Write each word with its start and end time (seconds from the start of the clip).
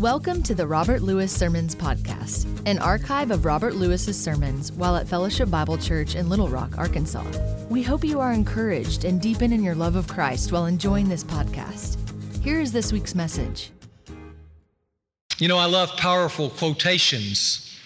Welcome 0.00 0.42
to 0.42 0.54
the 0.54 0.66
Robert 0.66 1.00
Lewis 1.00 1.32
Sermons 1.32 1.74
Podcast, 1.74 2.46
an 2.66 2.78
archive 2.80 3.30
of 3.30 3.46
Robert 3.46 3.76
Lewis's 3.76 4.22
sermons 4.22 4.70
while 4.72 4.94
at 4.94 5.08
Fellowship 5.08 5.48
Bible 5.48 5.78
Church 5.78 6.16
in 6.16 6.28
Little 6.28 6.48
Rock, 6.48 6.76
Arkansas. 6.76 7.24
We 7.70 7.82
hope 7.82 8.04
you 8.04 8.20
are 8.20 8.34
encouraged 8.34 9.06
and 9.06 9.22
deepen 9.22 9.54
in 9.54 9.64
your 9.64 9.74
love 9.74 9.96
of 9.96 10.06
Christ 10.06 10.52
while 10.52 10.66
enjoying 10.66 11.08
this 11.08 11.24
podcast. 11.24 11.96
Here 12.44 12.60
is 12.60 12.72
this 12.72 12.92
week's 12.92 13.14
message. 13.14 13.70
You 15.38 15.48
know, 15.48 15.56
I 15.56 15.64
love 15.64 15.96
powerful 15.96 16.50
quotations. 16.50 17.80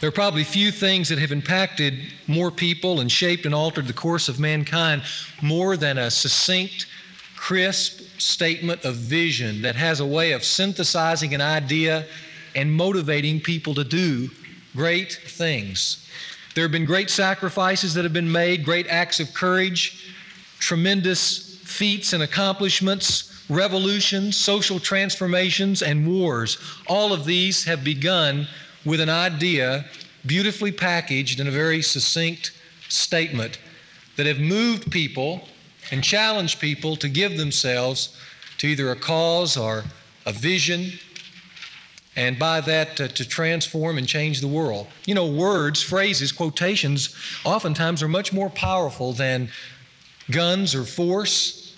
There 0.00 0.08
are 0.08 0.12
probably 0.12 0.44
few 0.44 0.70
things 0.70 1.10
that 1.10 1.18
have 1.18 1.30
impacted 1.30 2.10
more 2.26 2.50
people 2.50 3.00
and 3.00 3.12
shaped 3.12 3.44
and 3.44 3.54
altered 3.54 3.86
the 3.86 3.92
course 3.92 4.30
of 4.30 4.40
mankind 4.40 5.02
more 5.42 5.76
than 5.76 5.98
a 5.98 6.10
succinct, 6.10 6.86
crisp 7.36 8.03
statement 8.18 8.84
of 8.84 8.94
vision 8.96 9.62
that 9.62 9.76
has 9.76 10.00
a 10.00 10.06
way 10.06 10.32
of 10.32 10.44
synthesizing 10.44 11.34
an 11.34 11.40
idea 11.40 12.06
and 12.54 12.72
motivating 12.72 13.40
people 13.40 13.74
to 13.74 13.84
do 13.84 14.30
great 14.74 15.12
things. 15.12 16.08
There 16.54 16.64
have 16.64 16.72
been 16.72 16.84
great 16.84 17.10
sacrifices 17.10 17.94
that 17.94 18.04
have 18.04 18.12
been 18.12 18.30
made, 18.30 18.64
great 18.64 18.86
acts 18.88 19.20
of 19.20 19.34
courage, 19.34 20.12
tremendous 20.58 21.58
feats 21.58 22.12
and 22.12 22.22
accomplishments, 22.22 23.44
revolutions, 23.48 24.36
social 24.36 24.78
transformations, 24.78 25.82
and 25.82 26.06
wars. 26.06 26.58
All 26.86 27.12
of 27.12 27.24
these 27.24 27.64
have 27.64 27.82
begun 27.82 28.46
with 28.84 29.00
an 29.00 29.10
idea 29.10 29.86
beautifully 30.26 30.72
packaged 30.72 31.40
in 31.40 31.48
a 31.48 31.50
very 31.50 31.82
succinct 31.82 32.52
statement 32.88 33.58
that 34.16 34.26
have 34.26 34.38
moved 34.38 34.90
people 34.90 35.48
and 35.90 36.02
challenge 36.02 36.58
people 36.58 36.96
to 36.96 37.08
give 37.08 37.36
themselves 37.36 38.16
to 38.58 38.66
either 38.66 38.90
a 38.90 38.96
cause 38.96 39.56
or 39.56 39.84
a 40.26 40.32
vision, 40.32 40.92
and 42.16 42.38
by 42.38 42.60
that 42.60 43.00
uh, 43.00 43.08
to 43.08 43.28
transform 43.28 43.98
and 43.98 44.06
change 44.06 44.40
the 44.40 44.48
world. 44.48 44.86
You 45.04 45.14
know, 45.14 45.26
words, 45.26 45.82
phrases, 45.82 46.32
quotations 46.32 47.14
oftentimes 47.44 48.02
are 48.02 48.08
much 48.08 48.32
more 48.32 48.50
powerful 48.50 49.12
than 49.12 49.48
guns 50.30 50.74
or 50.74 50.84
force. 50.84 51.76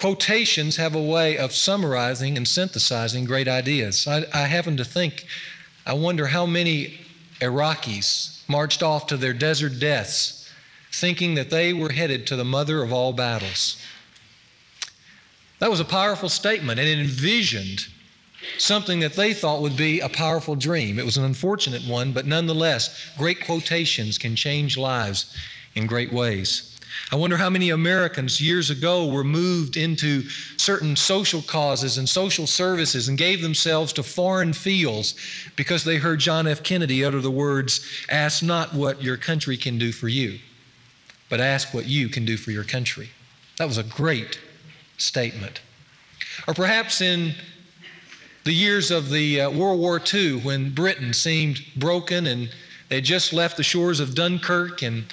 Quotations 0.00 0.76
have 0.76 0.94
a 0.94 1.02
way 1.02 1.38
of 1.38 1.52
summarizing 1.52 2.36
and 2.36 2.46
synthesizing 2.46 3.24
great 3.24 3.48
ideas. 3.48 4.06
I, 4.06 4.26
I 4.32 4.42
happen 4.42 4.76
to 4.76 4.84
think, 4.84 5.26
I 5.84 5.94
wonder 5.94 6.26
how 6.26 6.46
many 6.46 7.00
Iraqis 7.40 8.48
marched 8.48 8.82
off 8.82 9.06
to 9.08 9.16
their 9.16 9.32
desert 9.32 9.80
deaths 9.80 10.37
thinking 10.92 11.34
that 11.34 11.50
they 11.50 11.72
were 11.72 11.92
headed 11.92 12.26
to 12.26 12.36
the 12.36 12.44
mother 12.44 12.82
of 12.82 12.92
all 12.92 13.12
battles. 13.12 13.80
That 15.58 15.70
was 15.70 15.80
a 15.80 15.84
powerful 15.84 16.28
statement, 16.28 16.78
and 16.78 16.88
it 16.88 16.98
envisioned 16.98 17.86
something 18.58 19.00
that 19.00 19.14
they 19.14 19.34
thought 19.34 19.62
would 19.62 19.76
be 19.76 20.00
a 20.00 20.08
powerful 20.08 20.54
dream. 20.54 20.98
It 20.98 21.04
was 21.04 21.16
an 21.16 21.24
unfortunate 21.24 21.82
one, 21.82 22.12
but 22.12 22.26
nonetheless, 22.26 23.10
great 23.18 23.44
quotations 23.44 24.18
can 24.18 24.36
change 24.36 24.76
lives 24.76 25.36
in 25.74 25.86
great 25.86 26.12
ways. 26.12 26.76
I 27.12 27.16
wonder 27.16 27.36
how 27.36 27.50
many 27.50 27.70
Americans 27.70 28.40
years 28.40 28.70
ago 28.70 29.06
were 29.06 29.24
moved 29.24 29.76
into 29.76 30.22
certain 30.56 30.96
social 30.96 31.42
causes 31.42 31.98
and 31.98 32.08
social 32.08 32.46
services 32.46 33.08
and 33.08 33.16
gave 33.16 33.42
themselves 33.42 33.92
to 33.94 34.02
foreign 34.02 34.52
fields 34.52 35.14
because 35.54 35.84
they 35.84 35.96
heard 35.96 36.20
John 36.20 36.46
F. 36.46 36.62
Kennedy 36.62 37.04
utter 37.04 37.20
the 37.20 37.30
words, 37.30 37.86
Ask 38.08 38.42
not 38.42 38.74
what 38.74 39.02
your 39.02 39.16
country 39.16 39.56
can 39.56 39.78
do 39.78 39.92
for 39.92 40.08
you 40.08 40.38
but 41.28 41.40
ask 41.40 41.74
what 41.74 41.86
you 41.86 42.08
can 42.08 42.24
do 42.24 42.36
for 42.36 42.50
your 42.50 42.64
country. 42.64 43.10
That 43.58 43.66
was 43.66 43.78
a 43.78 43.82
great 43.82 44.38
statement. 44.96 45.60
Or 46.46 46.54
perhaps 46.54 47.00
in 47.00 47.34
the 48.44 48.52
years 48.52 48.90
of 48.90 49.10
the 49.10 49.42
uh, 49.42 49.50
World 49.50 49.80
War 49.80 50.00
II, 50.12 50.40
when 50.40 50.70
Britain 50.70 51.12
seemed 51.12 51.60
broken 51.76 52.26
and 52.26 52.50
they 52.88 53.00
just 53.00 53.32
left 53.32 53.56
the 53.56 53.62
shores 53.62 54.00
of 54.00 54.14
Dunkirk 54.14 54.82
and 54.82 55.04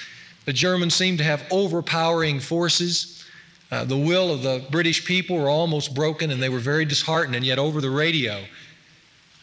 the 0.46 0.54
Germans 0.54 0.94
seemed 0.94 1.18
to 1.18 1.24
have 1.24 1.44
overpowering 1.52 2.40
forces. 2.40 3.26
Uh, 3.72 3.84
the 3.84 3.98
will 3.98 4.32
of 4.32 4.44
the 4.44 4.64
British 4.70 5.06
people 5.06 5.38
were 5.38 5.50
almost 5.50 5.94
broken 5.94 6.32
and 6.32 6.42
they 6.42 6.50
were 6.50 6.60
very 6.60 6.86
disheartened, 6.86 7.36
and 7.36 7.44
yet 7.44 7.60
over 7.60 7.82
the 7.82 7.90
radio, 7.90 8.44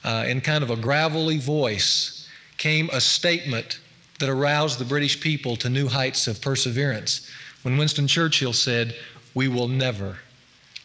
uh, 0.05 0.25
in 0.27 0.41
kind 0.41 0.63
of 0.63 0.71
a 0.71 0.77
gravelly 0.77 1.39
voice, 1.39 2.29
came 2.57 2.89
a 2.93 3.01
statement 3.01 3.81
that 4.23 4.31
aroused 4.31 4.79
the 4.79 4.85
British 4.85 5.21
people 5.21 5.57
to 5.57 5.69
new 5.69 5.89
heights 5.89 6.29
of 6.29 6.41
perseverance 6.41 7.29
when 7.63 7.77
Winston 7.77 8.07
Churchill 8.07 8.53
said, 8.53 8.95
We 9.35 9.49
will 9.49 9.67
never, 9.67 10.19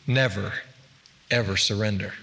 never, 0.07 0.53
ever 1.29 1.55
surrender. 1.55 2.13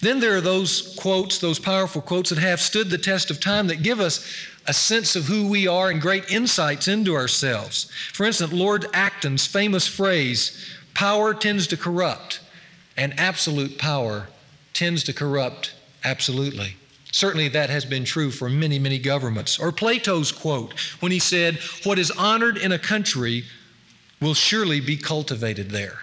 Then 0.00 0.18
there 0.18 0.36
are 0.36 0.40
those 0.40 0.96
quotes, 0.98 1.38
those 1.38 1.60
powerful 1.60 2.02
quotes 2.02 2.30
that 2.30 2.40
have 2.40 2.60
stood 2.60 2.90
the 2.90 2.98
test 2.98 3.30
of 3.30 3.38
time 3.38 3.68
that 3.68 3.84
give 3.84 4.00
us 4.00 4.26
a 4.66 4.72
sense 4.72 5.14
of 5.14 5.26
who 5.26 5.46
we 5.46 5.68
are 5.68 5.88
and 5.88 6.00
great 6.00 6.28
insights 6.32 6.88
into 6.88 7.14
ourselves. 7.14 7.88
For 8.12 8.26
instance, 8.26 8.52
Lord 8.52 8.86
Acton's 8.92 9.46
famous 9.46 9.86
phrase 9.86 10.68
power 10.94 11.32
tends 11.32 11.68
to 11.68 11.76
corrupt, 11.76 12.40
and 12.96 13.16
absolute 13.20 13.78
power 13.78 14.26
tends 14.72 15.04
to 15.04 15.12
corrupt 15.12 15.74
absolutely. 16.02 16.74
Certainly, 17.12 17.48
that 17.48 17.70
has 17.70 17.84
been 17.84 18.04
true 18.04 18.30
for 18.30 18.48
many, 18.48 18.78
many 18.78 18.98
governments. 18.98 19.58
Or 19.58 19.72
Plato's 19.72 20.30
quote 20.30 20.78
when 21.00 21.10
he 21.10 21.18
said, 21.18 21.58
What 21.84 21.98
is 21.98 22.10
honored 22.10 22.56
in 22.56 22.72
a 22.72 22.78
country 22.78 23.44
will 24.20 24.34
surely 24.34 24.80
be 24.80 24.96
cultivated 24.96 25.70
there. 25.70 25.98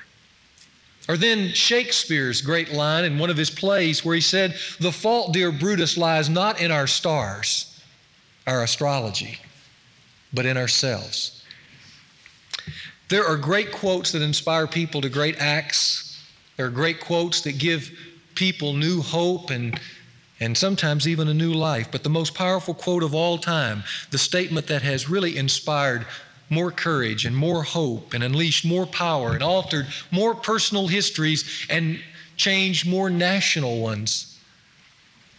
Or 1.07 1.15
then 1.15 1.49
Shakespeare's 1.49 2.41
great 2.41 2.73
line 2.73 3.05
in 3.05 3.17
one 3.17 3.29
of 3.29 3.37
his 3.37 3.49
plays 3.49 4.03
where 4.03 4.15
he 4.15 4.21
said, 4.21 4.55
The 4.79 4.91
fault, 4.91 5.33
dear 5.33 5.51
Brutus, 5.51 5.97
lies 5.97 6.27
not 6.27 6.59
in 6.59 6.71
our 6.71 6.87
stars, 6.87 7.79
our 8.45 8.63
astrology, 8.63 9.39
but 10.33 10.45
in 10.45 10.57
ourselves. 10.57 11.43
There 13.07 13.25
are 13.25 13.37
great 13.37 13.71
quotes 13.71 14.11
that 14.11 14.21
inspire 14.21 14.67
people 14.67 14.99
to 15.01 15.09
great 15.09 15.37
acts. 15.39 16.21
There 16.57 16.65
are 16.65 16.71
great 16.71 16.99
quotes 16.99 17.39
that 17.41 17.57
give 17.57 17.89
people 18.35 18.73
new 18.73 19.01
hope 19.01 19.49
and 19.49 19.79
and 20.39 20.57
sometimes 20.57 21.07
even 21.07 21.27
a 21.27 21.33
new 21.33 21.53
life. 21.53 21.89
But 21.91 22.03
the 22.03 22.09
most 22.09 22.33
powerful 22.33 22.73
quote 22.73 23.03
of 23.03 23.15
all 23.15 23.37
time, 23.37 23.83
the 24.11 24.17
statement 24.17 24.67
that 24.67 24.81
has 24.81 25.09
really 25.09 25.37
inspired 25.37 26.05
more 26.49 26.71
courage 26.71 27.25
and 27.25 27.35
more 27.35 27.63
hope 27.63 28.13
and 28.13 28.23
unleashed 28.23 28.65
more 28.65 28.85
power 28.85 29.33
and 29.33 29.43
altered 29.43 29.87
more 30.11 30.33
personal 30.33 30.87
histories 30.87 31.65
and 31.69 31.99
changed 32.37 32.87
more 32.87 33.09
national 33.09 33.81
ones, 33.81 34.39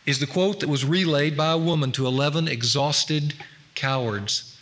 is 0.04 0.18
the 0.18 0.26
quote 0.26 0.60
that 0.60 0.68
was 0.68 0.84
relayed 0.84 1.36
by 1.36 1.52
a 1.52 1.58
woman 1.58 1.92
to 1.92 2.06
11 2.06 2.48
exhausted 2.48 3.34
cowards 3.74 4.58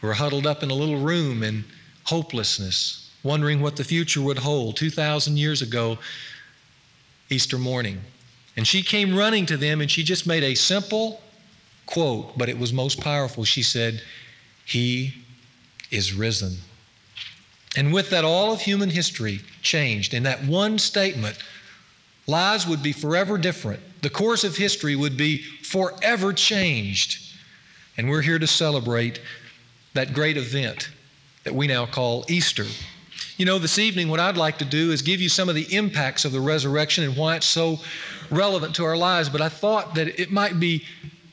who 0.00 0.06
were 0.06 0.14
huddled 0.14 0.46
up 0.46 0.62
in 0.62 0.70
a 0.70 0.74
little 0.74 0.98
room 0.98 1.42
in 1.42 1.64
hopelessness, 2.04 3.10
wondering 3.22 3.60
what 3.60 3.76
the 3.76 3.84
future 3.84 4.22
would 4.22 4.38
hold 4.38 4.76
2,000 4.76 5.36
years 5.36 5.62
ago, 5.62 5.98
Easter 7.30 7.58
morning. 7.58 8.00
And 8.56 8.66
she 8.66 8.82
came 8.82 9.14
running 9.14 9.46
to 9.46 9.56
them 9.56 9.80
and 9.80 9.90
she 9.90 10.02
just 10.02 10.26
made 10.26 10.42
a 10.42 10.54
simple 10.54 11.20
quote, 11.84 12.36
but 12.36 12.48
it 12.48 12.58
was 12.58 12.72
most 12.72 13.00
powerful. 13.00 13.44
She 13.44 13.62
said, 13.62 14.02
He 14.64 15.14
is 15.90 16.12
risen. 16.12 16.58
And 17.76 17.92
with 17.92 18.10
that, 18.10 18.24
all 18.24 18.52
of 18.52 18.60
human 18.60 18.90
history 18.90 19.40
changed. 19.62 20.14
In 20.14 20.22
that 20.22 20.42
one 20.44 20.78
statement, 20.78 21.38
lives 22.26 22.66
would 22.66 22.82
be 22.82 22.92
forever 22.92 23.36
different. 23.36 23.80
The 24.02 24.10
course 24.10 24.44
of 24.44 24.56
history 24.56 24.96
would 24.96 25.16
be 25.16 25.42
forever 25.62 26.32
changed. 26.32 27.22
And 27.96 28.08
we're 28.08 28.22
here 28.22 28.38
to 28.38 28.46
celebrate 28.46 29.20
that 29.94 30.12
great 30.12 30.36
event 30.36 30.90
that 31.44 31.54
we 31.54 31.66
now 31.66 31.86
call 31.86 32.24
Easter. 32.28 32.66
You 33.36 33.44
know, 33.44 33.58
this 33.58 33.78
evening, 33.78 34.08
what 34.08 34.18
I'd 34.18 34.38
like 34.38 34.56
to 34.58 34.64
do 34.64 34.92
is 34.92 35.02
give 35.02 35.20
you 35.20 35.28
some 35.28 35.50
of 35.50 35.54
the 35.54 35.74
impacts 35.74 36.24
of 36.24 36.32
the 36.32 36.40
resurrection 36.40 37.04
and 37.04 37.14
why 37.18 37.36
it's 37.36 37.46
so 37.46 37.78
relevant 38.30 38.74
to 38.76 38.84
our 38.84 38.96
lives. 38.96 39.28
But 39.28 39.42
I 39.42 39.50
thought 39.50 39.94
that 39.96 40.18
it 40.18 40.32
might 40.32 40.58
be 40.58 40.84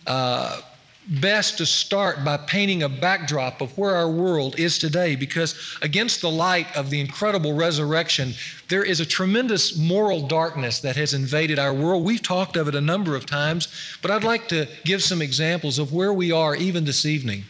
uh, 0.05 0.59
best 1.07 1.59
to 1.59 1.65
start 1.65 2.25
by 2.25 2.35
painting 2.35 2.83
a 2.83 2.89
backdrop 2.89 3.61
of 3.61 3.77
where 3.77 3.95
our 3.95 4.09
world 4.09 4.59
is 4.59 4.77
today, 4.77 5.15
because 5.15 5.77
against 5.81 6.19
the 6.19 6.29
light 6.29 6.67
of 6.75 6.89
the 6.89 6.99
incredible 6.99 7.53
resurrection, 7.53 8.33
there 8.67 8.83
is 8.83 8.99
a 8.99 9.05
tremendous 9.05 9.77
moral 9.77 10.27
darkness 10.27 10.81
that 10.81 10.97
has 10.97 11.13
invaded 11.13 11.57
our 11.57 11.73
world. 11.73 12.03
We've 12.03 12.21
talked 12.21 12.57
of 12.57 12.67
it 12.67 12.75
a 12.75 12.81
number 12.81 13.15
of 13.15 13.25
times, 13.25 13.69
but 14.01 14.11
I'd 14.11 14.25
like 14.25 14.49
to 14.49 14.67
give 14.83 15.01
some 15.01 15.21
examples 15.21 15.79
of 15.79 15.93
where 15.93 16.11
we 16.11 16.33
are 16.33 16.53
even 16.53 16.83
this 16.83 17.05
evening. 17.05 17.45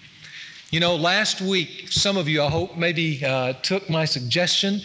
You 0.74 0.80
know, 0.80 0.96
last 0.96 1.40
week, 1.40 1.86
some 1.92 2.18
of 2.18 2.28
you, 2.28 2.42
I 2.42 2.50
hope, 2.50 2.76
maybe 2.76 3.24
uh, 3.24 3.54
took 3.62 3.92
my 3.92 4.06
suggestion 4.06 4.82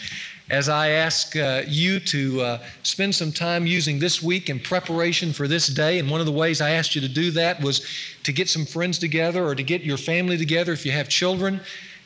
as 0.51 0.69
I 0.69 0.91
ask 0.91 1.35
uh, 1.35 1.63
you 1.67 1.99
to 2.01 2.43
uh, 2.43 2.59
spend 2.83 3.15
some 3.15 3.33
time 3.33 3.67
using 3.67 3.99
this 3.99 4.23
week 4.23 4.51
in 4.51 4.61
preparation 4.61 5.33
for 5.33 5.49
this 5.49 5.67
day. 5.67 5.99
And 5.99 6.11
one 6.11 6.21
of 6.21 6.27
the 6.27 6.33
ways 6.33 6.61
I 6.61 6.73
asked 6.73 6.95
you 6.95 7.01
to 7.01 7.09
do 7.09 7.31
that 7.31 7.63
was 7.63 7.89
to 8.25 8.33
get 8.35 8.51
some 8.51 8.67
friends 8.67 8.99
together 8.99 9.43
or 9.43 9.55
to 9.55 9.63
get 9.63 9.81
your 9.81 9.97
family 9.97 10.37
together 10.37 10.75
if 10.75 10.85
you 10.85 10.93
have 10.93 11.09
children 11.09 11.59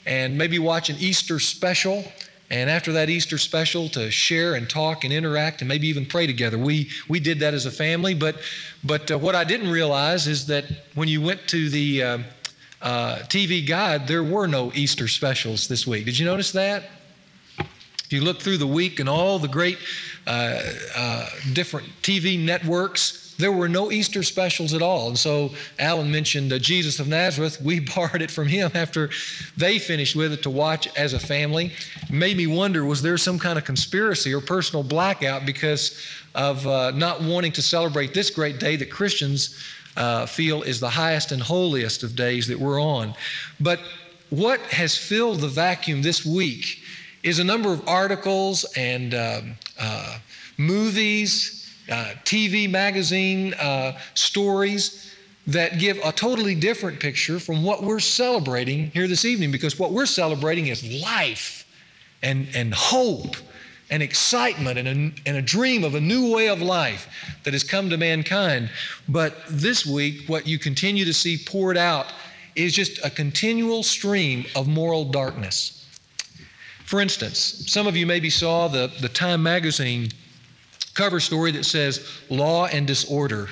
and 0.06 0.38
maybe 0.38 0.60
watch 0.60 0.88
an 0.88 0.94
Easter 1.00 1.40
special 1.40 2.04
and 2.50 2.70
after 2.70 2.92
that 2.92 3.10
Easter 3.10 3.36
special 3.36 3.88
to 3.88 4.12
share 4.12 4.54
and 4.54 4.70
talk 4.70 5.02
and 5.02 5.12
interact 5.12 5.60
and 5.60 5.68
maybe 5.68 5.88
even 5.88 6.06
pray 6.06 6.28
together. 6.28 6.56
We 6.56 6.88
we 7.08 7.18
did 7.18 7.40
that 7.40 7.52
as 7.52 7.66
a 7.66 7.70
family, 7.72 8.14
but 8.14 8.36
but 8.84 9.10
uh, 9.10 9.18
what 9.18 9.34
I 9.34 9.42
didn't 9.42 9.70
realize 9.70 10.28
is 10.28 10.46
that 10.46 10.66
when 10.94 11.08
you 11.08 11.20
went 11.20 11.48
to 11.48 11.68
the 11.68 12.22
uh, 12.82 13.18
TV 13.28 13.66
guide, 13.66 14.06
there 14.06 14.24
were 14.24 14.46
no 14.46 14.72
Easter 14.74 15.08
specials 15.08 15.68
this 15.68 15.86
week. 15.86 16.04
Did 16.04 16.18
you 16.18 16.26
notice 16.26 16.52
that? 16.52 16.84
If 17.58 18.12
you 18.12 18.20
look 18.20 18.40
through 18.40 18.58
the 18.58 18.66
week 18.66 19.00
and 19.00 19.08
all 19.08 19.38
the 19.38 19.48
great 19.48 19.78
uh, 20.26 20.62
uh, 20.94 21.28
different 21.52 21.88
TV 22.02 22.38
networks, 22.38 23.34
there 23.38 23.52
were 23.52 23.68
no 23.68 23.90
Easter 23.90 24.22
specials 24.22 24.74
at 24.74 24.82
all. 24.82 25.08
And 25.08 25.18
so 25.18 25.50
Alan 25.78 26.10
mentioned 26.10 26.52
uh, 26.52 26.58
Jesus 26.58 27.00
of 27.00 27.08
Nazareth. 27.08 27.60
We 27.62 27.80
borrowed 27.94 28.20
it 28.20 28.30
from 28.30 28.48
him 28.48 28.70
after 28.74 29.10
they 29.56 29.78
finished 29.78 30.14
with 30.14 30.32
it 30.32 30.42
to 30.42 30.50
watch 30.50 30.88
as 30.96 31.12
a 31.12 31.18
family. 31.18 31.72
Made 32.10 32.36
me 32.36 32.46
wonder 32.46 32.84
was 32.84 33.02
there 33.02 33.16
some 33.16 33.38
kind 33.38 33.58
of 33.58 33.64
conspiracy 33.64 34.34
or 34.34 34.40
personal 34.40 34.82
blackout 34.82 35.46
because 35.46 35.98
of 36.34 36.66
uh, 36.66 36.90
not 36.92 37.22
wanting 37.22 37.52
to 37.52 37.62
celebrate 37.62 38.14
this 38.14 38.30
great 38.30 38.58
day 38.58 38.76
that 38.76 38.90
Christians 38.90 39.58
uh, 39.96 40.26
feel 40.26 40.62
is 40.62 40.80
the 40.80 40.90
highest 40.90 41.32
and 41.32 41.42
holiest 41.42 42.02
of 42.02 42.16
days 42.16 42.46
that 42.48 42.58
we're 42.58 42.80
on? 42.80 43.14
But 43.60 43.80
what 44.30 44.60
has 44.60 44.96
filled 44.96 45.40
the 45.40 45.48
vacuum 45.48 46.02
this 46.02 46.24
week 46.24 46.78
is 47.22 47.38
a 47.38 47.44
number 47.44 47.72
of 47.72 47.86
articles 47.86 48.64
and 48.76 49.14
um, 49.14 49.54
uh, 49.78 50.18
movies 50.56 51.62
uh, 51.90 52.14
TV 52.24 52.70
magazine 52.70 53.54
uh, 53.54 53.98
stories 54.14 55.14
that 55.46 55.78
give 55.78 55.98
a 56.04 56.12
totally 56.12 56.54
different 56.54 57.00
picture 57.00 57.40
from 57.40 57.64
what 57.64 57.82
we're 57.82 57.98
celebrating 57.98 58.90
here 58.92 59.08
this 59.08 59.24
evening 59.24 59.50
because 59.50 59.78
what 59.78 59.92
we're 59.92 60.06
celebrating 60.06 60.68
is 60.68 60.84
life 61.02 61.66
and, 62.22 62.46
and 62.54 62.72
hope 62.72 63.36
and 63.92 64.02
excitement 64.02 64.78
and 64.78 64.88
a, 64.88 65.28
and 65.28 65.36
a 65.36 65.42
dream 65.42 65.84
of 65.84 65.94
a 65.94 66.00
new 66.00 66.32
way 66.34 66.48
of 66.48 66.62
life 66.62 67.06
that 67.44 67.52
has 67.52 67.62
come 67.62 67.90
to 67.90 67.98
mankind. 67.98 68.70
But 69.06 69.36
this 69.50 69.84
week, 69.84 70.26
what 70.28 70.46
you 70.46 70.58
continue 70.58 71.04
to 71.04 71.12
see 71.12 71.36
poured 71.36 71.76
out 71.76 72.06
is 72.56 72.72
just 72.72 73.04
a 73.04 73.10
continual 73.10 73.82
stream 73.82 74.46
of 74.56 74.66
moral 74.66 75.04
darkness. 75.04 75.86
For 76.86 77.02
instance, 77.02 77.64
some 77.66 77.86
of 77.86 77.94
you 77.94 78.06
maybe 78.06 78.30
saw 78.30 78.66
the, 78.66 78.90
the 79.02 79.10
Time 79.10 79.42
magazine 79.42 80.10
cover 80.94 81.20
story 81.20 81.52
that 81.52 81.64
says 81.64 82.06
law 82.30 82.66
and 82.66 82.86
disorder. 82.86 83.50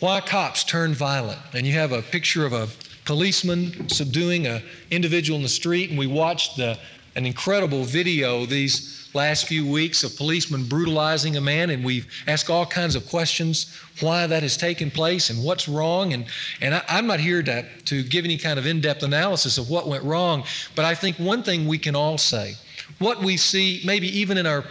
Why 0.00 0.22
cops 0.22 0.64
turn 0.64 0.94
violent. 0.94 1.40
And 1.52 1.66
you 1.66 1.74
have 1.74 1.92
a 1.92 2.00
picture 2.00 2.46
of 2.46 2.54
a 2.54 2.68
policeman 3.04 3.88
subduing 3.90 4.46
an 4.46 4.62
individual 4.90 5.36
in 5.36 5.42
the 5.42 5.48
street, 5.48 5.90
and 5.90 5.98
we 5.98 6.06
watched 6.06 6.56
the, 6.56 6.78
an 7.14 7.26
incredible 7.26 7.84
video 7.84 8.46
these 8.46 9.05
last 9.16 9.46
few 9.46 9.66
weeks 9.66 10.04
of 10.04 10.16
policemen 10.16 10.64
brutalizing 10.64 11.36
a 11.36 11.40
man, 11.40 11.70
and 11.70 11.84
we've 11.84 12.06
asked 12.28 12.48
all 12.48 12.64
kinds 12.64 12.94
of 12.94 13.08
questions 13.08 13.76
why 14.00 14.26
that 14.26 14.42
has 14.42 14.56
taken 14.56 14.90
place 14.90 15.30
and 15.30 15.42
what's 15.42 15.68
wrong. 15.68 16.12
And, 16.12 16.26
and 16.60 16.74
I, 16.74 16.82
I'm 16.88 17.06
not 17.06 17.18
here 17.18 17.42
to, 17.42 17.64
to 17.86 18.02
give 18.04 18.24
any 18.24 18.38
kind 18.38 18.58
of 18.58 18.66
in 18.66 18.80
depth 18.80 19.02
analysis 19.02 19.58
of 19.58 19.68
what 19.68 19.88
went 19.88 20.04
wrong, 20.04 20.44
but 20.74 20.84
I 20.84 20.94
think 20.94 21.16
one 21.16 21.42
thing 21.42 21.66
we 21.66 21.78
can 21.78 21.96
all 21.96 22.18
say 22.18 22.54
what 22.98 23.20
we 23.20 23.36
see, 23.36 23.82
maybe 23.84 24.06
even 24.18 24.38
in 24.38 24.46
our 24.46 24.64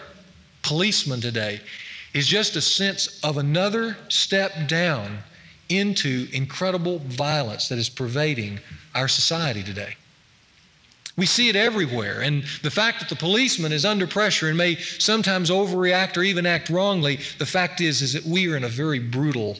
policemen 0.63 1.21
today 1.21 1.61
is 2.13 2.27
just 2.27 2.55
a 2.55 2.61
sense 2.61 3.19
of 3.23 3.37
another 3.37 3.97
step 4.09 4.67
down 4.67 5.17
into 5.69 6.27
incredible 6.31 6.99
violence 6.99 7.67
that 7.69 7.77
is 7.77 7.89
pervading 7.89 8.59
our 8.93 9.07
society 9.07 9.63
today. 9.63 9.95
We 11.17 11.25
see 11.25 11.47
it 11.47 11.55
everywhere. 11.55 12.21
And 12.21 12.43
the 12.61 12.71
fact 12.71 12.99
that 12.99 13.09
the 13.09 13.15
policeman 13.15 13.71
is 13.71 13.85
under 13.85 14.05
pressure 14.05 14.49
and 14.49 14.57
may 14.57 14.75
sometimes 14.75 15.49
overreact 15.49 16.17
or 16.17 16.23
even 16.23 16.45
act 16.45 16.69
wrongly, 16.69 17.19
the 17.37 17.45
fact 17.45 17.79
is, 17.79 18.01
is 18.01 18.13
that 18.13 18.25
we 18.25 18.51
are 18.51 18.57
in 18.57 18.65
a 18.65 18.69
very 18.69 18.99
brutal 18.99 19.57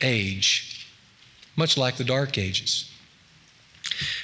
age, 0.00 0.86
much 1.56 1.76
like 1.76 1.96
the 1.96 2.04
Dark 2.04 2.38
Ages. 2.38 2.90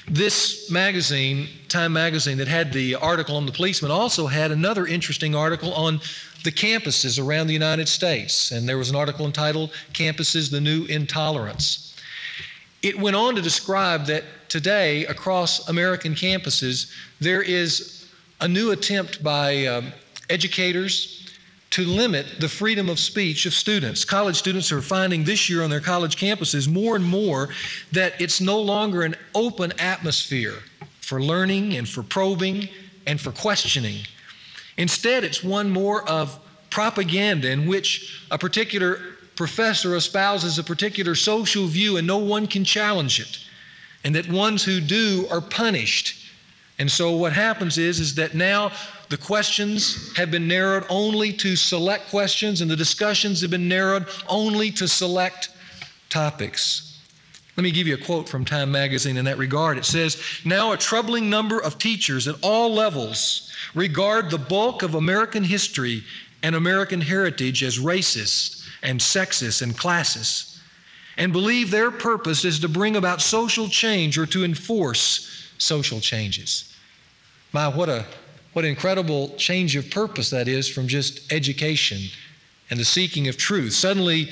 This 0.09 0.71
magazine, 0.71 1.49
Time 1.69 1.93
Magazine, 1.93 2.39
that 2.39 2.49
had 2.49 2.73
the 2.73 2.95
article 2.95 3.37
on 3.37 3.47
the 3.47 3.53
policeman, 3.53 3.91
also 3.91 4.27
had 4.27 4.51
another 4.51 4.87
interesting 4.87 5.35
article 5.35 5.73
on 5.75 6.01
the 6.45 6.53
campuses 6.53 7.23
around 7.23 7.47
the 7.47 7.55
United 7.55 7.89
States. 7.89 8.53
And 8.53 8.69
there 8.69 8.79
was 8.79 8.91
an 8.91 8.97
article 8.97 9.27
entitled 9.27 9.73
Campuses 9.93 10.51
the 10.51 10.61
New 10.61 10.85
Intolerance. 10.85 11.97
It 12.83 12.99
went 12.99 13.17
on 13.17 13.35
to 13.35 13.43
describe 13.43 14.07
that 14.07 14.25
today, 14.55 15.05
across 15.07 15.69
American 15.69 16.15
campuses, 16.15 16.93
there 17.19 17.43
is 17.43 18.07
a 18.41 18.47
new 18.47 18.71
attempt 18.71 19.21
by 19.21 19.67
um, 19.67 19.93
educators, 20.31 21.29
to 21.71 21.85
limit 21.85 22.39
the 22.39 22.49
freedom 22.49 22.89
of 22.89 23.01
speech 23.01 23.47
of 23.47 23.53
students. 23.53 24.05
College 24.05 24.37
students 24.37 24.71
are 24.71 24.81
finding 24.81 25.25
this 25.25 25.51
year 25.51 25.65
on 25.65 25.71
their 25.71 25.81
college 25.81 26.15
campuses 26.15 26.69
more 26.69 26.95
and 26.95 27.05
more 27.05 27.49
that 27.91 28.13
it's 28.21 28.41
no 28.41 28.61
longer 28.61 29.03
an 29.03 29.17
open 29.35 29.73
atmosphere 29.81 30.55
for 31.01 31.21
learning 31.21 31.75
and 31.75 31.89
for 31.89 32.05
probing 32.05 32.69
and 33.09 33.21
for 33.21 33.33
questioning. 33.33 34.07
Instead, 34.77 35.25
it's 35.25 35.43
one 35.43 35.69
more 35.69 36.09
of 36.09 36.39
propaganda 36.71 37.51
in 37.51 37.67
which 37.67 38.25
a 38.31 38.39
particular 38.39 39.01
professor 39.35 39.97
espouses 39.97 40.61
a 40.61 40.63
particular 40.63 41.17
social 41.17 41.67
view 41.67 41.97
and 41.97 42.07
no 42.07 42.19
one 42.19 42.47
can 42.47 42.65
challenge 42.65 43.19
it, 43.19 43.44
and 44.05 44.15
that 44.15 44.29
ones 44.29 44.63
who 44.63 44.81
do 44.81 45.27
are 45.31 45.41
punished. 45.41 46.31
And 46.79 46.91
so 46.91 47.13
what 47.13 47.33
happens 47.33 47.79
is, 47.79 48.01
is 48.01 48.15
that 48.17 48.35
now 48.35 48.73
the 49.09 49.17
questions 49.17 50.17
have 50.17 50.31
been 50.31 50.49
narrowed 50.49 50.85
only 50.89 51.33
to 51.35 51.57
select 51.57 52.11
questions, 52.11 52.61
and 52.61 52.71
the 52.71 52.77
discussions 52.77 53.41
have 53.41 53.51
been 53.51 53.69
narrowed 53.69 54.07
only 54.29 54.71
to 54.73 54.89
select 54.89 55.51
topics. 56.11 56.99
Let 57.57 57.63
me 57.63 57.71
give 57.71 57.87
you 57.87 57.95
a 57.95 57.99
quote 57.99 58.29
from 58.29 58.45
Time 58.45 58.73
magazine 58.73 59.17
in 59.17 59.25
that 59.27 59.39
regard. 59.39 59.79
It 59.79 59.85
says, 59.85 60.21
Now 60.45 60.73
a 60.73 60.77
troubling 60.77 61.31
number 61.31 61.61
of 61.61 61.79
teachers 61.79 62.27
at 62.27 62.35
all 62.43 62.75
levels 62.75 63.53
regard 63.75 64.31
the 64.31 64.39
bulk 64.39 64.83
of 64.83 64.97
American 64.97 65.45
history 65.45 66.03
and 66.43 66.57
American 66.57 67.01
heritage 67.01 67.63
as 67.63 67.79
racist 67.79 68.69
and 68.83 68.99
sexist 68.99 69.63
and 69.63 69.77
classist, 69.79 70.54
and 71.17 71.33
believe 71.33 71.71
their 71.71 71.91
purpose 71.91 72.45
is 72.45 72.61
to 72.61 72.69
bring 72.69 72.97
about 72.97 73.21
social 73.21 73.69
change 73.69 74.19
or 74.19 74.27
to 74.27 74.45
enforce 74.45 75.51
social 75.59 76.01
changes. 76.01 76.75
My, 77.53 77.69
what 77.69 77.89
a 77.89 78.05
what 78.55 78.65
incredible 78.65 79.31
change 79.37 79.77
of 79.77 79.91
purpose 79.91 80.31
that 80.31 80.49
is 80.49 80.69
from 80.69 80.87
just 80.87 81.33
education 81.33 81.99
and 82.71 82.79
the 82.79 82.85
seeking 82.85 83.29
of 83.29 83.37
truth. 83.37 83.73
Suddenly, 83.73 84.31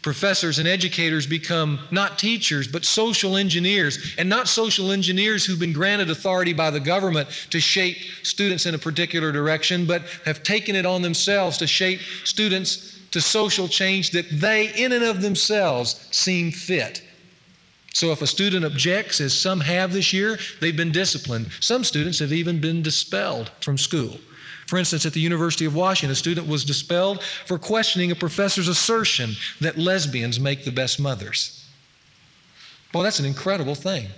professors 0.00 0.60
and 0.60 0.68
educators 0.68 1.26
become 1.26 1.80
not 1.90 2.18
teachers, 2.18 2.68
but 2.68 2.84
social 2.84 3.36
engineers, 3.36 4.14
and 4.16 4.28
not 4.28 4.46
social 4.48 4.92
engineers 4.92 5.44
who've 5.44 5.58
been 5.58 5.72
granted 5.72 6.08
authority 6.08 6.52
by 6.52 6.70
the 6.70 6.80
government 6.80 7.28
to 7.50 7.60
shape 7.60 7.96
students 8.22 8.64
in 8.64 8.74
a 8.74 8.78
particular 8.78 9.32
direction, 9.32 9.86
but 9.86 10.02
have 10.24 10.42
taken 10.44 10.76
it 10.76 10.86
on 10.86 11.02
themselves 11.02 11.58
to 11.58 11.66
shape 11.66 12.00
students 12.24 12.97
to 13.10 13.20
social 13.20 13.68
change 13.68 14.10
that 14.10 14.26
they, 14.30 14.72
in 14.74 14.92
and 14.92 15.04
of 15.04 15.22
themselves, 15.22 16.06
seem 16.10 16.50
fit. 16.50 17.02
So 17.94 18.12
if 18.12 18.22
a 18.22 18.26
student 18.26 18.64
objects, 18.64 19.20
as 19.20 19.34
some 19.34 19.60
have 19.60 19.92
this 19.92 20.12
year, 20.12 20.38
they've 20.60 20.76
been 20.76 20.92
disciplined. 20.92 21.50
Some 21.60 21.84
students 21.84 22.18
have 22.18 22.32
even 22.32 22.60
been 22.60 22.82
dispelled 22.82 23.50
from 23.60 23.78
school. 23.78 24.18
For 24.68 24.78
instance, 24.78 25.06
at 25.06 25.14
the 25.14 25.20
University 25.20 25.64
of 25.64 25.74
Washington, 25.74 26.12
a 26.12 26.14
student 26.14 26.46
was 26.46 26.62
dispelled 26.64 27.22
for 27.22 27.58
questioning 27.58 28.10
a 28.10 28.14
professor's 28.14 28.68
assertion 28.68 29.30
that 29.60 29.78
lesbians 29.78 30.38
make 30.38 30.64
the 30.64 30.70
best 30.70 31.00
mothers. 31.00 31.64
Well, 32.92 33.02
that's 33.02 33.18
an 33.18 33.24
incredible 33.24 33.74
thing. 33.74 34.08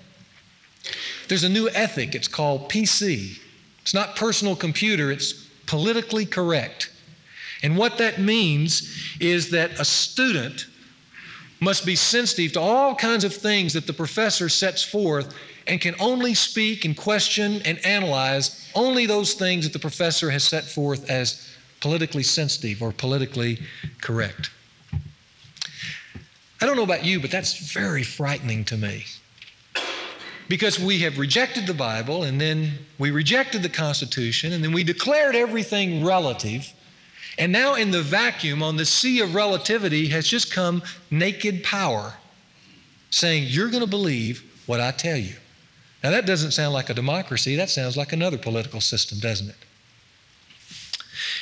There's 1.28 1.44
a 1.44 1.48
new 1.48 1.68
ethic, 1.70 2.16
it's 2.16 2.28
called 2.28 2.68
PC. 2.68 3.38
It's 3.82 3.94
not 3.94 4.16
personal 4.16 4.56
computer, 4.56 5.10
it's 5.12 5.32
politically 5.66 6.26
correct. 6.26 6.90
And 7.62 7.76
what 7.76 7.98
that 7.98 8.20
means 8.20 9.16
is 9.20 9.50
that 9.50 9.78
a 9.78 9.84
student 9.84 10.66
must 11.60 11.84
be 11.84 11.94
sensitive 11.94 12.52
to 12.52 12.60
all 12.60 12.94
kinds 12.94 13.22
of 13.22 13.34
things 13.34 13.74
that 13.74 13.86
the 13.86 13.92
professor 13.92 14.48
sets 14.48 14.82
forth 14.82 15.34
and 15.66 15.80
can 15.80 15.94
only 16.00 16.32
speak 16.32 16.84
and 16.84 16.96
question 16.96 17.60
and 17.64 17.84
analyze 17.84 18.70
only 18.74 19.04
those 19.06 19.34
things 19.34 19.64
that 19.64 19.72
the 19.74 19.78
professor 19.78 20.30
has 20.30 20.42
set 20.42 20.64
forth 20.64 21.10
as 21.10 21.54
politically 21.80 22.22
sensitive 22.22 22.82
or 22.82 22.92
politically 22.92 23.58
correct. 24.00 24.50
I 26.62 26.66
don't 26.66 26.76
know 26.76 26.82
about 26.82 27.04
you, 27.04 27.20
but 27.20 27.30
that's 27.30 27.72
very 27.72 28.02
frightening 28.02 28.64
to 28.66 28.76
me. 28.76 29.04
Because 30.48 30.78
we 30.78 30.98
have 31.00 31.18
rejected 31.18 31.66
the 31.66 31.74
Bible, 31.74 32.24
and 32.24 32.40
then 32.40 32.72
we 32.98 33.10
rejected 33.10 33.62
the 33.62 33.68
Constitution, 33.68 34.52
and 34.52 34.64
then 34.64 34.72
we 34.72 34.82
declared 34.82 35.36
everything 35.36 36.04
relative 36.04 36.72
and 37.40 37.50
now, 37.50 37.74
in 37.74 37.90
the 37.90 38.02
vacuum 38.02 38.62
on 38.62 38.76
the 38.76 38.84
sea 38.84 39.20
of 39.20 39.34
relativity, 39.34 40.08
has 40.08 40.28
just 40.28 40.52
come 40.52 40.82
naked 41.10 41.64
power 41.64 42.12
saying, 43.08 43.46
You're 43.48 43.70
going 43.70 43.82
to 43.82 43.88
believe 43.88 44.44
what 44.66 44.78
I 44.78 44.90
tell 44.90 45.16
you. 45.16 45.34
Now, 46.04 46.10
that 46.10 46.26
doesn't 46.26 46.50
sound 46.50 46.74
like 46.74 46.90
a 46.90 46.94
democracy. 46.94 47.56
That 47.56 47.70
sounds 47.70 47.96
like 47.96 48.12
another 48.12 48.36
political 48.36 48.82
system, 48.82 49.18
doesn't 49.20 49.48
it? 49.48 49.56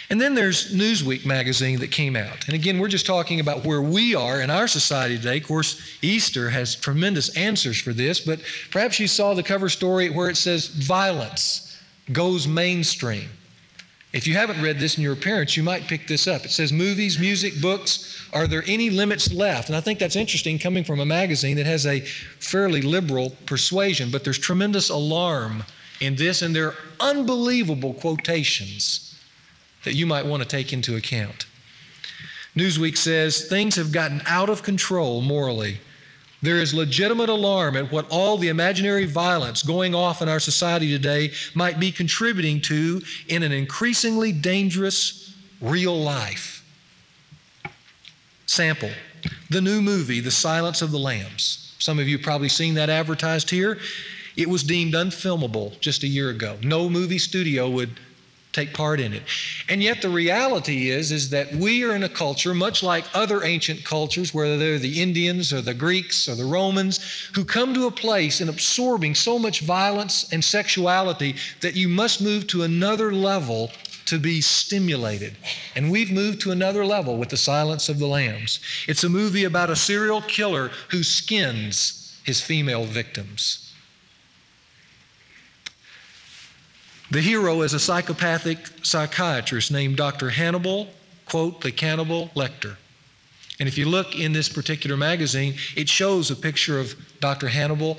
And 0.09 0.21
then 0.21 0.37
there's 0.37 0.73
Newsweek 0.73 1.27
magazine 1.27 1.81
that 1.81 1.91
came 1.91 2.15
out. 2.15 2.47
And 2.47 2.55
again, 2.55 2.79
we're 2.79 2.89
just 2.89 3.05
talking 3.05 3.41
about 3.41 3.65
where 3.65 3.83
we 3.83 4.15
are 4.15 4.41
in 4.41 4.51
our 4.51 4.69
society 4.69 5.17
today. 5.17 5.39
Of 5.39 5.49
course, 5.49 5.99
Easter 6.01 6.49
has 6.49 6.77
tremendous 6.77 7.37
answers 7.37 7.81
for 7.81 7.93
this, 7.93 8.21
but 8.21 8.41
perhaps 8.71 9.01
you 9.01 9.09
saw 9.09 9.35
the 9.35 9.43
cover 9.43 9.69
story 9.69 10.11
where 10.11 10.31
it 10.31 10.37
says 10.37 10.69
violence 10.69 11.77
goes 12.13 12.47
mainstream. 12.47 13.29
If 14.13 14.27
you 14.27 14.35
haven't 14.35 14.63
read 14.63 14.79
this 14.79 14.95
and 14.95 15.05
you're 15.05 15.13
a 15.13 15.17
parent, 15.17 15.57
you 15.57 15.63
might 15.63 15.83
pick 15.83 16.07
this 16.07 16.27
up. 16.27 16.45
It 16.45 16.51
says 16.51 16.73
movies, 16.73 17.19
music, 17.19 17.61
books, 17.61 18.27
are 18.33 18.47
there 18.47 18.65
any 18.67 18.89
limits 18.89 19.33
left? 19.33 19.69
And 19.69 19.77
I 19.77 19.83
think 19.83 19.99
that's 19.99 20.17
interesting 20.17 20.59
coming 20.59 20.83
from 20.83 21.01
a 21.01 21.05
magazine 21.05 21.57
that 21.59 21.67
has 21.67 21.87
a 21.87 22.01
fairly 22.01 22.81
liberal 22.81 23.31
persuasion, 23.45 24.11
but 24.11 24.25
there's 24.25 24.39
tremendous 24.39 24.89
alarm 24.89 25.65
in 26.01 26.17
this, 26.17 26.41
and 26.41 26.57
there 26.57 26.69
are 26.69 26.75
unbelievable 27.01 27.93
quotations 27.95 29.21
that 29.85 29.95
you 29.95 30.07
might 30.07 30.25
want 30.25 30.43
to 30.43 30.49
take 30.49 30.73
into 30.73 30.97
account. 30.97 31.47
Newsweek 32.57 32.97
says 32.97 33.45
things 33.45 33.77
have 33.77 33.93
gotten 33.93 34.23
out 34.27 34.49
of 34.49 34.63
control 34.63 35.21
morally. 35.21 35.79
There 36.41 36.59
is 36.59 36.73
legitimate 36.73 37.29
alarm 37.29 37.77
at 37.77 37.91
what 37.91 38.07
all 38.11 38.37
the 38.37 38.49
imaginary 38.49 39.07
violence 39.07 39.63
going 39.63 39.95
off 39.95 40.23
in 40.23 40.29
our 40.29 40.39
society 40.39 40.91
today 40.91 41.33
might 41.55 41.81
be 41.81 41.91
contributing 41.91 42.61
to 42.63 43.03
in 43.27 43.43
an 43.43 43.51
increasingly 43.51 44.31
dangerous 44.31 45.35
real 45.61 46.01
life. 46.01 46.65
Sample 48.47 48.91
the 49.51 49.61
new 49.61 49.83
movie, 49.83 50.21
The 50.21 50.31
Silence 50.31 50.81
of 50.83 50.91
the 50.91 50.99
Lambs. 50.99 51.75
Some 51.79 51.99
of 51.99 52.09
you 52.09 52.19
probably 52.19 52.49
seen 52.49 52.75
that 52.75 52.91
advertised 52.91 53.51
here. 53.51 53.79
It 54.37 54.49
was 54.49 54.63
deemed 54.63 54.95
unfilmable 54.95 55.79
just 55.81 56.03
a 56.03 56.07
year 56.07 56.31
ago. 56.31 56.57
No 56.63 56.89
movie 56.89 57.19
studio 57.19 57.69
would 57.69 57.99
take 58.53 58.73
part 58.73 59.01
in 59.01 59.13
it. 59.13 59.23
And 59.69 59.83
yet 59.83 60.03
the 60.03 60.09
reality 60.09 60.91
is 60.91 61.13
is 61.13 61.31
that 61.31 61.53
we 61.55 61.85
are 61.85 61.95
in 61.95 62.03
a 62.03 62.09
culture 62.09 62.55
much 62.55 62.83
like 62.83 63.05
other 63.15 63.45
ancient 63.45 63.85
cultures 63.85 64.33
whether 64.33 64.57
they're 64.57 64.79
the 64.79 65.01
Indians 65.03 65.53
or 65.53 65.61
the 65.61 65.75
Greeks 65.75 66.29
or 66.29 66.35
the 66.35 66.45
Romans 66.45 67.31
who 67.35 67.45
come 67.45 67.75
to 67.75 67.87
a 67.87 67.91
place 67.91 68.41
in 68.41 68.49
absorbing 68.49 69.15
so 69.15 69.39
much 69.39 69.61
violence 69.61 70.33
and 70.33 70.43
sexuality 70.43 71.37
that 71.61 71.77
you 71.77 71.89
must 71.89 72.21
move 72.21 72.47
to 72.49 72.63
another 72.63 73.13
level 73.13 73.71
to 74.07 74.19
be 74.19 74.41
stimulated. 74.41 75.37
And 75.77 75.91
we've 75.91 76.11
moved 76.11 76.41
to 76.41 76.51
another 76.51 76.87
level 76.87 77.19
with 77.19 77.29
The 77.29 77.37
Silence 77.37 77.91
of 77.91 77.99
the 77.99 78.07
Lambs. 78.07 78.59
It's 78.89 79.05
a 79.05 79.09
movie 79.09 79.45
about 79.45 79.69
a 79.69 79.77
serial 79.77 80.23
killer 80.23 80.71
who 80.89 81.03
skins 81.03 82.19
his 82.25 82.41
female 82.41 82.85
victims. 82.87 83.68
The 87.11 87.21
hero 87.23 87.63
is 87.63 87.73
a 87.73 87.81
psychopathic 87.81 88.59
psychiatrist 88.83 89.73
named 89.73 89.97
Dr. 89.97 90.31
Hannibal, 90.31 90.89
quote, 91.25 91.63
the 91.63 91.73
cannibal 91.73 92.29
Lecter. 92.35 92.77
And 93.59 93.69
if 93.69 93.79
you 93.79 93.87
look 93.87 94.15
in 94.15 94.33
this 94.33 94.49
particular 94.49 94.97
magazine, 94.97 95.55
it 95.75 95.89
shows 95.89 96.31
a 96.31 96.37
picture 96.37 96.79
of 96.79 96.95
Dr. 97.21 97.49
Hannibal 97.49 97.99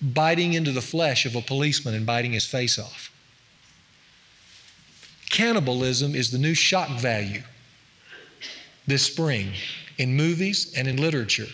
biting 0.00 0.52
into 0.52 0.72
the 0.72 0.82
flesh 0.82 1.24
of 1.24 1.34
a 1.34 1.40
policeman 1.40 1.94
and 1.94 2.04
biting 2.04 2.32
his 2.32 2.46
face 2.46 2.78
off. 2.78 3.10
Cannibalism 5.30 6.14
is 6.14 6.30
the 6.30 6.38
new 6.38 6.54
shock 6.54 6.90
value 7.00 7.42
this 8.86 9.02
spring 9.02 9.52
in 9.96 10.14
movies 10.14 10.74
and 10.76 10.86
in 10.86 10.96
literature. 10.96 11.48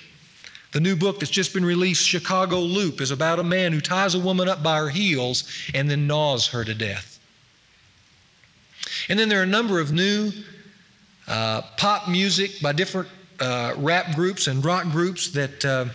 The 0.73 0.81
new 0.81 0.95
book 0.95 1.19
that's 1.19 1.31
just 1.31 1.53
been 1.53 1.65
released, 1.65 2.07
Chicago 2.07 2.61
Loop, 2.61 3.01
is 3.01 3.11
about 3.11 3.39
a 3.39 3.45
man 3.45 3.73
who 3.73 3.81
ties 3.81 4.15
a 4.15 4.21
woman 4.21 4.49
up 4.49 4.63
by 4.63 4.79
her 4.79 4.89
heels 4.89 5.45
and 5.75 5.91
then 5.91 6.07
gnaws 6.07 6.47
her 6.49 6.65
to 6.65 6.75
death. 6.75 7.19
And 9.09 9.19
then 9.19 9.29
there 9.29 9.41
are 9.41 9.45
a 9.45 9.47
number 9.47 9.81
of 9.81 9.93
new 9.93 10.31
uh, 11.27 11.63
pop 11.77 12.09
music 12.09 12.61
by 12.61 12.73
different 12.73 13.09
uh, 13.41 13.75
rap 13.79 14.15
groups 14.15 14.47
and 14.47 14.65
rock 14.65 14.91
groups 14.91 15.31
that, 15.33 15.65
uh, 15.65 15.87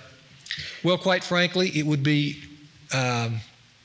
well, 0.83 0.97
quite 0.97 1.23
frankly, 1.23 1.69
it 1.69 1.85
would 1.85 2.03
be 2.03 2.41
um, 2.93 3.39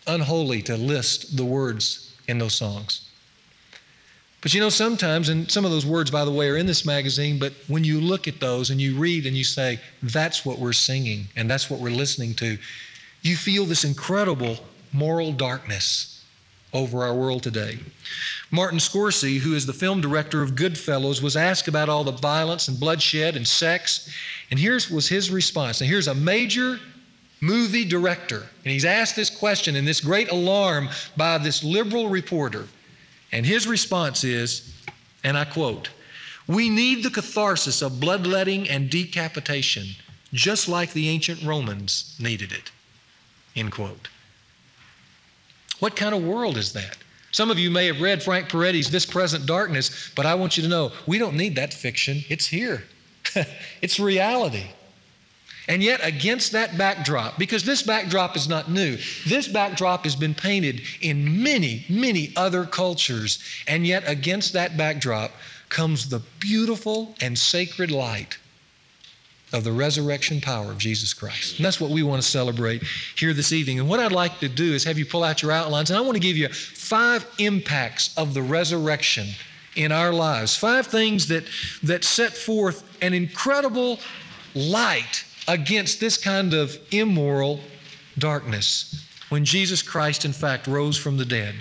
unholy 0.06 0.62
to 0.62 0.76
list 0.76 1.36
the 1.36 1.44
words 1.44 2.16
in 2.26 2.38
those 2.38 2.54
songs. 2.54 3.09
But 4.40 4.54
you 4.54 4.60
know, 4.60 4.70
sometimes, 4.70 5.28
and 5.28 5.50
some 5.50 5.64
of 5.64 5.70
those 5.70 5.84
words, 5.84 6.10
by 6.10 6.24
the 6.24 6.30
way, 6.30 6.48
are 6.48 6.56
in 6.56 6.66
this 6.66 6.86
magazine, 6.86 7.38
but 7.38 7.52
when 7.68 7.84
you 7.84 8.00
look 8.00 8.26
at 8.26 8.40
those 8.40 8.70
and 8.70 8.80
you 8.80 8.96
read 8.96 9.26
and 9.26 9.36
you 9.36 9.44
say, 9.44 9.78
that's 10.02 10.46
what 10.46 10.58
we're 10.58 10.72
singing 10.72 11.26
and 11.36 11.50
that's 11.50 11.68
what 11.68 11.80
we're 11.80 11.90
listening 11.90 12.34
to, 12.34 12.56
you 13.22 13.36
feel 13.36 13.66
this 13.66 13.84
incredible 13.84 14.56
moral 14.92 15.32
darkness 15.32 16.24
over 16.72 17.02
our 17.02 17.14
world 17.14 17.42
today. 17.42 17.78
Martin 18.50 18.78
Scorsese, 18.78 19.38
who 19.38 19.54
is 19.54 19.66
the 19.66 19.72
film 19.72 20.00
director 20.00 20.42
of 20.42 20.52
Goodfellas, 20.52 21.22
was 21.22 21.36
asked 21.36 21.68
about 21.68 21.88
all 21.88 22.04
the 22.04 22.12
violence 22.12 22.68
and 22.68 22.78
bloodshed 22.78 23.36
and 23.36 23.46
sex, 23.46 24.12
and 24.50 24.58
here's 24.58 24.90
was 24.90 25.08
his 25.08 25.30
response. 25.30 25.80
Now, 25.80 25.86
here's 25.88 26.08
a 26.08 26.14
major 26.14 26.78
movie 27.40 27.84
director, 27.84 28.46
and 28.64 28.72
he's 28.72 28.84
asked 28.84 29.16
this 29.16 29.30
question 29.30 29.76
in 29.76 29.84
this 29.84 30.00
great 30.00 30.30
alarm 30.30 30.88
by 31.16 31.38
this 31.38 31.64
liberal 31.64 32.08
reporter. 32.08 32.66
And 33.32 33.46
his 33.46 33.66
response 33.66 34.24
is, 34.24 34.74
and 35.22 35.36
I 35.36 35.44
quote, 35.44 35.90
We 36.46 36.68
need 36.68 37.02
the 37.02 37.10
catharsis 37.10 37.82
of 37.82 38.00
bloodletting 38.00 38.68
and 38.68 38.90
decapitation, 38.90 39.86
just 40.32 40.68
like 40.68 40.92
the 40.92 41.08
ancient 41.08 41.42
Romans 41.42 42.16
needed 42.18 42.52
it. 42.52 42.70
End 43.54 43.72
quote. 43.72 44.08
What 45.78 45.96
kind 45.96 46.14
of 46.14 46.22
world 46.22 46.56
is 46.56 46.72
that? 46.74 46.98
Some 47.32 47.50
of 47.50 47.58
you 47.58 47.70
may 47.70 47.86
have 47.86 48.00
read 48.00 48.22
Frank 48.22 48.48
Peretti's 48.48 48.90
This 48.90 49.06
Present 49.06 49.46
Darkness, 49.46 50.10
but 50.16 50.26
I 50.26 50.34
want 50.34 50.56
you 50.56 50.62
to 50.64 50.68
know 50.68 50.92
we 51.06 51.18
don't 51.18 51.36
need 51.36 51.56
that 51.56 51.72
fiction. 51.72 52.24
It's 52.28 52.46
here, 52.46 52.84
it's 53.82 54.00
reality. 54.00 54.66
And 55.68 55.82
yet, 55.82 56.00
against 56.02 56.52
that 56.52 56.76
backdrop, 56.76 57.38
because 57.38 57.64
this 57.64 57.82
backdrop 57.82 58.36
is 58.36 58.48
not 58.48 58.70
new, 58.70 58.98
this 59.26 59.46
backdrop 59.46 60.04
has 60.04 60.16
been 60.16 60.34
painted 60.34 60.82
in 61.00 61.42
many, 61.42 61.84
many 61.88 62.32
other 62.36 62.64
cultures. 62.64 63.38
And 63.68 63.86
yet, 63.86 64.02
against 64.06 64.52
that 64.54 64.76
backdrop 64.76 65.32
comes 65.68 66.08
the 66.08 66.20
beautiful 66.40 67.14
and 67.20 67.38
sacred 67.38 67.90
light 67.90 68.38
of 69.52 69.64
the 69.64 69.72
resurrection 69.72 70.40
power 70.40 70.70
of 70.70 70.78
Jesus 70.78 71.12
Christ. 71.12 71.56
And 71.56 71.64
that's 71.64 71.80
what 71.80 71.90
we 71.90 72.02
want 72.02 72.22
to 72.22 72.28
celebrate 72.28 72.82
here 73.16 73.32
this 73.32 73.52
evening. 73.52 73.80
And 73.80 73.88
what 73.88 74.00
I'd 74.00 74.12
like 74.12 74.38
to 74.40 74.48
do 74.48 74.72
is 74.74 74.84
have 74.84 74.98
you 74.98 75.06
pull 75.06 75.24
out 75.24 75.42
your 75.42 75.52
outlines, 75.52 75.90
and 75.90 75.98
I 75.98 76.00
want 76.00 76.14
to 76.14 76.20
give 76.20 76.36
you 76.36 76.48
five 76.48 77.26
impacts 77.38 78.16
of 78.16 78.34
the 78.34 78.42
resurrection 78.42 79.28
in 79.76 79.92
our 79.92 80.12
lives. 80.12 80.56
Five 80.56 80.86
things 80.86 81.28
that, 81.28 81.44
that 81.82 82.04
set 82.04 82.32
forth 82.32 82.84
an 83.02 83.12
incredible 83.12 83.98
light 84.54 85.24
against 85.48 86.00
this 86.00 86.16
kind 86.16 86.54
of 86.54 86.78
immoral 86.90 87.60
darkness 88.18 89.06
when 89.28 89.44
Jesus 89.44 89.82
Christ, 89.82 90.24
in 90.24 90.32
fact, 90.32 90.66
rose 90.66 90.96
from 90.96 91.16
the 91.16 91.24
dead. 91.24 91.54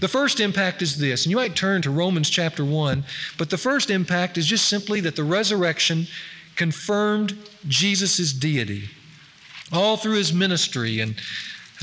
The 0.00 0.08
first 0.08 0.40
impact 0.40 0.82
is 0.82 0.98
this, 0.98 1.24
and 1.24 1.30
you 1.30 1.36
might 1.36 1.56
turn 1.56 1.82
to 1.82 1.90
Romans 1.90 2.28
chapter 2.28 2.64
1, 2.64 3.04
but 3.38 3.50
the 3.50 3.58
first 3.58 3.90
impact 3.90 4.36
is 4.38 4.46
just 4.46 4.66
simply 4.66 5.00
that 5.00 5.16
the 5.16 5.24
resurrection 5.24 6.06
confirmed 6.56 7.36
Jesus' 7.68 8.32
deity. 8.32 8.88
All 9.72 9.96
through 9.96 10.16
his 10.16 10.32
ministry 10.32 11.00
and 11.00 11.16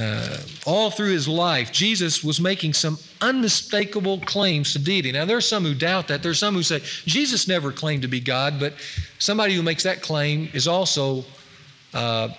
uh, 0.01 0.37
all 0.65 0.89
through 0.89 1.11
his 1.11 1.27
life, 1.27 1.71
Jesus 1.71 2.23
was 2.23 2.41
making 2.41 2.73
some 2.73 2.97
unmistakable 3.21 4.19
claims 4.21 4.73
to 4.73 4.79
deity. 4.79 5.11
Now, 5.11 5.25
there 5.25 5.37
are 5.37 5.41
some 5.41 5.63
who 5.63 5.75
doubt 5.75 6.07
that. 6.07 6.23
There 6.23 6.31
are 6.31 6.35
some 6.35 6.55
who 6.55 6.63
say 6.63 6.79
Jesus 7.05 7.47
never 7.47 7.71
claimed 7.71 8.01
to 8.01 8.07
be 8.07 8.19
God, 8.19 8.59
but 8.59 8.73
somebody 9.19 9.53
who 9.53 9.61
makes 9.61 9.83
that 9.83 10.01
claim 10.01 10.49
is 10.53 10.67
also 10.67 11.23
uh, 11.93 12.29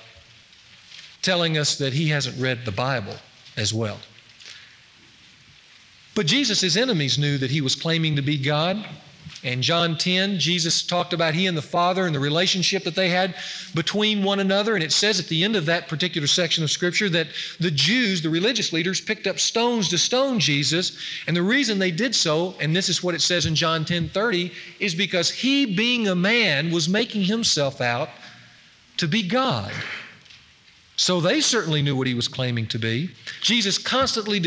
telling 1.21 1.57
us 1.57 1.77
that 1.79 1.93
he 1.93 2.09
hasn't 2.09 2.41
read 2.41 2.65
the 2.65 2.73
Bible 2.73 3.15
as 3.57 3.73
well. 3.73 3.99
But 6.15 6.27
Jesus' 6.27 6.77
enemies 6.77 7.19
knew 7.19 7.39
that 7.39 7.51
he 7.51 7.61
was 7.61 7.75
claiming 7.75 8.17
to 8.17 8.23
be 8.23 8.37
God. 8.37 8.85
In 9.43 9.61
John 9.61 9.99
10, 9.99 10.39
Jesus 10.39 10.83
talked 10.83 11.13
about 11.13 11.35
he 11.35 11.49
and 11.49 11.57
the 11.57 11.63
Father 11.63 12.07
and 12.07 12.15
the 12.15 12.21
relationship 12.21 12.85
that 12.85 12.95
they 12.95 13.09
had 13.09 13.35
between 13.75 14.23
one 14.23 14.39
another. 14.39 14.75
And 14.75 14.85
it 14.85 14.93
says 14.93 15.19
at 15.19 15.27
the 15.27 15.43
end 15.43 15.57
of 15.57 15.67
that 15.67 15.89
particular 15.89 16.29
section 16.29 16.63
of 16.63 16.71
Scripture 16.71 17.09
that 17.09 17.27
the 17.59 17.71
Jews, 17.73 18.23
the 18.23 18.31
religious 18.31 18.73
leaders, 18.73 19.01
picked 19.01 19.27
up 19.27 19.41
stones 19.41 19.89
to 19.89 19.99
stone 19.99 20.39
Jesus. 20.39 20.97
And 21.27 21.37
the 21.37 21.43
reason 21.43 21.81
they 21.81 21.91
did 21.91 22.15
so, 22.15 22.55
and 22.61 22.75
this 22.75 22.89
is 22.89 23.03
what 23.03 23.17
it 23.17 23.21
says 23.21 23.45
in 23.45 23.57
John 23.57 23.85
10 23.85 24.11
30, 24.11 24.53
is 24.79 24.95
because 24.95 25.29
he, 25.29 25.75
being 25.75 26.07
a 26.07 26.15
man, 26.15 26.71
was 26.71 26.89
making 26.89 27.25
himself 27.25 27.81
out 27.81 28.11
to 28.99 29.09
be 29.09 29.27
God. 29.27 29.73
So 30.95 31.21
they 31.21 31.41
certainly 31.41 31.83
knew 31.83 31.97
what 31.97 32.07
he 32.07 32.15
was 32.15 32.29
claiming 32.29 32.67
to 32.69 32.79
be. 32.79 33.11
Jesus 33.41 33.77
constantly 33.77 34.39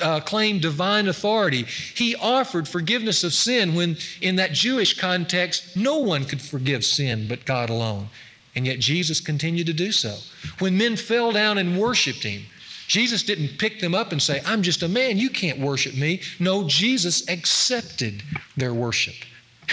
uh, 0.00 0.20
claimed 0.20 0.62
divine 0.62 1.08
authority. 1.08 1.62
He 1.62 2.14
offered 2.16 2.68
forgiveness 2.68 3.24
of 3.24 3.32
sin 3.32 3.74
when, 3.74 3.96
in 4.20 4.36
that 4.36 4.52
Jewish 4.52 4.98
context, 4.98 5.76
no 5.76 5.98
one 5.98 6.24
could 6.24 6.40
forgive 6.40 6.84
sin 6.84 7.26
but 7.28 7.44
God 7.44 7.70
alone. 7.70 8.08
And 8.54 8.66
yet 8.66 8.78
Jesus 8.78 9.20
continued 9.20 9.66
to 9.66 9.72
do 9.74 9.92
so. 9.92 10.16
When 10.60 10.78
men 10.78 10.96
fell 10.96 11.32
down 11.32 11.58
and 11.58 11.78
worshiped 11.78 12.22
him, 12.22 12.42
Jesus 12.88 13.22
didn't 13.22 13.58
pick 13.58 13.80
them 13.80 13.94
up 13.94 14.12
and 14.12 14.22
say, 14.22 14.40
I'm 14.46 14.62
just 14.62 14.82
a 14.82 14.88
man, 14.88 15.18
you 15.18 15.28
can't 15.28 15.58
worship 15.58 15.94
me. 15.94 16.22
No, 16.38 16.66
Jesus 16.66 17.28
accepted 17.28 18.22
their 18.56 18.72
worship. 18.72 19.14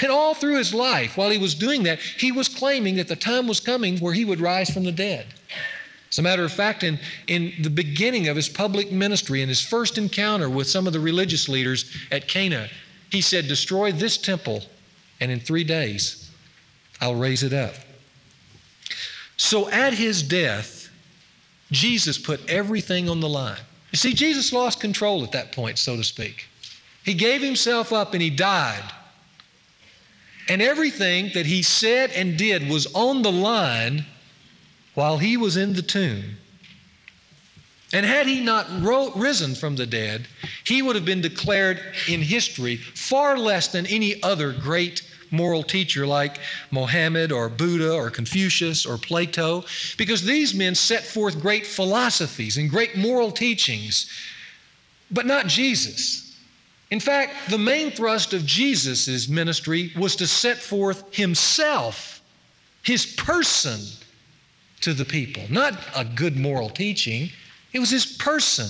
And 0.01 0.11
all 0.11 0.33
through 0.33 0.57
his 0.57 0.73
life, 0.73 1.17
while 1.17 1.29
he 1.29 1.37
was 1.37 1.53
doing 1.53 1.83
that, 1.83 1.99
he 1.99 2.31
was 2.31 2.49
claiming 2.49 2.95
that 2.95 3.07
the 3.07 3.15
time 3.15 3.47
was 3.47 3.59
coming 3.59 3.99
where 3.99 4.13
he 4.13 4.25
would 4.25 4.41
rise 4.41 4.69
from 4.69 4.83
the 4.83 4.91
dead. 4.91 5.27
As 6.13 6.19
a 6.19 6.21
matter 6.21 6.43
of 6.43 6.53
fact, 6.53 6.83
in, 6.83 6.99
in 7.25 7.55
the 7.59 7.71
beginning 7.71 8.27
of 8.27 8.35
his 8.35 8.47
public 8.47 8.91
ministry, 8.91 9.41
in 9.41 9.49
his 9.49 9.61
first 9.61 9.97
encounter 9.97 10.47
with 10.47 10.69
some 10.69 10.85
of 10.85 10.93
the 10.93 10.99
religious 10.99 11.49
leaders 11.49 11.91
at 12.11 12.27
Cana, 12.27 12.69
he 13.09 13.19
said, 13.19 13.47
Destroy 13.47 13.91
this 13.91 14.15
temple, 14.15 14.61
and 15.19 15.31
in 15.31 15.39
three 15.39 15.63
days 15.63 16.29
I'll 17.01 17.15
raise 17.15 17.41
it 17.41 17.51
up. 17.51 17.73
So 19.37 19.71
at 19.71 19.95
his 19.95 20.21
death, 20.21 20.87
Jesus 21.71 22.19
put 22.19 22.47
everything 22.47 23.09
on 23.09 23.19
the 23.19 23.27
line. 23.27 23.57
You 23.91 23.97
see, 23.97 24.13
Jesus 24.13 24.53
lost 24.53 24.79
control 24.79 25.23
at 25.23 25.31
that 25.31 25.51
point, 25.51 25.79
so 25.79 25.95
to 25.95 26.03
speak. 26.03 26.45
He 27.03 27.15
gave 27.15 27.41
himself 27.41 27.91
up 27.91 28.13
and 28.13 28.21
he 28.21 28.29
died. 28.29 28.83
And 30.47 30.61
everything 30.61 31.31
that 31.33 31.47
he 31.47 31.63
said 31.63 32.11
and 32.11 32.37
did 32.37 32.69
was 32.69 32.85
on 32.93 33.23
the 33.23 33.31
line 33.31 34.05
while 34.93 35.17
he 35.17 35.37
was 35.37 35.57
in 35.57 35.73
the 35.73 35.81
tomb. 35.81 36.37
And 37.93 38.05
had 38.05 38.25
he 38.25 38.41
not 38.41 38.65
ro- 38.81 39.11
risen 39.15 39.53
from 39.53 39.75
the 39.75 39.85
dead, 39.85 40.27
he 40.63 40.81
would 40.81 40.95
have 40.95 41.05
been 41.05 41.21
declared 41.21 41.79
in 42.07 42.21
history 42.21 42.77
far 42.77 43.37
less 43.37 43.67
than 43.67 43.85
any 43.85 44.21
other 44.23 44.51
great 44.51 45.03
moral 45.29 45.63
teacher 45.63 46.05
like 46.07 46.37
Mohammed 46.71 47.31
or 47.31 47.49
Buddha 47.49 47.93
or 47.93 48.09
Confucius 48.09 48.85
or 48.85 48.97
Plato, 48.97 49.63
because 49.97 50.23
these 50.23 50.53
men 50.53 50.75
set 50.75 51.03
forth 51.03 51.41
great 51.41 51.65
philosophies 51.65 52.57
and 52.57 52.69
great 52.69 52.95
moral 52.95 53.31
teachings, 53.31 54.09
but 55.11 55.25
not 55.25 55.47
Jesus. 55.47 56.35
In 56.91 56.99
fact, 56.99 57.49
the 57.49 57.57
main 57.57 57.91
thrust 57.91 58.33
of 58.33 58.45
Jesus' 58.45 59.27
ministry 59.27 59.91
was 59.97 60.15
to 60.17 60.27
set 60.27 60.57
forth 60.57 61.03
himself, 61.15 62.21
his 62.83 63.05
person, 63.05 63.81
to 64.83 64.93
the 64.93 65.05
people. 65.05 65.43
Not 65.49 65.79
a 65.95 66.03
good 66.03 66.37
moral 66.37 66.69
teaching, 66.69 67.29
it 67.71 67.79
was 67.79 67.89
his 67.89 68.05
person. 68.05 68.67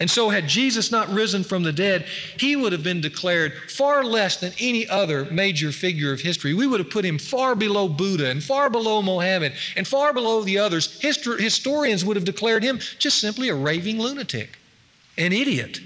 And 0.00 0.10
so, 0.10 0.30
had 0.30 0.48
Jesus 0.48 0.90
not 0.90 1.08
risen 1.10 1.44
from 1.44 1.62
the 1.62 1.72
dead, 1.72 2.06
he 2.36 2.56
would 2.56 2.72
have 2.72 2.82
been 2.82 3.00
declared 3.00 3.52
far 3.70 4.02
less 4.02 4.38
than 4.38 4.52
any 4.58 4.88
other 4.88 5.26
major 5.26 5.70
figure 5.70 6.12
of 6.12 6.20
history. 6.20 6.54
We 6.54 6.66
would 6.66 6.80
have 6.80 6.90
put 6.90 7.04
him 7.04 7.18
far 7.18 7.54
below 7.54 7.88
Buddha 7.88 8.28
and 8.28 8.42
far 8.42 8.68
below 8.68 9.00
Mohammed 9.00 9.52
and 9.76 9.86
far 9.86 10.12
below 10.12 10.42
the 10.42 10.58
others. 10.58 10.98
Histor- 11.00 11.38
historians 11.38 12.04
would 12.04 12.16
have 12.16 12.24
declared 12.24 12.64
him 12.64 12.80
just 12.98 13.20
simply 13.20 13.48
a 13.48 13.54
raving 13.54 14.00
lunatic, 14.00 14.58
an 15.18 15.32
idiot, 15.32 15.78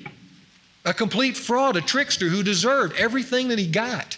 a 0.86 0.94
complete 0.94 1.36
fraud, 1.36 1.76
a 1.76 1.82
trickster 1.82 2.28
who 2.28 2.42
deserved 2.42 2.96
everything 2.96 3.48
that 3.48 3.58
he 3.58 3.66
got. 3.66 4.16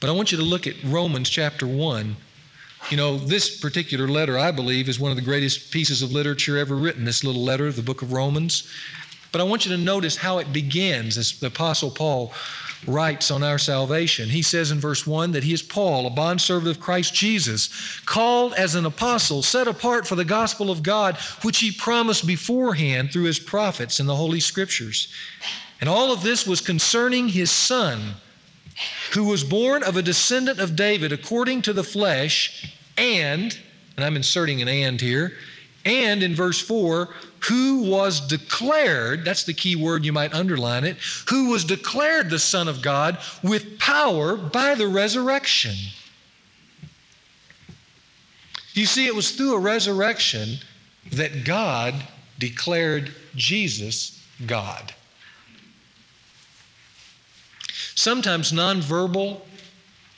But 0.00 0.08
I 0.08 0.12
want 0.12 0.32
you 0.32 0.38
to 0.38 0.44
look 0.44 0.66
at 0.66 0.74
Romans 0.82 1.30
chapter 1.30 1.68
1 1.68 2.16
you 2.90 2.96
know, 2.96 3.16
this 3.16 3.60
particular 3.60 4.06
letter, 4.06 4.38
I 4.38 4.50
believe, 4.50 4.88
is 4.88 5.00
one 5.00 5.10
of 5.10 5.16
the 5.16 5.22
greatest 5.22 5.70
pieces 5.70 6.02
of 6.02 6.12
literature 6.12 6.58
ever 6.58 6.76
written, 6.76 7.04
this 7.04 7.24
little 7.24 7.42
letter, 7.42 7.72
the 7.72 7.82
book 7.82 8.02
of 8.02 8.12
Romans. 8.12 8.68
But 9.32 9.40
I 9.40 9.44
want 9.44 9.66
you 9.66 9.72
to 9.76 9.82
notice 9.82 10.16
how 10.16 10.38
it 10.38 10.52
begins 10.52 11.18
as 11.18 11.38
the 11.40 11.48
Apostle 11.48 11.90
Paul 11.90 12.32
writes 12.86 13.30
on 13.30 13.42
our 13.42 13.58
salvation. 13.58 14.28
He 14.28 14.42
says 14.42 14.70
in 14.70 14.78
verse 14.78 15.06
1 15.06 15.32
that 15.32 15.42
he 15.42 15.52
is 15.52 15.62
Paul, 15.62 16.06
a 16.06 16.10
bondservant 16.10 16.70
of 16.70 16.82
Christ 16.82 17.14
Jesus, 17.14 18.00
called 18.04 18.52
as 18.54 18.74
an 18.74 18.86
apostle, 18.86 19.42
set 19.42 19.66
apart 19.66 20.06
for 20.06 20.14
the 20.14 20.24
gospel 20.24 20.70
of 20.70 20.82
God, 20.82 21.16
which 21.42 21.58
he 21.58 21.72
promised 21.72 22.26
beforehand 22.26 23.12
through 23.12 23.24
his 23.24 23.38
prophets 23.38 24.00
in 24.00 24.06
the 24.06 24.16
Holy 24.16 24.40
Scriptures. 24.40 25.08
And 25.80 25.88
all 25.88 26.12
of 26.12 26.22
this 26.22 26.46
was 26.46 26.60
concerning 26.60 27.28
his 27.28 27.50
Son, 27.50 28.14
who 29.12 29.24
was 29.24 29.44
born 29.44 29.82
of 29.82 29.96
a 29.96 30.02
descendant 30.02 30.60
of 30.60 30.76
David 30.76 31.12
according 31.12 31.62
to 31.62 31.72
the 31.72 31.84
flesh 31.84 32.72
and, 32.96 33.58
and 33.96 34.04
I'm 34.04 34.16
inserting 34.16 34.62
an 34.62 34.68
and 34.68 35.00
here, 35.00 35.32
and 35.84 36.22
in 36.22 36.34
verse 36.34 36.60
4, 36.60 37.08
who 37.48 37.82
was 37.90 38.20
declared, 38.20 39.24
that's 39.24 39.44
the 39.44 39.52
key 39.52 39.76
word, 39.76 40.04
you 40.04 40.12
might 40.12 40.32
underline 40.32 40.84
it, 40.84 40.96
who 41.28 41.50
was 41.50 41.64
declared 41.64 42.30
the 42.30 42.38
Son 42.38 42.68
of 42.68 42.80
God 42.80 43.18
with 43.42 43.78
power 43.78 44.36
by 44.36 44.74
the 44.74 44.88
resurrection. 44.88 45.74
You 48.72 48.86
see, 48.86 49.06
it 49.06 49.14
was 49.14 49.32
through 49.32 49.54
a 49.54 49.60
resurrection 49.60 50.56
that 51.12 51.44
God 51.44 51.94
declared 52.38 53.14
Jesus 53.36 54.24
God. 54.46 54.94
Sometimes 57.94 58.52
nonverbal 58.52 59.40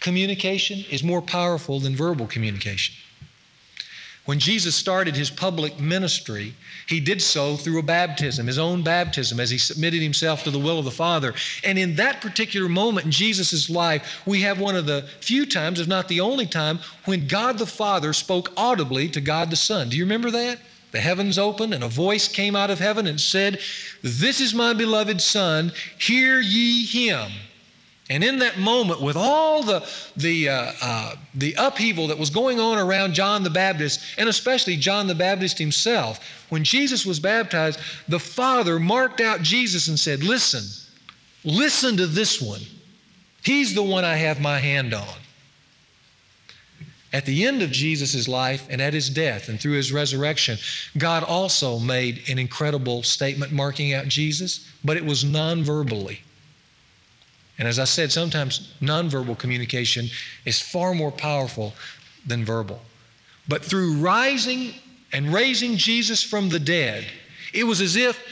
communication 0.00 0.84
is 0.90 1.02
more 1.02 1.22
powerful 1.22 1.80
than 1.80 1.96
verbal 1.96 2.26
communication. 2.26 2.94
When 4.26 4.40
Jesus 4.40 4.74
started 4.74 5.14
his 5.14 5.30
public 5.30 5.78
ministry, 5.78 6.54
he 6.88 6.98
did 6.98 7.22
so 7.22 7.56
through 7.56 7.78
a 7.78 7.82
baptism, 7.84 8.48
his 8.48 8.58
own 8.58 8.82
baptism, 8.82 9.38
as 9.38 9.50
he 9.50 9.58
submitted 9.58 10.02
himself 10.02 10.42
to 10.42 10.50
the 10.50 10.58
will 10.58 10.80
of 10.80 10.84
the 10.84 10.90
Father. 10.90 11.32
And 11.62 11.78
in 11.78 11.94
that 11.94 12.20
particular 12.20 12.68
moment 12.68 13.06
in 13.06 13.12
Jesus' 13.12 13.70
life, 13.70 14.20
we 14.26 14.42
have 14.42 14.58
one 14.58 14.74
of 14.74 14.86
the 14.86 15.08
few 15.20 15.46
times, 15.46 15.78
if 15.78 15.86
not 15.86 16.08
the 16.08 16.20
only 16.20 16.46
time, 16.46 16.80
when 17.04 17.28
God 17.28 17.58
the 17.58 17.66
Father 17.66 18.12
spoke 18.12 18.52
audibly 18.56 19.08
to 19.10 19.20
God 19.20 19.48
the 19.48 19.56
Son. 19.56 19.88
Do 19.88 19.96
you 19.96 20.02
remember 20.02 20.32
that? 20.32 20.58
The 20.90 21.00
heavens 21.00 21.38
opened, 21.38 21.72
and 21.72 21.84
a 21.84 21.88
voice 21.88 22.26
came 22.26 22.56
out 22.56 22.70
of 22.70 22.80
heaven 22.80 23.06
and 23.06 23.20
said, 23.20 23.60
This 24.02 24.40
is 24.40 24.54
my 24.54 24.72
beloved 24.72 25.20
Son, 25.20 25.70
hear 25.98 26.40
ye 26.40 26.84
him. 26.84 27.30
And 28.08 28.22
in 28.22 28.38
that 28.38 28.58
moment, 28.58 29.00
with 29.00 29.16
all 29.16 29.64
the, 29.64 29.84
the, 30.16 30.48
uh, 30.48 30.72
uh, 30.80 31.14
the 31.34 31.56
upheaval 31.58 32.06
that 32.06 32.18
was 32.18 32.30
going 32.30 32.60
on 32.60 32.78
around 32.78 33.14
John 33.14 33.42
the 33.42 33.50
Baptist, 33.50 34.00
and 34.16 34.28
especially 34.28 34.76
John 34.76 35.08
the 35.08 35.14
Baptist 35.14 35.58
himself, 35.58 36.20
when 36.48 36.62
Jesus 36.62 37.04
was 37.04 37.18
baptized, 37.18 37.80
the 38.06 38.20
Father 38.20 38.78
marked 38.78 39.20
out 39.20 39.42
Jesus 39.42 39.88
and 39.88 39.98
said, 39.98 40.22
Listen, 40.22 40.62
listen 41.44 41.96
to 41.96 42.06
this 42.06 42.40
one. 42.40 42.60
He's 43.42 43.74
the 43.74 43.82
one 43.82 44.04
I 44.04 44.16
have 44.16 44.40
my 44.40 44.60
hand 44.60 44.94
on. 44.94 45.18
At 47.12 47.24
the 47.24 47.44
end 47.44 47.62
of 47.62 47.70
Jesus' 47.70 48.28
life 48.28 48.66
and 48.70 48.80
at 48.80 48.92
his 48.92 49.08
death 49.08 49.48
and 49.48 49.58
through 49.58 49.72
his 49.72 49.92
resurrection, 49.92 50.58
God 50.98 51.24
also 51.24 51.78
made 51.78 52.28
an 52.28 52.38
incredible 52.38 53.02
statement 53.02 53.52
marking 53.52 53.94
out 53.94 54.06
Jesus, 54.06 54.68
but 54.84 54.96
it 54.96 55.04
was 55.04 55.24
non 55.24 55.64
verbally. 55.64 56.20
And 57.58 57.66
as 57.66 57.78
I 57.78 57.84
said, 57.84 58.12
sometimes 58.12 58.72
nonverbal 58.80 59.38
communication 59.38 60.08
is 60.44 60.60
far 60.60 60.94
more 60.94 61.10
powerful 61.10 61.74
than 62.26 62.44
verbal. 62.44 62.80
But 63.48 63.64
through 63.64 63.96
rising 63.96 64.74
and 65.12 65.32
raising 65.32 65.76
Jesus 65.76 66.22
from 66.22 66.48
the 66.48 66.58
dead, 66.58 67.06
it 67.54 67.64
was 67.64 67.80
as 67.80 67.96
if, 67.96 68.22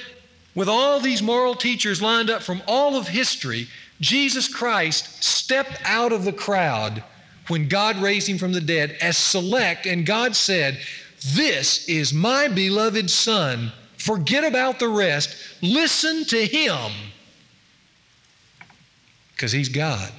with 0.55 0.69
all 0.69 1.01
these 1.01 1.23
moral 1.23 1.55
teachers 1.55 2.03
lined 2.03 2.31
up 2.31 2.43
from 2.43 2.63
all 2.67 2.97
of 2.97 3.09
history, 3.09 3.69
Jesus 4.01 4.53
Christ 4.53 5.23
stepped 5.25 5.81
out 5.85 6.13
of 6.13 6.25
the 6.25 6.33
crowd 6.33 7.03
when 7.49 7.69
God 7.69 7.97
raised 7.97 8.29
him 8.29 8.39
from 8.39 8.53
the 8.53 8.61
dead 8.61 8.97
as 9.01 9.17
select, 9.17 9.87
and 9.87 10.07
God 10.07 10.35
said, 10.35 10.79
This 11.35 11.89
is 11.89 12.13
my 12.13 12.49
beloved 12.49 13.11
Son. 13.11 13.73
Forget 13.99 14.45
about 14.45 14.79
the 14.79 14.89
rest. 14.89 15.37
Listen 15.63 16.25
to 16.27 16.47
him 16.47 16.93
because 19.35 19.53
he's 19.53 19.69
God. 19.69 20.11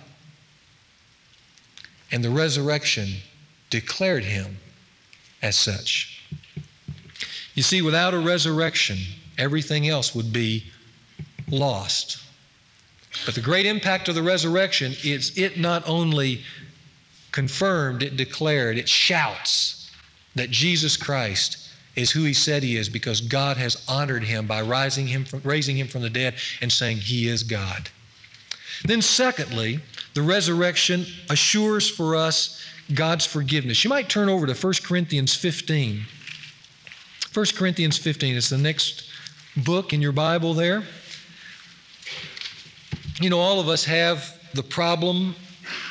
And 2.12 2.24
the 2.24 2.30
resurrection 2.30 3.10
declared 3.70 4.24
him 4.24 4.58
as 5.42 5.56
such. 5.56 6.24
You 7.56 7.64
see, 7.64 7.82
without 7.82 8.14
a 8.14 8.20
resurrection, 8.20 8.98
everything 9.38 9.88
else 9.88 10.14
would 10.14 10.32
be 10.32 10.66
lost. 11.50 12.22
But 13.26 13.36
the 13.36 13.42
great 13.42 13.66
impact 13.66 14.10
of 14.10 14.16
the 14.16 14.24
resurrection 14.24 14.94
is 15.04 15.38
it 15.38 15.58
not 15.58 15.88
only 15.88 16.42
confirmed, 17.32 18.04
it 18.04 18.18
declared, 18.18 18.78
it 18.78 18.90
shouts 18.90 19.92
that 20.36 20.52
Jesus 20.52 20.98
Christ 20.98 21.70
is 21.96 22.12
who 22.12 22.24
he 22.24 22.34
said 22.34 22.62
he 22.62 22.76
is 22.76 22.90
because 22.90 23.22
God 23.22 23.56
has 23.58 23.84
honored 23.88 24.24
him 24.24 24.48
by 24.48 24.62
rising 24.62 25.08
him 25.08 25.24
from, 25.24 25.42
raising 25.44 25.78
him 25.78 25.88
from 25.88 26.02
the 26.02 26.10
dead 26.10 26.36
and 26.62 26.72
saying 26.72 26.98
he 26.98 27.28
is 27.30 27.44
God. 27.44 27.90
Then, 28.88 29.02
secondly, 29.02 29.80
the 30.14 30.22
resurrection 30.22 31.06
assures 31.30 31.90
for 31.90 32.16
us 32.16 32.64
God's 32.94 33.26
forgiveness. 33.26 33.84
You 33.84 33.90
might 33.90 34.10
turn 34.10 34.30
over 34.30 34.46
to 34.46 34.54
1 34.54 34.74
Corinthians 34.84 35.34
15. 35.36 36.04
1 37.34 37.46
Corinthians 37.56 37.98
15 37.98 38.36
is 38.36 38.50
the 38.50 38.58
next 38.58 39.10
book 39.58 39.92
in 39.92 40.02
your 40.02 40.12
Bible 40.12 40.54
there. 40.54 40.84
You 43.20 43.30
know, 43.30 43.40
all 43.40 43.60
of 43.60 43.70
us 43.70 43.84
have 43.86 44.40
the 44.54 44.64
problem 44.64 45.36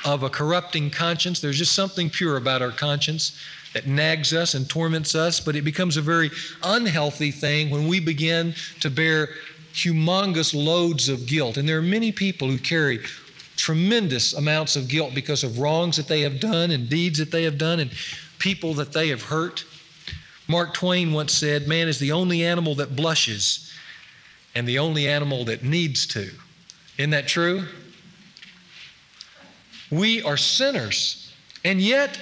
of 0.04 0.22
a 0.22 0.30
corrupting 0.30 0.90
conscience. 0.90 1.40
There's 1.40 1.59
just 1.59 1.74
something 1.74 2.09
pure 2.09 2.37
about 2.37 2.62
our 2.62 2.70
conscience 2.70 3.38
that 3.72 3.87
nags 3.88 4.33
us 4.33 4.54
and 4.54 4.68
torments 4.68 5.14
us, 5.14 5.40
but 5.40 5.57
it 5.57 5.62
becomes 5.62 5.96
a 5.96 6.02
very 6.02 6.30
unhealthy 6.62 7.33
thing 7.33 7.70
when 7.70 7.88
we 7.88 7.98
begin 7.98 8.54
to 8.80 8.88
bear 8.88 9.30
humongous 9.74 10.54
loads 10.54 11.08
of 11.08 11.26
guilt. 11.26 11.56
And 11.56 11.68
there 11.68 11.78
are 11.78 11.82
many 11.82 12.12
people 12.12 12.48
who 12.48 12.58
carry 12.58 13.00
tremendous 13.56 14.32
amounts 14.32 14.76
of 14.76 14.88
guilt 14.88 15.14
because 15.14 15.44
of 15.44 15.58
wrongs 15.58 15.96
that 15.96 16.08
they 16.08 16.20
have 16.22 16.40
done 16.40 16.70
and 16.70 16.88
deeds 16.88 17.18
that 17.18 17.30
they 17.30 17.44
have 17.44 17.58
done 17.58 17.80
and 17.80 17.90
people 18.38 18.74
that 18.74 18.92
they 18.92 19.08
have 19.08 19.22
hurt. 19.22 19.64
Mark 20.48 20.74
Twain 20.74 21.12
once 21.12 21.32
said, 21.32 21.66
Man 21.66 21.88
is 21.88 21.98
the 21.98 22.12
only 22.12 22.44
animal 22.44 22.74
that 22.76 22.94
blushes 22.94 23.72
and 24.54 24.68
the 24.68 24.78
only 24.78 25.08
animal 25.08 25.44
that 25.46 25.64
needs 25.64 26.06
to. 26.08 26.30
Isn't 26.98 27.10
that 27.10 27.26
true? 27.26 27.64
We 29.90 30.22
are 30.22 30.37
sinners. 30.37 31.32
And 31.64 31.80
yet, 31.80 32.20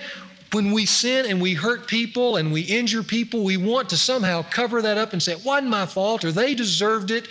when 0.52 0.70
we 0.70 0.86
sin 0.86 1.26
and 1.26 1.40
we 1.40 1.54
hurt 1.54 1.88
people 1.88 2.36
and 2.36 2.52
we 2.52 2.60
injure 2.62 3.02
people, 3.02 3.42
we 3.42 3.56
want 3.56 3.88
to 3.90 3.96
somehow 3.96 4.42
cover 4.50 4.82
that 4.82 4.98
up 4.98 5.12
and 5.12 5.22
say, 5.22 5.32
it 5.32 5.44
wasn't 5.44 5.70
my 5.70 5.86
fault, 5.86 6.24
or 6.24 6.32
they 6.32 6.54
deserved 6.54 7.10
it, 7.10 7.26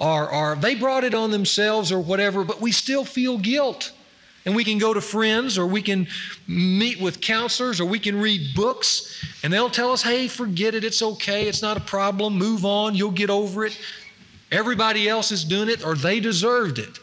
or, 0.00 0.30
or 0.30 0.56
they 0.56 0.74
brought 0.74 1.04
it 1.04 1.14
on 1.14 1.30
themselves, 1.30 1.92
or 1.92 2.00
whatever, 2.00 2.42
but 2.42 2.60
we 2.60 2.72
still 2.72 3.04
feel 3.04 3.38
guilt. 3.38 3.92
And 4.46 4.54
we 4.54 4.64
can 4.64 4.76
go 4.76 4.92
to 4.92 5.00
friends, 5.00 5.56
or 5.56 5.66
we 5.66 5.80
can 5.80 6.06
meet 6.46 7.00
with 7.00 7.20
counselors, 7.20 7.80
or 7.80 7.86
we 7.86 7.98
can 7.98 8.20
read 8.20 8.54
books, 8.54 9.24
and 9.42 9.52
they'll 9.52 9.70
tell 9.70 9.92
us, 9.92 10.02
hey, 10.02 10.28
forget 10.28 10.74
it, 10.74 10.84
it's 10.84 11.00
okay, 11.00 11.48
it's 11.48 11.62
not 11.62 11.76
a 11.76 11.80
problem, 11.80 12.36
move 12.36 12.64
on, 12.64 12.94
you'll 12.94 13.10
get 13.10 13.30
over 13.30 13.64
it. 13.64 13.78
Everybody 14.50 15.08
else 15.08 15.32
is 15.32 15.44
doing 15.44 15.68
it, 15.68 15.84
or 15.84 15.94
they 15.94 16.20
deserved 16.20 16.78
it. 16.78 16.98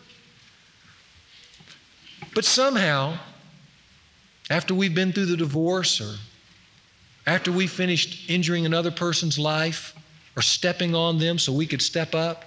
But 2.35 2.45
somehow, 2.45 3.17
after 4.49 4.73
we've 4.73 4.95
been 4.95 5.13
through 5.13 5.27
the 5.27 5.37
divorce 5.37 6.01
or 6.01 6.15
after 7.27 7.51
we 7.51 7.67
finished 7.67 8.29
injuring 8.29 8.65
another 8.65 8.91
person's 8.91 9.37
life 9.37 9.95
or 10.35 10.41
stepping 10.41 10.95
on 10.95 11.19
them 11.19 11.37
so 11.37 11.53
we 11.53 11.67
could 11.67 11.81
step 11.81 12.15
up, 12.15 12.45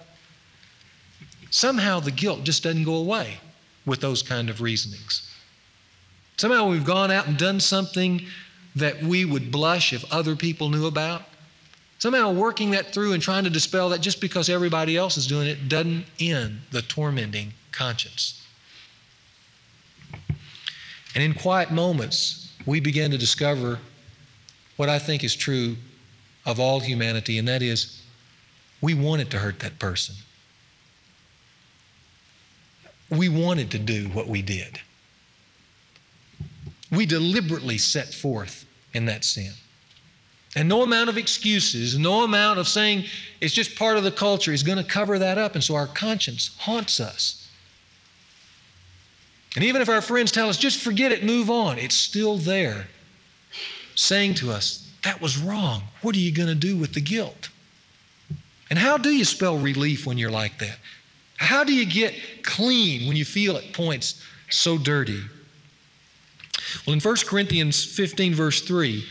somehow 1.50 2.00
the 2.00 2.10
guilt 2.10 2.44
just 2.44 2.62
doesn't 2.62 2.84
go 2.84 2.96
away 2.96 3.38
with 3.86 4.00
those 4.00 4.22
kind 4.22 4.50
of 4.50 4.60
reasonings. 4.60 5.30
Somehow 6.36 6.68
we've 6.68 6.84
gone 6.84 7.10
out 7.10 7.26
and 7.26 7.38
done 7.38 7.60
something 7.60 8.22
that 8.76 9.00
we 9.02 9.24
would 9.24 9.52
blush 9.52 9.92
if 9.92 10.04
other 10.12 10.34
people 10.34 10.68
knew 10.68 10.86
about. 10.86 11.22
Somehow 11.98 12.32
working 12.32 12.72
that 12.72 12.92
through 12.92 13.12
and 13.12 13.22
trying 13.22 13.44
to 13.44 13.50
dispel 13.50 13.88
that 13.90 14.00
just 14.00 14.20
because 14.20 14.50
everybody 14.50 14.96
else 14.96 15.16
is 15.16 15.26
doing 15.26 15.46
it 15.46 15.68
doesn't 15.68 16.04
end 16.18 16.60
the 16.70 16.82
tormenting 16.82 17.52
conscience. 17.70 18.43
And 21.14 21.22
in 21.22 21.34
quiet 21.34 21.70
moments, 21.70 22.52
we 22.66 22.80
begin 22.80 23.10
to 23.10 23.18
discover 23.18 23.78
what 24.76 24.88
I 24.88 24.98
think 24.98 25.22
is 25.22 25.34
true 25.34 25.76
of 26.44 26.58
all 26.58 26.80
humanity, 26.80 27.38
and 27.38 27.46
that 27.48 27.62
is 27.62 28.02
we 28.80 28.94
wanted 28.94 29.30
to 29.30 29.38
hurt 29.38 29.60
that 29.60 29.78
person. 29.78 30.16
We 33.10 33.28
wanted 33.28 33.70
to 33.70 33.78
do 33.78 34.08
what 34.08 34.28
we 34.28 34.42
did. 34.42 34.80
We 36.90 37.06
deliberately 37.06 37.78
set 37.78 38.12
forth 38.12 38.66
in 38.92 39.06
that 39.06 39.24
sin. 39.24 39.52
And 40.56 40.68
no 40.68 40.82
amount 40.82 41.08
of 41.08 41.18
excuses, 41.18 41.98
no 41.98 42.22
amount 42.22 42.58
of 42.58 42.68
saying 42.68 43.04
it's 43.40 43.54
just 43.54 43.76
part 43.76 43.96
of 43.96 44.04
the 44.04 44.12
culture 44.12 44.52
is 44.52 44.62
going 44.62 44.78
to 44.78 44.84
cover 44.84 45.18
that 45.18 45.36
up. 45.36 45.54
And 45.54 45.64
so 45.64 45.74
our 45.74 45.88
conscience 45.88 46.56
haunts 46.60 47.00
us. 47.00 47.43
And 49.54 49.64
even 49.64 49.82
if 49.82 49.88
our 49.88 50.00
friends 50.00 50.32
tell 50.32 50.48
us, 50.48 50.56
just 50.56 50.80
forget 50.80 51.12
it, 51.12 51.24
move 51.24 51.50
on, 51.50 51.78
it's 51.78 51.94
still 51.94 52.36
there 52.36 52.86
saying 53.94 54.34
to 54.34 54.50
us, 54.50 54.90
that 55.04 55.20
was 55.20 55.38
wrong. 55.38 55.82
What 56.02 56.16
are 56.16 56.20
you 56.20 56.32
going 56.32 56.48
to 56.48 56.54
do 56.54 56.76
with 56.76 56.94
the 56.94 57.00
guilt? 57.00 57.50
And 58.70 58.78
how 58.78 58.96
do 58.96 59.10
you 59.10 59.24
spell 59.24 59.56
relief 59.58 60.06
when 60.06 60.18
you're 60.18 60.30
like 60.30 60.58
that? 60.58 60.78
How 61.36 61.62
do 61.62 61.74
you 61.74 61.86
get 61.86 62.14
clean 62.42 63.06
when 63.06 63.16
you 63.16 63.24
feel 63.24 63.56
at 63.56 63.72
points 63.72 64.22
so 64.50 64.78
dirty? 64.78 65.20
Well, 66.86 66.94
in 66.94 67.00
1 67.00 67.16
Corinthians 67.26 67.84
15, 67.84 68.34
verse 68.34 68.62
3, 68.62 69.04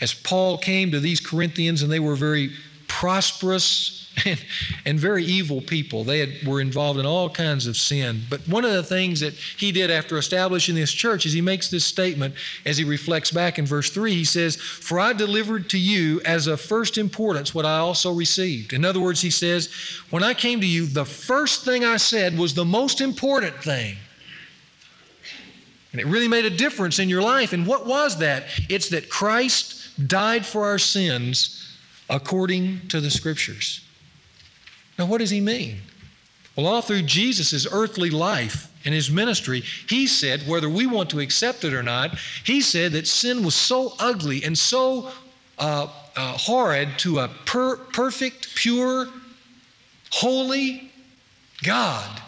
as 0.00 0.14
Paul 0.14 0.58
came 0.58 0.90
to 0.90 1.00
these 1.00 1.20
Corinthians 1.20 1.82
and 1.82 1.92
they 1.92 2.00
were 2.00 2.16
very 2.16 2.52
prosperous 2.94 4.08
and, 4.24 4.44
and 4.84 5.00
very 5.00 5.24
evil 5.24 5.60
people. 5.60 6.04
They 6.04 6.20
had, 6.20 6.46
were 6.46 6.60
involved 6.60 7.00
in 7.00 7.06
all 7.06 7.28
kinds 7.28 7.66
of 7.66 7.76
sin. 7.76 8.22
But 8.30 8.40
one 8.48 8.64
of 8.64 8.72
the 8.72 8.84
things 8.84 9.18
that 9.18 9.34
he 9.34 9.72
did 9.72 9.90
after 9.90 10.16
establishing 10.16 10.76
this 10.76 10.92
church 10.92 11.26
is 11.26 11.32
he 11.32 11.40
makes 11.40 11.68
this 11.68 11.84
statement 11.84 12.34
as 12.64 12.78
he 12.78 12.84
reflects 12.84 13.32
back 13.32 13.58
in 13.58 13.66
verse 13.66 13.90
3. 13.90 14.14
He 14.14 14.24
says, 14.24 14.54
For 14.54 15.00
I 15.00 15.12
delivered 15.12 15.68
to 15.70 15.78
you 15.78 16.20
as 16.24 16.46
of 16.46 16.60
first 16.60 16.96
importance 16.96 17.52
what 17.52 17.66
I 17.66 17.78
also 17.78 18.12
received. 18.12 18.72
In 18.72 18.84
other 18.84 19.00
words, 19.00 19.20
he 19.20 19.30
says, 19.30 19.72
When 20.10 20.22
I 20.22 20.32
came 20.32 20.60
to 20.60 20.66
you, 20.66 20.86
the 20.86 21.04
first 21.04 21.64
thing 21.64 21.84
I 21.84 21.96
said 21.96 22.38
was 22.38 22.54
the 22.54 22.64
most 22.64 23.00
important 23.00 23.56
thing. 23.56 23.96
And 25.90 26.00
it 26.00 26.06
really 26.06 26.28
made 26.28 26.44
a 26.44 26.50
difference 26.50 27.00
in 27.00 27.08
your 27.08 27.22
life. 27.22 27.52
And 27.52 27.66
what 27.66 27.86
was 27.86 28.18
that? 28.18 28.44
It's 28.68 28.88
that 28.90 29.08
Christ 29.08 30.06
died 30.06 30.46
for 30.46 30.64
our 30.64 30.78
sins 30.78 31.63
according 32.08 32.88
to 32.88 33.00
the 33.00 33.10
scriptures. 33.10 33.80
Now, 34.98 35.06
what 35.06 35.18
does 35.18 35.30
he 35.30 35.40
mean? 35.40 35.78
Well, 36.56 36.66
all 36.66 36.82
through 36.82 37.02
Jesus' 37.02 37.66
earthly 37.70 38.10
life 38.10 38.70
and 38.84 38.94
his 38.94 39.10
ministry, 39.10 39.62
he 39.88 40.06
said, 40.06 40.46
whether 40.46 40.68
we 40.68 40.86
want 40.86 41.10
to 41.10 41.20
accept 41.20 41.64
it 41.64 41.72
or 41.72 41.82
not, 41.82 42.16
he 42.44 42.60
said 42.60 42.92
that 42.92 43.06
sin 43.06 43.44
was 43.44 43.54
so 43.54 43.94
ugly 43.98 44.44
and 44.44 44.56
so 44.56 45.10
uh, 45.58 45.88
uh, 46.16 46.32
horrid 46.38 46.90
to 46.98 47.20
a 47.20 47.28
per- 47.44 47.76
perfect, 47.76 48.54
pure, 48.54 49.08
holy 50.10 50.92
God 51.62 52.20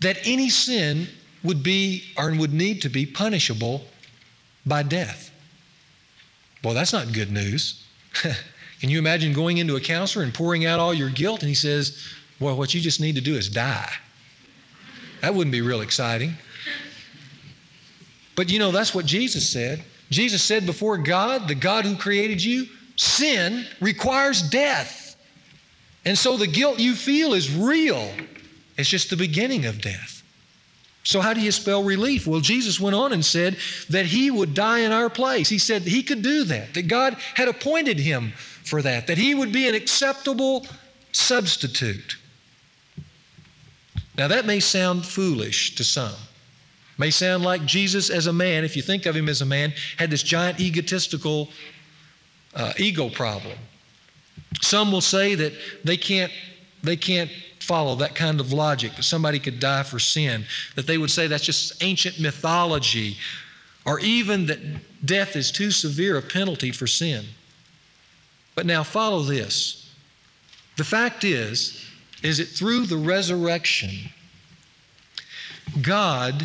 that 0.00 0.18
any 0.24 0.50
sin 0.50 1.08
would 1.42 1.62
be 1.62 2.04
or 2.18 2.34
would 2.34 2.52
need 2.52 2.82
to 2.82 2.88
be 2.88 3.06
punishable 3.06 3.84
by 4.66 4.82
death. 4.82 5.30
Well, 6.66 6.74
that's 6.74 6.92
not 6.92 7.12
good 7.12 7.30
news. 7.30 7.80
Can 8.80 8.90
you 8.90 8.98
imagine 8.98 9.32
going 9.32 9.58
into 9.58 9.76
a 9.76 9.80
counselor 9.80 10.24
and 10.24 10.34
pouring 10.34 10.66
out 10.66 10.80
all 10.80 10.92
your 10.92 11.10
guilt 11.10 11.42
and 11.42 11.48
he 11.48 11.54
says, 11.54 12.04
Well, 12.40 12.56
what 12.56 12.74
you 12.74 12.80
just 12.80 13.00
need 13.00 13.14
to 13.14 13.20
do 13.20 13.36
is 13.36 13.48
die? 13.48 13.92
That 15.20 15.32
wouldn't 15.32 15.52
be 15.52 15.60
real 15.60 15.80
exciting. 15.80 16.32
But 18.34 18.50
you 18.50 18.58
know, 18.58 18.72
that's 18.72 18.92
what 18.96 19.06
Jesus 19.06 19.48
said. 19.48 19.84
Jesus 20.10 20.42
said 20.42 20.66
before 20.66 20.98
God, 20.98 21.46
the 21.46 21.54
God 21.54 21.84
who 21.84 21.94
created 21.94 22.42
you, 22.42 22.66
sin 22.96 23.64
requires 23.80 24.42
death. 24.42 25.14
And 26.04 26.18
so 26.18 26.36
the 26.36 26.48
guilt 26.48 26.80
you 26.80 26.96
feel 26.96 27.32
is 27.32 27.54
real. 27.54 28.10
It's 28.76 28.88
just 28.88 29.10
the 29.10 29.16
beginning 29.16 29.66
of 29.66 29.80
death. 29.80 30.15
So, 31.06 31.20
how 31.20 31.34
do 31.34 31.40
you 31.40 31.52
spell 31.52 31.84
relief? 31.84 32.26
Well, 32.26 32.40
Jesus 32.40 32.80
went 32.80 32.96
on 32.96 33.12
and 33.12 33.24
said 33.24 33.58
that 33.90 34.06
he 34.06 34.28
would 34.28 34.54
die 34.54 34.80
in 34.80 34.90
our 34.90 35.08
place. 35.08 35.48
He 35.48 35.58
said 35.58 35.82
he 35.82 36.02
could 36.02 36.20
do 36.20 36.42
that, 36.44 36.74
that 36.74 36.88
God 36.88 37.14
had 37.34 37.46
appointed 37.46 38.00
him 38.00 38.32
for 38.64 38.82
that, 38.82 39.06
that 39.06 39.16
he 39.16 39.32
would 39.32 39.52
be 39.52 39.68
an 39.68 39.76
acceptable 39.76 40.66
substitute. 41.12 42.16
Now, 44.18 44.26
that 44.26 44.46
may 44.46 44.58
sound 44.58 45.06
foolish 45.06 45.76
to 45.76 45.84
some. 45.84 46.16
May 46.98 47.10
sound 47.10 47.44
like 47.44 47.64
Jesus 47.64 48.10
as 48.10 48.26
a 48.26 48.32
man, 48.32 48.64
if 48.64 48.74
you 48.74 48.82
think 48.82 49.06
of 49.06 49.14
him 49.14 49.28
as 49.28 49.42
a 49.42 49.46
man, 49.46 49.74
had 49.98 50.10
this 50.10 50.24
giant 50.24 50.58
egotistical 50.58 51.50
uh, 52.56 52.72
ego 52.78 53.10
problem. 53.10 53.56
Some 54.60 54.90
will 54.90 55.00
say 55.00 55.36
that 55.36 55.52
they 55.84 55.98
can't, 55.98 56.32
they 56.82 56.96
can't 56.96 57.30
follow 57.66 57.96
that 57.96 58.14
kind 58.14 58.38
of 58.38 58.52
logic, 58.52 58.94
that 58.94 59.02
somebody 59.02 59.38
could 59.38 59.58
die 59.58 59.82
for 59.82 59.98
sin, 59.98 60.44
that 60.76 60.86
they 60.86 60.98
would 60.98 61.10
say 61.10 61.26
that's 61.26 61.44
just 61.44 61.82
ancient 61.82 62.20
mythology, 62.20 63.16
or 63.84 63.98
even 64.00 64.46
that 64.46 64.60
death 65.04 65.34
is 65.34 65.50
too 65.50 65.70
severe 65.70 66.16
a 66.16 66.22
penalty 66.22 66.70
for 66.70 66.86
sin. 66.86 67.24
But 68.54 68.66
now 68.66 68.82
follow 68.82 69.22
this. 69.22 69.92
The 70.76 70.84
fact 70.84 71.24
is, 71.24 71.84
is 72.22 72.38
that 72.38 72.48
through 72.48 72.86
the 72.86 72.96
resurrection, 72.96 73.90
God 75.82 76.44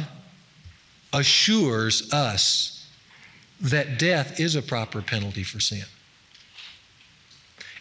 assures 1.14 2.12
us 2.12 2.90
that 3.60 4.00
death 4.00 4.40
is 4.40 4.56
a 4.56 4.62
proper 4.62 5.02
penalty 5.02 5.44
for 5.44 5.60
sin. 5.60 5.84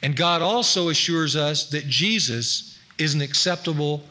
And 0.03 0.17
God 0.17 0.43
also 0.43 0.89
assures 0.89 1.37
us 1.37 1.69
that 1.71 1.87
Jesus 1.87 2.70
is 3.01 3.15
an 3.15 3.21
acceptable 3.21 4.03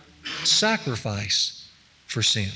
sacrifice 0.43 1.67
for 2.07 2.21
sin. 2.21 2.49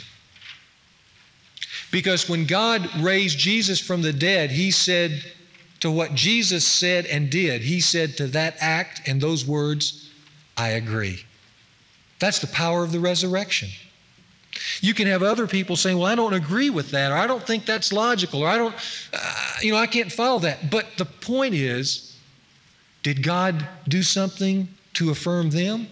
Because 1.91 2.27
when 2.27 2.45
God 2.45 2.89
raised 2.99 3.37
Jesus 3.37 3.79
from 3.79 4.01
the 4.01 4.13
dead, 4.13 4.51
He 4.51 4.71
said, 4.71 5.23
to 5.83 5.91
what 5.91 6.15
Jesus 6.15 6.65
said 6.65 7.05
and 7.07 7.29
did. 7.29 7.61
He 7.61 7.81
said 7.81 8.15
to 8.15 8.27
that 8.27 8.55
act 8.61 9.05
and 9.05 9.19
those 9.19 9.45
words, 9.45 10.09
I 10.55 10.69
agree. 10.69 11.25
That's 12.19 12.39
the 12.39 12.47
power 12.47 12.85
of 12.85 12.93
the 12.93 13.01
resurrection. 13.01 13.67
You 14.79 14.93
can 14.93 15.07
have 15.07 15.23
other 15.23 15.45
people 15.45 15.75
saying, 15.75 15.97
Well, 15.97 16.07
I 16.07 16.15
don't 16.15 16.33
agree 16.33 16.69
with 16.69 16.91
that, 16.91 17.11
or 17.11 17.15
I 17.15 17.27
don't 17.27 17.45
think 17.45 17.65
that's 17.65 17.91
logical, 17.91 18.43
or 18.43 18.47
I 18.47 18.57
don't, 18.57 18.73
uh, 19.11 19.33
you 19.61 19.73
know, 19.73 19.77
I 19.77 19.87
can't 19.87 20.09
follow 20.09 20.39
that. 20.39 20.71
But 20.71 20.85
the 20.97 21.03
point 21.03 21.53
is, 21.53 22.15
did 23.01 23.21
God 23.21 23.67
do 23.89 24.03
something 24.03 24.69
to 24.93 25.09
affirm 25.09 25.49
them? 25.49 25.87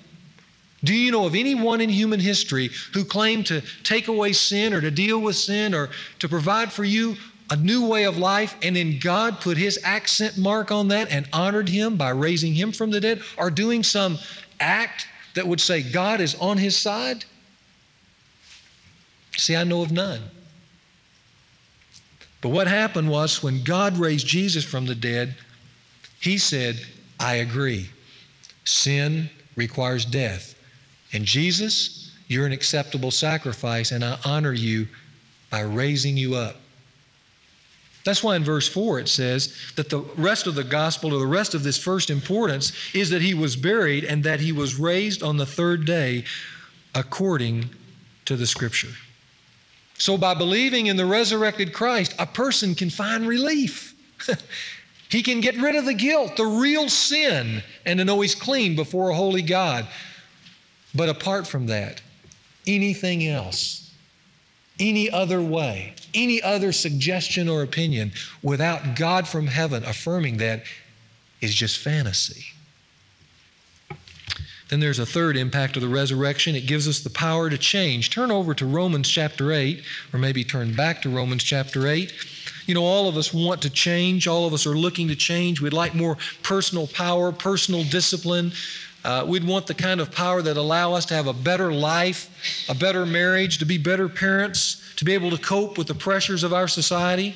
Do 0.83 0.95
you 0.95 1.11
know 1.11 1.25
of 1.25 1.35
anyone 1.35 1.79
in 1.81 1.89
human 1.89 2.19
history 2.19 2.71
who 2.93 3.05
claimed 3.05 3.45
to 3.47 3.61
take 3.83 4.07
away 4.07 4.33
sin 4.33 4.73
or 4.73 4.81
to 4.81 4.89
deal 4.89 5.19
with 5.19 5.35
sin 5.35 5.75
or 5.75 5.89
to 6.19 6.27
provide 6.27 6.71
for 6.71 6.83
you 6.83 7.17
a 7.51 7.55
new 7.55 7.85
way 7.85 8.05
of 8.05 8.17
life, 8.17 8.55
and 8.61 8.77
then 8.77 8.97
God 8.97 9.41
put 9.41 9.57
his 9.57 9.77
accent 9.83 10.37
mark 10.37 10.71
on 10.71 10.87
that 10.87 11.11
and 11.11 11.27
honored 11.33 11.67
him 11.67 11.97
by 11.97 12.09
raising 12.09 12.53
him 12.53 12.71
from 12.71 12.91
the 12.91 13.01
dead 13.01 13.21
or 13.37 13.51
doing 13.51 13.83
some 13.83 14.17
act 14.61 15.05
that 15.35 15.45
would 15.45 15.59
say 15.59 15.83
God 15.83 16.21
is 16.21 16.33
on 16.35 16.57
his 16.57 16.77
side? 16.77 17.25
See, 19.37 19.55
I 19.55 19.65
know 19.65 19.81
of 19.81 19.91
none. 19.91 20.21
But 22.41 22.49
what 22.49 22.67
happened 22.67 23.09
was 23.09 23.43
when 23.43 23.63
God 23.63 23.97
raised 23.97 24.25
Jesus 24.25 24.63
from 24.63 24.85
the 24.85 24.95
dead, 24.95 25.35
he 26.21 26.37
said, 26.37 26.79
I 27.19 27.35
agree. 27.35 27.89
Sin 28.63 29.29
requires 29.55 30.05
death. 30.05 30.50
And 31.13 31.25
Jesus, 31.25 32.11
you're 32.27 32.45
an 32.45 32.51
acceptable 32.51 33.11
sacrifice, 33.11 33.91
and 33.91 34.03
I 34.03 34.17
honor 34.25 34.53
you 34.53 34.87
by 35.49 35.61
raising 35.61 36.15
you 36.15 36.35
up. 36.35 36.55
That's 38.03 38.23
why 38.23 38.35
in 38.35 38.43
verse 38.43 38.67
4 38.67 38.99
it 38.99 39.09
says 39.09 39.55
that 39.75 39.89
the 39.89 39.99
rest 40.17 40.47
of 40.47 40.55
the 40.55 40.63
gospel, 40.63 41.13
or 41.13 41.19
the 41.19 41.27
rest 41.27 41.53
of 41.53 41.63
this 41.63 41.77
first 41.77 42.09
importance, 42.09 42.71
is 42.95 43.09
that 43.11 43.21
he 43.21 43.33
was 43.33 43.55
buried 43.55 44.05
and 44.05 44.23
that 44.23 44.39
he 44.39 44.51
was 44.51 44.79
raised 44.79 45.21
on 45.21 45.37
the 45.37 45.45
third 45.45 45.85
day 45.85 46.23
according 46.95 47.69
to 48.25 48.35
the 48.35 48.47
scripture. 48.47 48.89
So, 49.97 50.17
by 50.17 50.33
believing 50.33 50.87
in 50.87 50.97
the 50.97 51.05
resurrected 51.05 51.73
Christ, 51.73 52.15
a 52.17 52.25
person 52.25 52.73
can 52.73 52.89
find 52.89 53.27
relief. 53.27 53.93
he 55.09 55.21
can 55.21 55.41
get 55.41 55.55
rid 55.57 55.75
of 55.75 55.85
the 55.85 55.93
guilt, 55.93 56.37
the 56.37 56.45
real 56.45 56.89
sin, 56.89 57.61
and 57.85 57.99
to 57.99 58.05
know 58.05 58.21
he's 58.21 58.33
clean 58.33 58.75
before 58.75 59.11
a 59.11 59.15
holy 59.15 59.43
God. 59.43 59.87
But 60.93 61.09
apart 61.09 61.47
from 61.47 61.67
that, 61.67 62.01
anything 62.67 63.25
else, 63.25 63.91
any 64.79 65.09
other 65.09 65.41
way, 65.41 65.93
any 66.13 66.41
other 66.41 66.71
suggestion 66.71 67.47
or 67.47 67.61
opinion 67.61 68.11
without 68.41 68.95
God 68.95 69.27
from 69.27 69.47
heaven 69.47 69.83
affirming 69.85 70.37
that 70.37 70.63
is 71.39 71.53
just 71.53 71.77
fantasy. 71.77 72.45
Then 74.69 74.79
there's 74.79 74.99
a 74.99 75.05
third 75.05 75.35
impact 75.35 75.75
of 75.75 75.81
the 75.81 75.89
resurrection. 75.89 76.55
It 76.55 76.65
gives 76.65 76.87
us 76.87 77.01
the 77.01 77.09
power 77.09 77.49
to 77.49 77.57
change. 77.57 78.09
Turn 78.09 78.31
over 78.31 78.53
to 78.53 78.65
Romans 78.65 79.09
chapter 79.09 79.51
8, 79.51 79.83
or 80.13 80.19
maybe 80.19 80.45
turn 80.45 80.73
back 80.73 81.01
to 81.01 81.09
Romans 81.09 81.43
chapter 81.43 81.87
8. 81.87 82.13
You 82.67 82.75
know, 82.75 82.83
all 82.85 83.09
of 83.09 83.17
us 83.17 83.33
want 83.33 83.61
to 83.63 83.69
change. 83.69 84.29
All 84.29 84.47
of 84.47 84.53
us 84.53 84.65
are 84.65 84.77
looking 84.77 85.09
to 85.09 85.15
change. 85.15 85.59
We'd 85.59 85.73
like 85.73 85.93
more 85.93 86.17
personal 86.41 86.87
power, 86.87 87.33
personal 87.33 87.83
discipline. 87.83 88.53
Uh, 89.03 89.25
we'd 89.27 89.43
want 89.43 89.67
the 89.67 89.73
kind 89.73 89.99
of 89.99 90.11
power 90.11 90.41
that 90.41 90.57
allow 90.57 90.93
us 90.93 91.05
to 91.05 91.13
have 91.13 91.27
a 91.27 91.33
better 91.33 91.71
life, 91.71 92.67
a 92.69 92.75
better 92.75 93.05
marriage, 93.05 93.57
to 93.57 93.65
be 93.65 93.77
better 93.77 94.07
parents, 94.07 94.93
to 94.97 95.05
be 95.05 95.13
able 95.13 95.31
to 95.31 95.37
cope 95.37 95.77
with 95.77 95.87
the 95.87 95.95
pressures 95.95 96.43
of 96.43 96.53
our 96.53 96.67
society. 96.67 97.35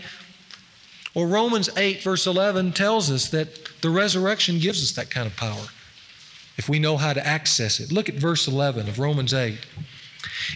Well, 1.16 1.26
Romans 1.26 1.70
8, 1.76 2.04
verse 2.04 2.28
11 2.28 2.74
tells 2.74 3.10
us 3.10 3.30
that 3.30 3.82
the 3.82 3.90
resurrection 3.90 4.60
gives 4.60 4.84
us 4.84 4.92
that 4.96 5.10
kind 5.10 5.26
of 5.26 5.36
power 5.36 5.66
if 6.58 6.70
we 6.70 6.80
know 6.80 6.98
how 6.98 7.14
to 7.14 7.26
access 7.26 7.80
it. 7.80 7.92
Look 7.92 8.10
at 8.10 8.16
verse 8.16 8.48
11 8.48 8.88
of 8.88 9.00
Romans 9.00 9.34
8. 9.34 9.58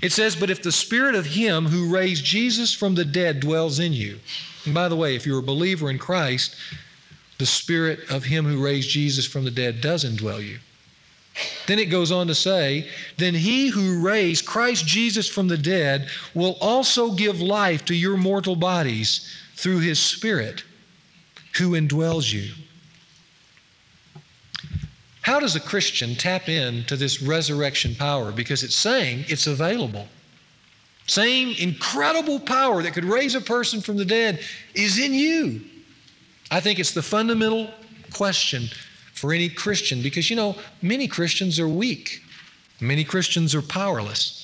It 0.02 0.12
says, 0.12 0.36
But 0.36 0.50
if 0.50 0.62
the 0.62 0.72
spirit 0.72 1.15
of 1.15 1.26
him 1.26 1.65
who 1.65 1.93
raised 1.93 2.24
Jesus 2.24 2.74
from 2.74 2.95
the 2.95 3.06
dead 3.06 3.39
dwells 3.39 3.80
in 3.80 3.93
you, 3.93 4.19
and 4.65 4.74
by 4.74 4.88
the 4.89 4.95
way, 4.95 5.15
if 5.15 5.26
you're 5.26 5.39
a 5.39 5.43
believer 5.43 5.89
in 5.89 5.98
Christ, 5.98 6.56
the 7.38 7.45
spirit 7.45 8.10
of 8.10 8.26
him 8.26 8.45
who 8.45 8.63
raised 8.63 8.89
Jesus 8.89 9.26
from 9.26 9.45
the 9.45 9.52
dead 9.52 9.82
does 9.82 10.04
indwell 10.04 10.45
you. 10.45 10.60
Then 11.67 11.80
it 11.80 11.86
goes 11.86 12.12
on 12.12 12.28
to 12.28 12.36
say, 12.36 12.88
Then 13.17 13.34
he 13.34 13.67
who 13.69 14.02
raised 14.02 14.45
Christ 14.45 14.86
Jesus 14.86 15.28
from 15.28 15.47
the 15.47 15.58
dead 15.58 16.10
will 16.34 16.58
also 16.62 17.12
give 17.12 17.41
life 17.41 17.86
to 17.86 17.95
your 17.95 18.17
mortal 18.17 18.56
bodies 18.56 19.30
through 19.56 19.80
his 19.80 19.99
Spirit 19.99 20.63
who 21.58 21.71
indwells 21.71 22.32
you. 22.32 22.52
How 25.21 25.39
does 25.39 25.56
a 25.56 25.60
Christian 25.60 26.15
tap 26.15 26.49
into 26.49 26.95
this 26.95 27.21
resurrection 27.21 27.93
power? 27.93 28.32
Because 28.32 28.63
it's 28.63 28.75
saying 28.75 29.25
it's 29.28 29.47
available. 29.47 30.08
Same 31.06 31.56
incredible 31.60 32.39
power 32.39 32.82
that 32.84 32.93
could 32.93 33.06
raise 33.06 33.36
a 33.36 33.41
person 33.41 33.82
from 33.82 33.97
the 33.97 34.06
dead 34.06 34.39
is 34.73 34.97
in 34.97 35.13
you. 35.13 35.62
I 36.52 36.60
think 36.60 36.80
it's 36.80 36.93
the 36.93 37.02
fundamental 37.02 37.69
question 38.13 38.69
for 39.20 39.34
any 39.34 39.50
Christian 39.50 40.02
because, 40.02 40.30
you 40.30 40.36
know, 40.36 40.56
many 40.82 41.08
Christians 41.08 41.60
are 41.60 41.68
weak, 41.68 42.22
many 42.80 43.04
Christians 43.04 43.54
are 43.54 43.62
powerless. 43.62 44.38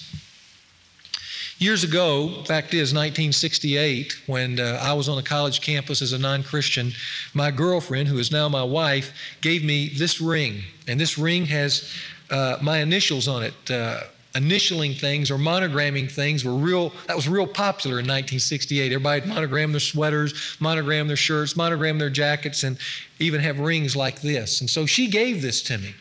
Years 1.58 1.86
ago, 1.86 2.44
fact 2.44 2.74
is 2.74 2.94
1968, 2.94 4.28
when 4.28 4.60
uh, 4.60 4.78
I 4.82 4.92
was 4.92 5.08
on 5.08 5.18
a 5.18 5.24
college 5.24 5.62
campus 5.62 6.02
as 6.02 6.12
a 6.12 6.20
non 6.20 6.44
Christian, 6.44 6.92
my 7.34 7.50
girlfriend, 7.50 8.10
who 8.10 8.18
is 8.18 8.30
now 8.30 8.50
my 8.50 8.64
wife, 8.64 9.14
gave 9.40 9.64
me 9.64 9.88
this 9.88 10.20
ring. 10.20 10.64
And 10.86 11.00
this 11.00 11.18
ring 11.18 11.46
has 11.46 11.90
uh, 12.30 12.58
my 12.62 12.80
initials 12.80 13.30
on 13.30 13.44
it. 13.44 13.72
Uh, 13.72 14.02
initialing 14.36 15.00
things 15.00 15.32
or 15.32 15.38
monogramming 15.38 16.12
things 16.12 16.46
were 16.46 16.54
real 16.54 16.92
that 17.08 17.16
was 17.16 17.28
real 17.28 17.48
popular 17.48 17.96
in 18.00 18.06
1968 18.06 18.92
everybody 18.92 19.26
monogrammed 19.26 19.74
their 19.74 19.80
sweaters 19.80 20.58
monogrammed 20.60 21.10
their 21.10 21.18
shirts 21.18 21.56
monogrammed 21.56 22.00
their 22.00 22.10
jackets 22.10 22.64
and 22.64 22.78
even 23.20 23.42
have 23.42 23.60
rings 23.60 23.96
like 23.96 24.22
this. 24.22 24.62
And 24.62 24.70
so 24.70 24.86
she 24.86 25.08
gave 25.08 25.42
this 25.42 25.62
to 25.64 25.78
me. 25.78 25.94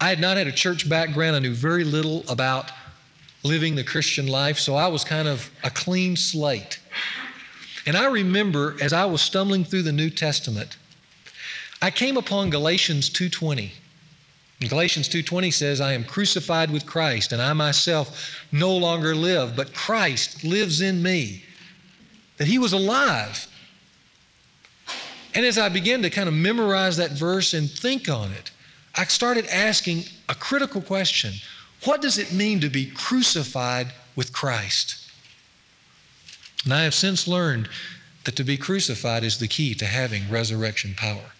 I 0.00 0.10
had 0.10 0.20
not 0.20 0.36
had 0.36 0.46
a 0.46 0.52
church 0.52 0.88
background. 0.88 1.36
I 1.36 1.38
knew 1.38 1.54
very 1.54 1.84
little 1.84 2.24
about 2.28 2.70
living 3.42 3.76
the 3.76 3.84
christian 3.84 4.26
life 4.26 4.58
so 4.58 4.74
i 4.74 4.88
was 4.88 5.04
kind 5.04 5.28
of 5.28 5.50
a 5.62 5.70
clean 5.70 6.16
slate. 6.16 6.80
And 7.86 7.96
i 7.96 8.06
remember 8.06 8.76
as 8.80 8.92
i 8.92 9.04
was 9.04 9.22
stumbling 9.22 9.62
through 9.62 9.82
the 9.82 9.92
new 9.92 10.10
testament 10.10 10.76
i 11.80 11.90
came 11.90 12.16
upon 12.16 12.50
galatians 12.50 13.08
2.20 13.08 13.70
Galatians 14.60 15.08
2:20 15.08 15.50
says, 15.50 15.80
"I 15.80 15.92
am 15.92 16.04
crucified 16.04 16.70
with 16.70 16.86
Christ, 16.86 17.32
and 17.32 17.42
I 17.42 17.52
myself 17.52 18.40
no 18.50 18.74
longer 18.74 19.14
live, 19.14 19.54
but 19.54 19.74
Christ 19.74 20.44
lives 20.44 20.80
in 20.80 21.02
me." 21.02 21.44
That 22.38 22.48
he 22.48 22.58
was 22.58 22.72
alive. 22.72 23.46
And 25.34 25.44
as 25.44 25.58
I 25.58 25.68
began 25.68 26.00
to 26.02 26.10
kind 26.10 26.28
of 26.28 26.34
memorize 26.34 26.96
that 26.96 27.12
verse 27.12 27.52
and 27.52 27.70
think 27.70 28.08
on 28.08 28.32
it, 28.32 28.50
I 28.94 29.04
started 29.04 29.46
asking 29.48 30.08
a 30.28 30.34
critical 30.34 30.80
question. 30.80 31.34
What 31.82 32.00
does 32.00 32.16
it 32.16 32.32
mean 32.32 32.60
to 32.60 32.70
be 32.70 32.86
crucified 32.86 33.92
with 34.14 34.32
Christ? 34.32 34.96
And 36.64 36.72
I 36.72 36.84
have 36.84 36.94
since 36.94 37.28
learned 37.28 37.68
that 38.24 38.36
to 38.36 38.44
be 38.44 38.56
crucified 38.56 39.22
is 39.22 39.36
the 39.36 39.48
key 39.48 39.74
to 39.74 39.86
having 39.86 40.30
resurrection 40.30 40.94
power. 40.94 41.35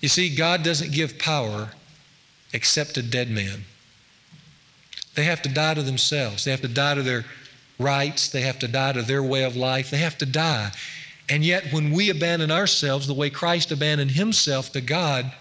You 0.00 0.08
see, 0.08 0.34
God 0.34 0.62
doesn't 0.62 0.92
give 0.92 1.18
power 1.18 1.70
except 2.52 2.94
to 2.94 3.02
dead 3.02 3.30
men. 3.30 3.64
They 5.14 5.24
have 5.24 5.42
to 5.42 5.48
die 5.48 5.74
to 5.74 5.82
themselves, 5.82 6.44
they 6.44 6.50
have 6.50 6.62
to 6.62 6.68
die 6.68 6.94
to 6.94 7.02
their 7.02 7.24
rights, 7.78 8.28
they 8.28 8.42
have 8.42 8.58
to 8.60 8.68
die 8.68 8.92
to 8.92 9.02
their 9.02 9.22
way 9.22 9.44
of 9.44 9.56
life, 9.56 9.90
they 9.90 9.98
have 9.98 10.18
to 10.18 10.26
die. 10.26 10.72
And 11.28 11.44
yet, 11.44 11.72
when 11.72 11.92
we 11.92 12.10
abandon 12.10 12.50
ourselves 12.50 13.06
the 13.06 13.14
way 13.14 13.30
Christ 13.30 13.70
abandoned 13.70 14.12
himself 14.12 14.72
to 14.72 14.80
God, 14.80 15.32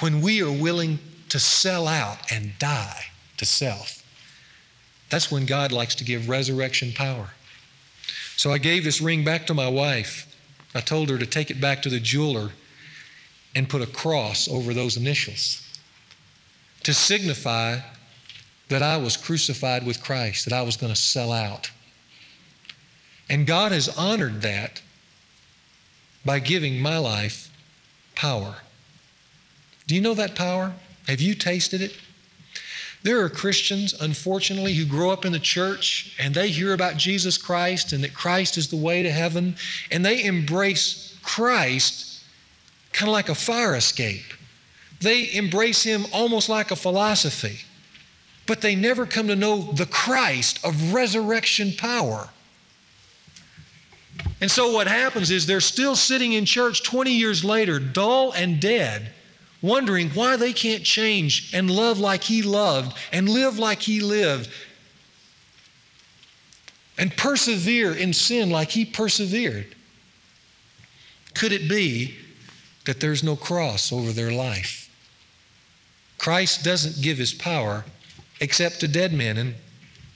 when 0.00 0.20
we 0.20 0.42
are 0.42 0.52
willing 0.52 0.98
to 1.30 1.38
sell 1.38 1.88
out 1.88 2.18
and 2.30 2.58
die 2.58 3.06
to 3.38 3.46
self, 3.46 4.02
that's 5.08 5.30
when 5.30 5.46
God 5.46 5.72
likes 5.72 5.94
to 5.96 6.04
give 6.04 6.28
resurrection 6.28 6.92
power. 6.92 7.30
So 8.36 8.52
I 8.52 8.58
gave 8.58 8.84
this 8.84 9.00
ring 9.00 9.24
back 9.24 9.46
to 9.46 9.54
my 9.54 9.68
wife. 9.68 10.35
I 10.76 10.80
told 10.80 11.08
her 11.10 11.18
to 11.18 11.26
take 11.26 11.50
it 11.50 11.60
back 11.60 11.82
to 11.82 11.88
the 11.88 12.00
jeweler 12.00 12.50
and 13.54 13.68
put 13.68 13.82
a 13.82 13.86
cross 13.86 14.48
over 14.48 14.74
those 14.74 14.96
initials 14.96 15.62
to 16.82 16.92
signify 16.92 17.78
that 18.68 18.82
I 18.82 18.96
was 18.96 19.16
crucified 19.16 19.86
with 19.86 20.02
Christ, 20.02 20.44
that 20.44 20.54
I 20.54 20.62
was 20.62 20.76
going 20.76 20.92
to 20.92 21.00
sell 21.00 21.32
out. 21.32 21.70
And 23.28 23.46
God 23.46 23.72
has 23.72 23.88
honored 23.96 24.42
that 24.42 24.82
by 26.24 26.38
giving 26.38 26.80
my 26.80 26.98
life 26.98 27.50
power. 28.14 28.56
Do 29.86 29.94
you 29.94 30.00
know 30.00 30.14
that 30.14 30.34
power? 30.34 30.74
Have 31.08 31.20
you 31.20 31.34
tasted 31.34 31.80
it? 31.80 31.96
There 33.06 33.20
are 33.20 33.28
Christians, 33.28 33.94
unfortunately, 34.00 34.74
who 34.74 34.84
grow 34.84 35.12
up 35.12 35.24
in 35.24 35.30
the 35.30 35.38
church 35.38 36.16
and 36.18 36.34
they 36.34 36.48
hear 36.48 36.74
about 36.74 36.96
Jesus 36.96 37.38
Christ 37.38 37.92
and 37.92 38.02
that 38.02 38.12
Christ 38.12 38.58
is 38.58 38.66
the 38.66 38.76
way 38.76 39.04
to 39.04 39.12
heaven, 39.12 39.54
and 39.92 40.04
they 40.04 40.24
embrace 40.24 41.16
Christ 41.22 42.24
kind 42.92 43.08
of 43.08 43.12
like 43.12 43.28
a 43.28 43.34
fire 43.36 43.76
escape. 43.76 44.34
They 45.00 45.32
embrace 45.32 45.84
Him 45.84 46.06
almost 46.12 46.48
like 46.48 46.72
a 46.72 46.76
philosophy. 46.76 47.60
but 48.44 48.60
they 48.60 48.74
never 48.74 49.06
come 49.06 49.28
to 49.28 49.36
know 49.36 49.70
the 49.72 49.86
Christ 49.86 50.58
of 50.64 50.92
resurrection 50.92 51.74
power. 51.78 52.30
And 54.40 54.50
so 54.50 54.72
what 54.72 54.88
happens 54.88 55.30
is 55.30 55.46
they're 55.46 55.60
still 55.60 55.94
sitting 55.94 56.32
in 56.32 56.44
church 56.44 56.82
20 56.82 57.12
years 57.12 57.44
later, 57.44 57.78
dull 57.78 58.32
and 58.32 58.60
dead, 58.60 59.12
wondering 59.62 60.10
why 60.10 60.36
they 60.36 60.52
can't 60.52 60.84
change 60.84 61.52
and 61.54 61.70
love 61.70 61.98
like 61.98 62.24
he 62.24 62.42
loved 62.42 62.96
and 63.12 63.28
live 63.28 63.58
like 63.58 63.82
he 63.82 64.00
lived 64.00 64.50
and 66.98 67.16
persevere 67.16 67.92
in 67.92 68.12
sin 68.12 68.50
like 68.50 68.70
he 68.70 68.84
persevered. 68.84 69.74
Could 71.34 71.52
it 71.52 71.68
be 71.68 72.16
that 72.86 73.00
there's 73.00 73.22
no 73.22 73.36
cross 73.36 73.92
over 73.92 74.12
their 74.12 74.32
life? 74.32 74.90
Christ 76.18 76.64
doesn't 76.64 77.02
give 77.02 77.18
his 77.18 77.34
power 77.34 77.84
except 78.40 78.80
to 78.80 78.88
dead 78.88 79.12
men. 79.12 79.36
And 79.36 79.54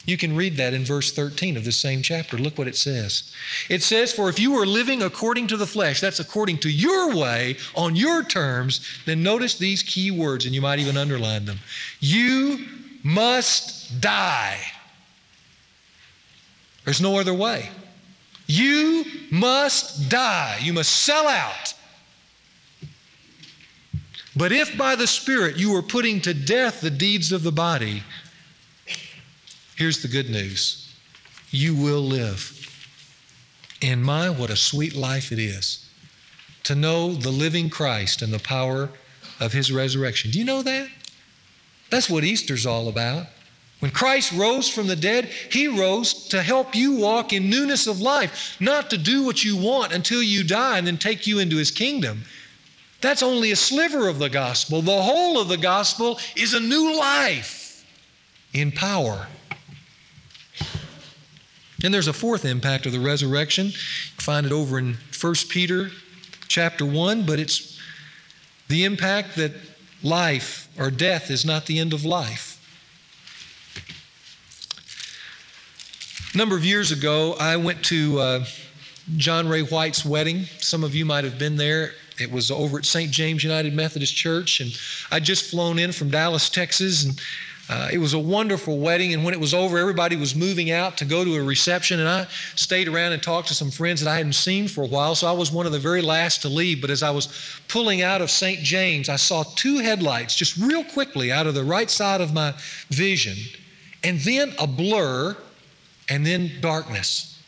you 0.06 0.16
can 0.16 0.34
read 0.34 0.56
that 0.56 0.72
in 0.72 0.84
verse 0.84 1.12
13 1.12 1.56
of 1.56 1.64
the 1.64 1.72
same 1.72 2.02
chapter. 2.02 2.38
Look 2.38 2.56
what 2.56 2.68
it 2.68 2.76
says. 2.76 3.32
It 3.68 3.82
says, 3.82 4.12
For 4.12 4.28
if 4.28 4.38
you 4.38 4.56
are 4.56 4.66
living 4.66 5.02
according 5.02 5.46
to 5.48 5.56
the 5.56 5.66
flesh, 5.66 6.00
that's 6.00 6.20
according 6.20 6.58
to 6.58 6.70
your 6.70 7.14
way, 7.14 7.56
on 7.74 7.96
your 7.96 8.24
terms, 8.24 8.86
then 9.04 9.22
notice 9.22 9.58
these 9.58 9.82
key 9.82 10.10
words, 10.10 10.46
and 10.46 10.54
you 10.54 10.62
might 10.62 10.78
even 10.78 10.96
underline 10.96 11.44
them. 11.44 11.58
You 12.00 12.66
must 13.02 14.00
die. 14.00 14.58
There's 16.84 17.00
no 17.00 17.18
other 17.18 17.34
way. 17.34 17.68
You 18.46 19.04
must 19.30 20.08
die. 20.08 20.58
You 20.62 20.72
must 20.72 20.90
sell 20.90 21.28
out. 21.28 21.74
But 24.34 24.52
if 24.52 24.76
by 24.78 24.96
the 24.96 25.06
Spirit 25.06 25.56
you 25.56 25.74
are 25.76 25.82
putting 25.82 26.20
to 26.22 26.32
death 26.32 26.80
the 26.80 26.90
deeds 26.90 27.32
of 27.32 27.42
the 27.42 27.52
body, 27.52 28.02
here's 29.80 30.02
the 30.02 30.08
good 30.08 30.28
news 30.28 30.94
you 31.50 31.74
will 31.74 32.02
live. 32.02 32.54
And 33.80 34.04
my, 34.04 34.28
what 34.28 34.50
a 34.50 34.56
sweet 34.56 34.94
life 34.94 35.32
it 35.32 35.38
is 35.38 35.90
to 36.64 36.74
know 36.74 37.14
the 37.14 37.30
living 37.30 37.70
Christ 37.70 38.20
and 38.20 38.30
the 38.30 38.38
power 38.40 38.90
of 39.40 39.54
his 39.54 39.72
resurrection. 39.72 40.32
Do 40.32 40.38
you 40.38 40.44
know 40.44 40.60
that? 40.60 40.90
That's 41.88 42.10
what 42.10 42.24
Easter's 42.24 42.66
all 42.66 42.88
about. 42.88 43.28
When 43.78 43.90
Christ 43.90 44.32
rose 44.32 44.68
from 44.68 44.86
the 44.86 44.96
dead, 44.96 45.24
He 45.50 45.66
rose 45.66 46.28
to 46.28 46.42
help 46.42 46.74
you 46.74 46.96
walk 46.96 47.32
in 47.32 47.48
newness 47.48 47.86
of 47.86 48.02
life, 48.02 48.58
not 48.60 48.90
to 48.90 48.98
do 48.98 49.24
what 49.24 49.42
you 49.42 49.56
want 49.56 49.94
until 49.94 50.22
you 50.22 50.44
die 50.44 50.76
and 50.76 50.86
then 50.86 50.98
take 50.98 51.26
you 51.26 51.38
into 51.38 51.56
His 51.56 51.70
kingdom. 51.70 52.24
That's 53.00 53.22
only 53.22 53.50
a 53.50 53.56
sliver 53.56 54.08
of 54.08 54.18
the 54.18 54.28
gospel. 54.28 54.82
The 54.82 55.00
whole 55.00 55.40
of 55.40 55.48
the 55.48 55.56
gospel 55.56 56.18
is 56.36 56.52
a 56.52 56.60
new 56.60 56.98
life 56.98 57.86
in 58.52 58.70
power. 58.70 59.26
And 61.82 61.94
there's 61.94 62.08
a 62.08 62.12
fourth 62.12 62.44
impact 62.44 62.86
of 62.86 62.92
the 62.92 63.00
resurrection. 63.00 63.66
You 63.66 63.72
find 64.18 64.44
it 64.44 64.52
over 64.52 64.78
in 64.78 64.98
1 65.18 65.34
Peter 65.48 65.90
chapter 66.46 66.84
1, 66.84 67.24
but 67.24 67.38
it's 67.38 67.78
the 68.68 68.84
impact 68.84 69.36
that 69.36 69.52
life 70.02 70.68
or 70.78 70.90
death 70.90 71.30
is 71.30 71.44
not 71.44 71.66
the 71.66 71.78
end 71.78 71.92
of 71.92 72.04
life. 72.04 72.56
A 76.34 76.36
number 76.36 76.56
of 76.56 76.64
years 76.64 76.92
ago, 76.92 77.34
I 77.40 77.56
went 77.56 77.84
to 77.86 78.20
uh, 78.20 78.44
John 79.16 79.48
Ray 79.48 79.62
White's 79.62 80.04
wedding. 80.04 80.44
Some 80.58 80.84
of 80.84 80.94
you 80.94 81.04
might 81.04 81.24
have 81.24 81.38
been 81.38 81.56
there. 81.56 81.92
It 82.20 82.30
was 82.30 82.50
over 82.50 82.78
at 82.78 82.84
St. 82.84 83.10
James 83.10 83.42
United 83.42 83.74
Methodist 83.74 84.14
Church, 84.14 84.60
and 84.60 84.70
I'd 85.10 85.24
just 85.24 85.50
flown 85.50 85.78
in 85.78 85.90
from 85.90 86.10
Dallas, 86.10 86.50
Texas, 86.50 87.04
and 87.04 87.20
uh, 87.70 87.88
it 87.92 87.98
was 87.98 88.14
a 88.14 88.18
wonderful 88.18 88.78
wedding. 88.78 89.14
And 89.14 89.24
when 89.24 89.32
it 89.32 89.38
was 89.38 89.54
over, 89.54 89.78
everybody 89.78 90.16
was 90.16 90.34
moving 90.34 90.72
out 90.72 90.96
to 90.98 91.04
go 91.04 91.24
to 91.24 91.36
a 91.36 91.42
reception, 91.42 92.00
and 92.00 92.08
I 92.08 92.26
stayed 92.56 92.88
around 92.88 93.12
and 93.12 93.22
talked 93.22 93.46
to 93.48 93.54
some 93.54 93.70
friends 93.70 94.00
that 94.00 94.10
I 94.10 94.16
hadn't 94.16 94.32
seen 94.32 94.66
for 94.66 94.82
a 94.82 94.88
while. 94.88 95.14
So 95.14 95.28
I 95.28 95.32
was 95.32 95.52
one 95.52 95.66
of 95.66 95.72
the 95.72 95.78
very 95.78 96.02
last 96.02 96.42
to 96.42 96.48
leave. 96.48 96.80
But 96.80 96.90
as 96.90 97.04
I 97.04 97.10
was 97.10 97.28
pulling 97.68 98.02
out 98.02 98.22
of 98.22 98.30
St. 98.30 98.58
James, 98.58 99.08
I 99.08 99.14
saw 99.14 99.44
two 99.54 99.78
headlights 99.78 100.34
just 100.34 100.56
real 100.56 100.82
quickly 100.82 101.30
out 101.30 101.46
of 101.46 101.54
the 101.54 101.62
right 101.62 101.88
side 101.88 102.20
of 102.20 102.34
my 102.34 102.54
vision, 102.88 103.36
and 104.02 104.18
then 104.18 104.52
a 104.58 104.66
blur 104.66 105.36
and 106.08 106.26
then 106.26 106.50
darkness. 106.60 107.40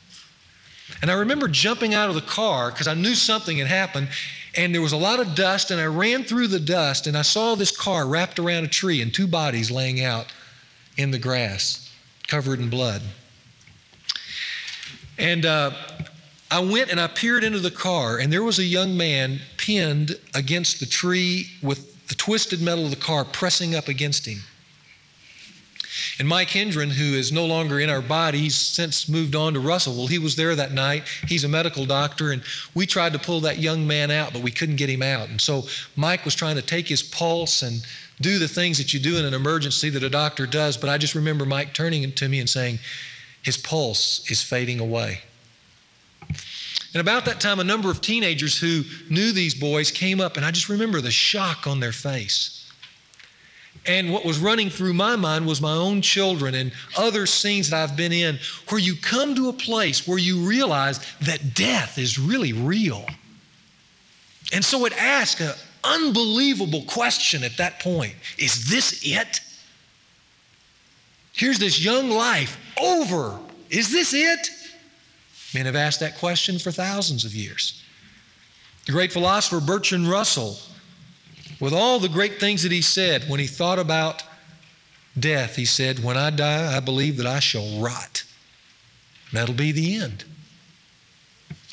And 1.03 1.11
I 1.11 1.15
remember 1.15 1.49
jumping 1.49 1.95
out 1.95 2.09
of 2.11 2.15
the 2.15 2.21
car 2.21 2.71
because 2.71 2.87
I 2.87 2.95
knew 2.95 3.17
something 3.17 3.59
had 3.59 3.67
happened, 3.67 4.09
and 4.57 4.75
there 4.75 4.83
was 4.83 4.93
a 4.93 4.97
lot 4.97 5.21
of 5.21 5.35
dust, 5.35 5.71
and 5.71 5.81
I 5.81 5.87
ran 5.87 6.25
through 6.25 6.49
the 6.49 6.61
dust, 6.61 7.07
and 7.07 7.17
I 7.17 7.23
saw 7.23 7.55
this 7.55 7.75
car 7.77 8.07
wrapped 8.07 8.39
around 8.39 8.65
a 8.65 8.69
tree 8.69 9.01
and 9.01 9.13
two 9.13 9.27
bodies 9.27 9.71
laying 9.71 10.03
out 10.03 10.27
in 10.97 11.11
the 11.11 11.19
grass, 11.19 11.91
covered 12.27 12.61
in 12.61 12.69
blood. 12.69 13.03
And 15.19 15.47
uh, 15.47 15.73
I 16.51 16.61
went 16.61 16.91
and 16.91 17.01
I 17.01 17.07
peered 17.07 17.45
into 17.45 17.61
the 17.61 17.71
car, 17.71 18.19
and 18.19 18.33
there 18.33 18.43
was 18.43 18.59
a 18.59 18.65
young 18.65 18.97
man 18.97 19.41
pinned 19.57 20.19
against 20.35 20.81
the 20.81 20.87
tree 20.87 21.47
with 21.63 22.09
the 22.09 22.15
twisted 22.15 22.61
metal 22.61 22.85
of 22.85 22.91
the 22.91 22.97
car 22.97 23.25
pressing 23.25 23.75
up 23.75 23.89
against 23.89 24.27
him. 24.27 24.41
And 26.19 26.29
Mike 26.29 26.51
Hendren, 26.51 26.91
who 26.91 27.15
is 27.15 27.33
no 27.33 27.47
longer 27.47 27.81
in 27.81 27.91
our 27.91 28.01
body, 28.01 28.39
he's 28.39 28.57
since 28.57 29.09
moved 29.09 29.35
on 29.35 29.55
to 29.55 29.61
Russellville, 29.61 30.07
He 30.07 30.19
was 30.19 30.37
there 30.37 30.55
that 30.55 30.73
night. 30.73 31.05
He's 31.29 31.45
a 31.45 31.49
medical 31.49 31.85
doctor, 31.87 32.33
and 32.33 32.43
we 32.75 32.87
tried 32.87 33.13
to 33.13 33.19
pull 33.19 33.41
that 33.41 33.59
young 33.59 33.87
man 33.87 34.11
out, 34.11 34.33
but 34.33 34.43
we 34.43 34.51
couldn't 34.51 34.77
get 34.77 34.91
him 34.91 35.03
out. 35.03 35.29
And 35.29 35.41
so 35.41 35.65
Mike 35.97 36.25
was 36.25 36.35
trying 36.35 36.57
to 36.57 36.63
take 36.63 36.89
his 36.89 37.03
pulse 37.03 37.63
and 37.63 37.85
do 38.21 38.39
the 38.39 38.49
things 38.49 38.79
that 38.79 38.95
you 38.95 39.01
do 39.01 39.17
in 39.17 39.25
an 39.25 39.35
emergency 39.35 39.91
that 39.91 40.03
a 40.03 40.11
doctor 40.11 40.47
does. 40.47 40.77
But 40.77 40.91
I 40.91 40.99
just 40.99 41.15
remember 41.15 41.45
Mike 41.45 41.75
turning 41.75 42.11
to 42.13 42.29
me 42.29 42.41
and 42.41 42.49
saying, 42.49 42.79
His 43.43 43.57
pulse 43.57 44.31
is 44.31 44.43
fading 44.43 44.81
away. 44.81 45.21
And 46.95 47.01
about 47.01 47.25
that 47.25 47.41
time, 47.41 47.59
a 47.59 47.65
number 47.65 47.91
of 47.91 48.01
teenagers 48.01 48.59
who 48.59 48.83
knew 49.09 49.33
these 49.33 49.55
boys 49.55 49.91
came 49.91 50.21
up, 50.21 50.37
and 50.37 50.45
I 50.45 50.51
just 50.51 50.69
remember 50.69 51.01
the 51.01 51.11
shock 51.11 51.67
on 51.67 51.81
their 51.81 51.93
face. 51.93 52.62
And 53.85 54.13
what 54.13 54.25
was 54.25 54.39
running 54.39 54.71
through 54.71 54.93
my 54.93 55.17
mind 55.17 55.47
was 55.47 55.61
my 55.61 55.73
own 55.73 56.03
children 56.03 56.55
and 56.55 56.73
other 56.97 57.27
scenes 57.27 57.71
that 57.71 57.83
I've 57.83 57.97
been 57.97 58.13
in 58.13 58.39
where 58.69 58.81
you 58.81 58.95
come 58.95 59.35
to 59.35 59.49
a 59.49 59.53
place 59.53 60.07
where 60.07 60.19
you 60.19 60.47
realize 60.47 61.01
that 61.23 61.55
death 61.55 61.99
is 61.99 62.19
really 62.19 62.53
real. 62.53 63.05
And 64.53 64.65
so 64.65 64.85
it 64.85 64.93
asks 65.01 65.41
an 65.41 65.55
unbelievable 65.83 66.83
question 66.83 67.43
at 67.43 67.57
that 67.57 67.81
point 67.81 68.15
Is 68.39 68.69
this 68.71 69.01
it? 69.05 69.41
Here's 71.33 71.59
this 71.59 71.83
young 71.83 72.11
life 72.11 72.59
over. 72.81 73.39
Is 73.71 73.91
this 73.91 74.13
it? 74.13 74.49
Men 75.55 75.67
have 75.67 75.77
asked 75.77 76.01
that 76.01 76.19
question 76.19 76.59
for 76.59 76.71
thousands 76.71 77.25
of 77.25 77.35
years. 77.35 77.83
The 78.87 78.93
great 78.93 79.13
philosopher 79.13 79.61
Bertrand 79.61 80.09
Russell 80.09 80.57
with 81.63 81.73
all 81.73 82.01
the 82.01 82.09
great 82.09 82.41
things 82.41 82.65
that 82.65 82.73
he 82.73 82.83
said, 82.83 83.23
when 83.29 83.39
he 83.39 83.47
thought 83.47 83.79
about 83.79 84.25
death, 85.17 85.55
he 85.55 85.65
said, 85.65 86.03
When 86.03 86.17
I 86.17 86.31
die, 86.31 86.77
I 86.77 86.81
believe 86.81 87.19
that 87.19 87.27
I 87.27 87.39
shall 87.39 87.81
rot. 87.81 88.25
That'll 89.33 89.55
be 89.55 89.71
the 89.71 89.95
end. 89.95 90.25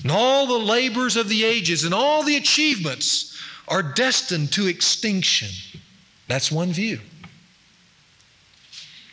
And 0.04 0.12
all 0.12 0.46
the 0.46 0.64
labors 0.64 1.18
of 1.18 1.28
the 1.28 1.44
ages 1.44 1.86
and 1.86 1.94
all 1.96 2.22
the 2.22 2.36
achievements 2.36 3.36
are 3.68 3.82
destined 3.82 4.52
to 4.54 4.68
extinction. 4.68 5.82
That's 6.28 6.52
one 6.52 6.72
view. 6.72 7.00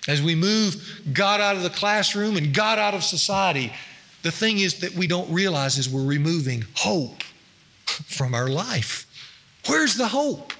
As 0.06 0.20
we 0.20 0.34
move 0.34 0.76
God 1.10 1.40
out 1.40 1.56
of 1.56 1.62
the 1.62 1.70
classroom 1.70 2.36
and 2.36 2.52
God 2.52 2.78
out 2.78 2.92
of 2.92 3.02
society, 3.02 3.72
the 4.22 4.30
thing 4.30 4.58
is 4.58 4.80
that 4.80 4.92
we 4.92 5.06
don't 5.06 5.32
realize 5.32 5.78
is 5.78 5.88
we're 5.88 6.04
removing 6.04 6.66
hope 6.74 7.22
from 7.86 8.34
our 8.34 8.48
life. 8.48 9.06
Where's 9.66 9.94
the 9.94 10.08
hope? 10.08 10.52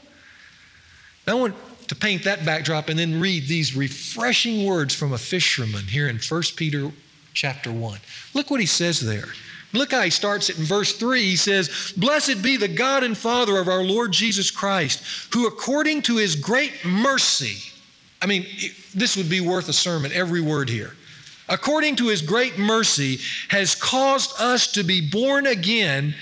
I 1.27 1.35
want 1.35 1.55
to 1.89 1.95
paint 1.95 2.25
that 2.25 2.45
backdrop 2.45 2.89
and 2.89 2.99
then 2.99 3.21
read 3.21 3.47
these 3.47 3.77
refreshing 3.77 4.67
words 4.67 4.95
from 4.95 5.13
a 5.13 5.19
fisherman 5.19 5.85
here 5.85 6.09
in 6.09 6.19
1 6.19 6.43
Peter 6.57 6.91
chapter 7.35 7.73
1. 7.73 7.99
Look 8.35 8.51
what 8.51 8.61
he 8.61 8.67
says 8.67 9.01
there. 9.01 9.27
Look 9.73 9.93
how 9.93 10.03
he 10.03 10.11
starts 10.11 10.49
it 10.49 10.59
in 10.59 10.65
verse 10.65 10.93
3. 10.97 11.21
He 11.21 11.37
says, 11.37 11.93
Blessed 11.97 12.43
be 12.43 12.57
the 12.57 12.69
God 12.69 13.03
and 13.03 13.17
Father 13.17 13.59
of 13.59 13.69
our 13.69 13.83
Lord 13.83 14.13
Jesus 14.13 14.51
Christ, 14.51 15.03
who 15.35 15.47
according 15.47 16.03
to 16.03 16.17
his 16.17 16.37
great 16.37 16.85
mercy, 16.85 17.57
I 18.23 18.27
mean, 18.27 18.47
this 18.95 19.17
would 19.17 19.29
be 19.29 19.41
worth 19.41 19.69
a 19.69 19.73
sermon, 19.73 20.13
every 20.15 20.41
word 20.41 20.69
here. 20.69 20.93
According 21.49 21.97
to 21.97 22.09
his 22.09 22.23
great 22.23 22.59
mercy, 22.59 23.19
has 23.49 23.75
caused 23.75 24.41
us 24.41 24.73
to 24.73 24.83
be 24.83 25.11
born 25.11 25.47
again, 25.47 26.15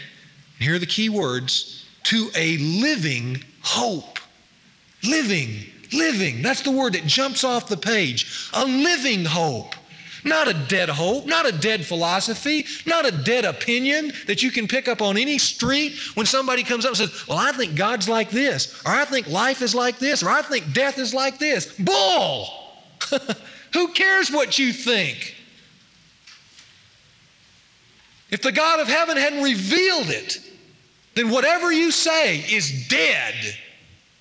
here 0.58 0.74
are 0.74 0.78
the 0.78 0.86
key 0.86 1.08
words, 1.08 1.86
to 2.04 2.30
a 2.34 2.56
living 2.58 3.42
hope 3.62 4.13
Living, 5.06 5.64
living. 5.92 6.42
That's 6.42 6.62
the 6.62 6.70
word 6.70 6.94
that 6.94 7.06
jumps 7.06 7.44
off 7.44 7.68
the 7.68 7.76
page. 7.76 8.48
A 8.52 8.64
living 8.64 9.24
hope. 9.24 9.74
Not 10.24 10.48
a 10.48 10.54
dead 10.54 10.88
hope, 10.88 11.26
not 11.26 11.46
a 11.46 11.52
dead 11.52 11.84
philosophy, 11.84 12.64
not 12.86 13.06
a 13.06 13.10
dead 13.10 13.44
opinion 13.44 14.10
that 14.26 14.42
you 14.42 14.50
can 14.50 14.66
pick 14.66 14.88
up 14.88 15.02
on 15.02 15.18
any 15.18 15.36
street 15.36 15.98
when 16.14 16.24
somebody 16.24 16.62
comes 16.62 16.86
up 16.86 16.92
and 16.92 16.96
says, 16.96 17.28
Well, 17.28 17.36
I 17.36 17.52
think 17.52 17.76
God's 17.76 18.08
like 18.08 18.30
this, 18.30 18.82
or 18.86 18.92
I 18.92 19.04
think 19.04 19.28
life 19.28 19.60
is 19.60 19.74
like 19.74 19.98
this, 19.98 20.22
or 20.22 20.30
I 20.30 20.40
think 20.40 20.72
death 20.72 20.98
is 20.98 21.12
like 21.12 21.38
this. 21.38 21.66
Bull! 21.78 22.46
Who 23.74 23.88
cares 23.88 24.30
what 24.30 24.58
you 24.58 24.72
think? 24.72 25.34
If 28.30 28.40
the 28.40 28.52
God 28.52 28.80
of 28.80 28.88
heaven 28.88 29.18
hadn't 29.18 29.44
revealed 29.44 30.08
it, 30.08 30.38
then 31.14 31.30
whatever 31.30 31.70
you 31.70 31.90
say 31.90 32.38
is 32.38 32.88
dead 32.88 33.34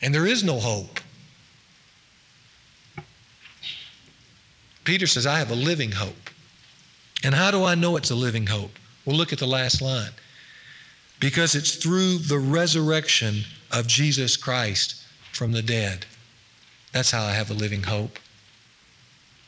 and 0.03 0.13
there 0.13 0.27
is 0.27 0.43
no 0.43 0.59
hope. 0.59 0.99
Peter 4.83 5.07
says, 5.07 5.25
I 5.25 5.39
have 5.39 5.49
a 5.49 5.55
living 5.55 5.93
hope. 5.93 6.29
And 7.23 7.33
how 7.33 7.51
do 7.51 7.63
I 7.63 7.75
know 7.75 7.95
it's 7.95 8.11
a 8.11 8.15
living 8.15 8.47
hope? 8.47 8.77
Well, 9.05 9.15
look 9.15 9.31
at 9.31 9.39
the 9.39 9.47
last 9.47 9.81
line. 9.81 10.11
Because 11.21 11.55
it's 11.55 11.75
through 11.75 12.17
the 12.17 12.37
resurrection 12.37 13.43
of 13.71 13.87
Jesus 13.87 14.35
Christ 14.35 15.01
from 15.31 15.53
the 15.53 15.61
dead. 15.61 16.05
That's 16.91 17.11
how 17.11 17.23
I 17.23 17.31
have 17.31 17.49
a 17.49 17.53
living 17.53 17.83
hope. 17.83 18.19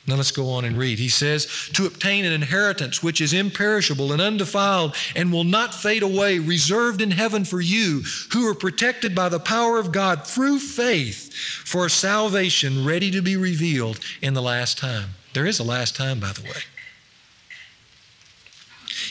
Now 0.07 0.15
let's 0.15 0.31
go 0.31 0.49
on 0.51 0.65
and 0.65 0.77
read. 0.77 0.99
He 0.99 1.09
says, 1.09 1.47
To 1.73 1.87
obtain 1.87 2.25
an 2.25 2.33
inheritance 2.33 3.01
which 3.01 3.21
is 3.21 3.33
imperishable 3.33 4.11
and 4.11 4.21
undefiled 4.21 4.95
and 5.15 5.31
will 5.31 5.43
not 5.43 5.73
fade 5.73 6.03
away, 6.03 6.37
reserved 6.37 7.01
in 7.01 7.11
heaven 7.11 7.43
for 7.43 7.59
you, 7.59 8.03
who 8.31 8.47
are 8.47 8.55
protected 8.55 9.15
by 9.15 9.29
the 9.29 9.39
power 9.39 9.79
of 9.79 9.91
God 9.91 10.27
through 10.27 10.59
faith 10.59 11.33
for 11.33 11.89
salvation 11.89 12.85
ready 12.85 13.09
to 13.11 13.21
be 13.21 13.35
revealed 13.35 13.99
in 14.21 14.35
the 14.35 14.41
last 14.41 14.77
time. 14.77 15.09
There 15.33 15.47
is 15.47 15.59
a 15.59 15.63
last 15.63 15.95
time, 15.95 16.19
by 16.19 16.33
the 16.33 16.43
way. 16.43 16.74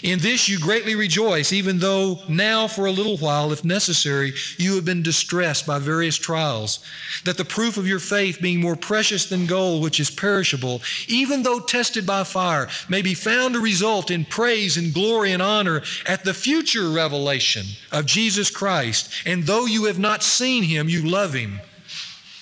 In 0.04 0.18
this 0.18 0.50
you 0.50 0.58
greatly 0.58 0.94
rejoice, 0.94 1.50
even 1.50 1.78
though 1.78 2.18
now 2.28 2.68
for 2.68 2.84
a 2.84 2.92
little 2.92 3.16
while, 3.16 3.52
if 3.52 3.64
necessary, 3.64 4.34
you 4.58 4.74
have 4.74 4.84
been 4.84 5.02
distressed 5.02 5.66
by 5.66 5.78
various 5.78 6.18
trials, 6.18 6.80
that 7.24 7.38
the 7.38 7.44
proof 7.44 7.78
of 7.78 7.88
your 7.88 7.98
faith, 7.98 8.38
being 8.38 8.60
more 8.60 8.76
precious 8.76 9.24
than 9.24 9.46
gold, 9.46 9.82
which 9.82 9.98
is 9.98 10.10
perishable, 10.10 10.82
even 11.08 11.42
though 11.42 11.58
tested 11.58 12.06
by 12.06 12.22
fire, 12.22 12.68
may 12.86 13.00
be 13.00 13.14
found 13.14 13.54
to 13.54 13.60
result 13.60 14.10
in 14.10 14.26
praise 14.26 14.76
and 14.76 14.92
glory 14.92 15.32
and 15.32 15.40
honor 15.40 15.80
at 16.04 16.22
the 16.22 16.34
future 16.34 16.90
revelation 16.90 17.64
of 17.90 18.04
Jesus 18.04 18.50
Christ. 18.50 19.10
And 19.24 19.44
though 19.44 19.64
you 19.64 19.86
have 19.86 19.98
not 19.98 20.22
seen 20.22 20.64
him, 20.64 20.86
you 20.86 21.08
love 21.08 21.32
him. 21.32 21.60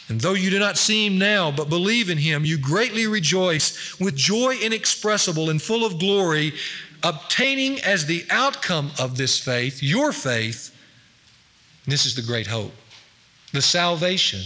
And 0.09 0.21
though 0.21 0.35
you 0.35 0.51
do 0.51 0.59
not 0.59 0.77
see 0.77 1.07
him 1.07 1.17
now, 1.17 1.53
but 1.53 1.69
believe 1.69 2.11
in 2.11 2.19
him, 2.19 2.45
you 2.45 2.59
greatly 2.59 3.07
rejoice 3.07 4.01
with 4.01 4.17
joy 4.17 4.57
inexpressible 4.57 5.49
and 5.49 5.63
full 5.63 5.87
of 5.87 6.01
glory 6.01 6.55
obtaining 7.03 7.81
as 7.81 8.07
the 8.07 8.25
outcome 8.31 8.91
of 8.99 9.17
this 9.17 9.39
faith, 9.39 9.83
your 9.83 10.13
faith, 10.13 10.75
this 11.87 12.07
is 12.07 12.15
the 12.15 12.23
great 12.23 12.47
hope, 12.47 12.73
the 13.53 13.63
salvation 13.63 14.43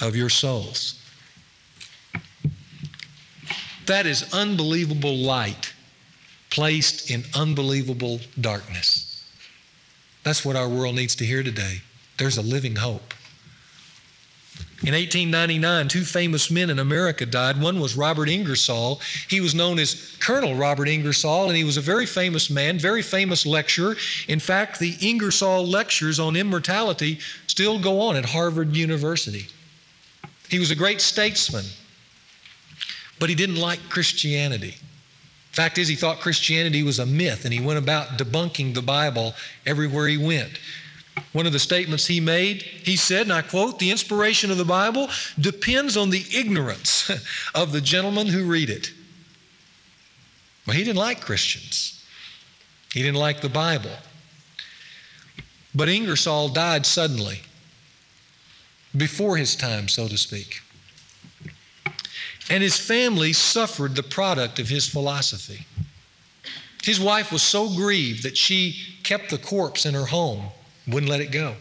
of 0.00 0.16
your 0.16 0.28
souls. 0.28 1.00
That 3.86 4.06
is 4.06 4.34
unbelievable 4.34 5.16
light 5.16 5.72
placed 6.50 7.10
in 7.10 7.24
unbelievable 7.34 8.20
darkness. 8.40 9.24
That's 10.24 10.44
what 10.44 10.56
our 10.56 10.68
world 10.68 10.96
needs 10.96 11.14
to 11.16 11.26
hear 11.26 11.42
today. 11.42 11.82
There's 12.18 12.38
a 12.38 12.42
living 12.42 12.76
hope. 12.76 13.14
In 14.82 14.92
1899, 14.92 15.88
two 15.88 16.04
famous 16.04 16.50
men 16.50 16.68
in 16.68 16.78
America 16.78 17.24
died. 17.24 17.58
One 17.58 17.80
was 17.80 17.96
Robert 17.96 18.28
Ingersoll. 18.28 19.00
He 19.28 19.40
was 19.40 19.54
known 19.54 19.78
as 19.78 20.14
Colonel 20.20 20.54
Robert 20.54 20.86
Ingersoll, 20.86 21.48
and 21.48 21.56
he 21.56 21.64
was 21.64 21.78
a 21.78 21.80
very 21.80 22.04
famous 22.04 22.50
man, 22.50 22.78
very 22.78 23.00
famous 23.00 23.46
lecturer. 23.46 23.96
In 24.28 24.38
fact, 24.38 24.78
the 24.78 24.94
Ingersoll 25.00 25.66
lectures 25.66 26.20
on 26.20 26.36
immortality 26.36 27.20
still 27.46 27.78
go 27.78 28.00
on 28.02 28.16
at 28.16 28.26
Harvard 28.26 28.76
University. 28.76 29.46
He 30.50 30.58
was 30.58 30.70
a 30.70 30.76
great 30.76 31.00
statesman, 31.00 31.64
but 33.18 33.30
he 33.30 33.34
didn't 33.34 33.56
like 33.56 33.80
Christianity. 33.88 34.74
Fact 35.52 35.78
is, 35.78 35.88
he 35.88 35.96
thought 35.96 36.20
Christianity 36.20 36.82
was 36.82 36.98
a 36.98 37.06
myth, 37.06 37.46
and 37.46 37.54
he 37.54 37.60
went 37.60 37.78
about 37.78 38.18
debunking 38.18 38.74
the 38.74 38.82
Bible 38.82 39.34
everywhere 39.64 40.06
he 40.06 40.18
went. 40.18 40.58
One 41.32 41.46
of 41.46 41.52
the 41.52 41.58
statements 41.58 42.06
he 42.06 42.20
made, 42.20 42.62
he 42.62 42.96
said, 42.96 43.22
and 43.22 43.32
I 43.32 43.42
quote, 43.42 43.78
the 43.78 43.90
inspiration 43.90 44.50
of 44.50 44.58
the 44.58 44.64
Bible 44.64 45.08
depends 45.38 45.96
on 45.96 46.10
the 46.10 46.24
ignorance 46.34 47.10
of 47.54 47.72
the 47.72 47.80
gentlemen 47.80 48.26
who 48.26 48.44
read 48.44 48.70
it. 48.70 48.92
Well, 50.66 50.76
he 50.76 50.84
didn't 50.84 50.98
like 50.98 51.20
Christians, 51.20 52.04
he 52.92 53.02
didn't 53.02 53.18
like 53.18 53.40
the 53.40 53.48
Bible. 53.48 53.92
But 55.74 55.90
Ingersoll 55.90 56.48
died 56.48 56.86
suddenly, 56.86 57.42
before 58.96 59.36
his 59.36 59.54
time, 59.54 59.88
so 59.88 60.08
to 60.08 60.16
speak. 60.16 60.62
And 62.48 62.62
his 62.62 62.78
family 62.78 63.34
suffered 63.34 63.94
the 63.94 64.02
product 64.02 64.58
of 64.58 64.70
his 64.70 64.88
philosophy. 64.88 65.66
His 66.82 66.98
wife 66.98 67.30
was 67.30 67.42
so 67.42 67.68
grieved 67.68 68.22
that 68.22 68.38
she 68.38 68.80
kept 69.02 69.28
the 69.28 69.36
corpse 69.36 69.84
in 69.84 69.92
her 69.92 70.06
home 70.06 70.46
wouldn't 70.86 71.10
let 71.10 71.20
it 71.20 71.32
go. 71.32 71.56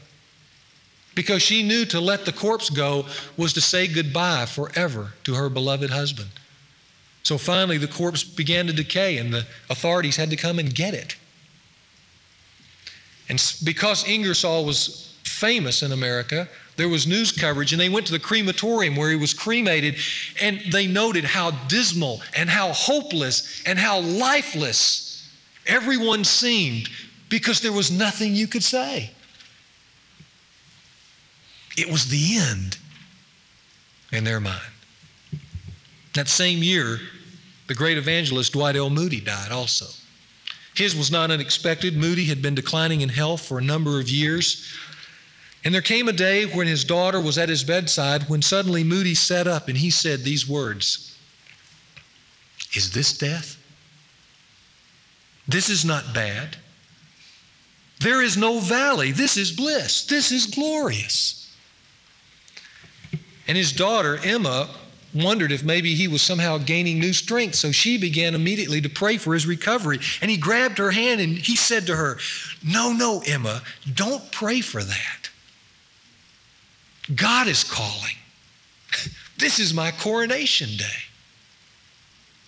Because 1.16 1.42
she 1.42 1.64
knew 1.64 1.86
to 1.86 2.00
let 2.00 2.26
the 2.26 2.34
corpse 2.34 2.70
go 2.70 3.06
was 3.38 3.54
to 3.54 3.62
say 3.62 3.88
goodbye 3.88 4.46
forever 4.46 5.14
to 5.24 5.36
her 5.36 5.50
beloved 5.50 5.90
husband. 5.90 6.30
So 7.24 7.38
finally, 7.38 7.78
the 7.78 7.88
corpse 7.88 8.24
began 8.24 8.68
to 8.68 8.74
decay, 8.74 9.18
and 9.18 9.34
the 9.34 9.48
authorities 9.70 10.16
had 10.18 10.30
to 10.30 10.36
come 10.36 10.60
and 10.60 10.74
get 10.74 10.94
it. 10.94 11.16
And 13.30 13.42
because 13.64 14.08
Ingersoll 14.08 14.66
was 14.66 15.18
famous 15.24 15.82
in 15.82 15.92
America, 15.92 16.48
there 16.78 16.90
was 16.90 17.08
news 17.08 17.32
coverage, 17.32 17.72
and 17.72 17.80
they 17.80 17.90
went 17.90 18.06
to 18.08 18.12
the 18.12 18.20
crematorium 18.20 18.96
where 18.96 19.10
he 19.10 19.16
was 19.16 19.34
cremated, 19.34 19.96
and 20.42 20.62
they 20.72 20.86
noted 20.86 21.24
how 21.24 21.52
dismal 21.68 22.22
and 22.36 22.50
how 22.50 22.74
hopeless 22.74 23.64
and 23.66 23.80
how 23.80 24.02
lifeless 24.02 25.28
everyone 25.66 26.24
seemed 26.24 26.90
because 27.30 27.62
there 27.62 27.74
was 27.74 27.90
nothing 27.90 28.36
you 28.36 28.48
could 28.48 28.64
say. 28.64 29.12
It 31.78 31.90
was 31.90 32.08
the 32.08 32.38
end 32.38 32.78
in 34.12 34.24
their 34.24 34.40
mind. 34.40 34.62
That 36.14 36.30
same 36.30 36.64
year, 36.64 37.00
the 37.68 37.76
great 37.76 37.98
evangelist 37.98 38.54
Dwight 38.54 38.76
L. 38.76 38.90
Moody 38.90 39.20
died 39.20 39.52
also. 39.52 39.88
His 40.76 40.96
was 40.96 41.12
not 41.12 41.32
unexpected. 41.32 41.96
Moody 41.96 42.26
had 42.26 42.42
been 42.42 42.56
declining 42.56 43.02
in 43.02 43.10
health 43.10 43.46
for 43.46 43.58
a 43.58 43.64
number 43.64 44.00
of 44.00 44.10
years. 44.10 44.66
And 45.64 45.74
there 45.74 45.82
came 45.82 46.08
a 46.08 46.14
day 46.14 46.46
when 46.46 46.68
his 46.68 46.84
daughter 46.84 47.20
was 47.20 47.38
at 47.38 47.50
his 47.50 47.64
bedside 47.64 48.24
when 48.30 48.42
suddenly 48.42 48.84
Moody 48.84 49.16
sat 49.16 49.48
up 49.48 49.68
and 49.68 49.78
he 49.78 49.90
said 49.90 50.20
these 50.20 50.48
words 50.48 51.18
Is 52.74 52.92
this 52.92 53.18
death? 53.18 53.58
This 55.48 55.70
is 55.70 55.86
not 55.86 56.14
bad. 56.14 56.58
There 58.00 58.22
is 58.22 58.38
no 58.38 58.60
valley. 58.60 59.12
This 59.12 59.38
is 59.38 59.52
bliss. 59.52 60.06
This 60.06 60.32
is 60.32 60.46
glorious. 60.48 61.45
And 63.48 63.58
his 63.58 63.72
daughter, 63.72 64.18
Emma, 64.24 64.70
wondered 65.14 65.52
if 65.52 65.64
maybe 65.64 65.96
he 65.96 66.08
was 66.08 66.22
somehow 66.22 66.58
gaining 66.58 67.00
new 67.00 67.14
strength. 67.14 67.56
So 67.56 67.72
she 67.72 67.98
began 67.98 68.36
immediately 68.36 68.82
to 68.82 68.90
pray 68.90 69.18
for 69.18 69.34
his 69.34 69.48
recovery. 69.48 70.00
And 70.22 70.30
he 70.30 70.38
grabbed 70.38 70.78
her 70.78 70.92
hand 70.92 71.22
and 71.22 71.38
he 71.38 71.56
said 71.56 71.88
to 71.88 71.96
her, 71.96 72.18
No, 72.64 72.92
no, 72.92 73.24
Emma, 73.26 73.62
don't 73.92 74.32
pray 74.32 74.62
for 74.62 74.84
that. 74.84 75.30
God 77.14 77.48
is 77.48 77.64
calling. 77.64 78.16
This 79.38 79.60
is 79.60 79.74
my 79.74 79.92
coronation 79.92 80.78
day. 80.78 81.04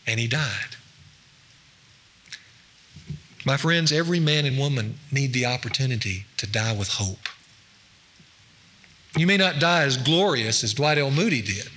And 0.08 0.22
he 0.22 0.28
died. 0.30 0.78
My 3.46 3.58
friends, 3.58 3.92
every 3.92 4.22
man 4.22 4.46
and 4.46 4.58
woman 4.58 4.98
need 5.12 5.34
the 5.34 5.46
opportunity 5.46 6.26
to 6.38 6.48
die 6.48 6.72
with 6.72 6.88
hope. 6.88 7.28
You 9.18 9.26
may 9.26 9.38
not 9.38 9.60
die 9.60 9.84
as 9.84 9.98
glorious 9.98 10.64
as 10.64 10.76
Dwight 10.76 11.00
L. 11.00 11.10
Moody 11.10 11.42
did, 11.42 11.68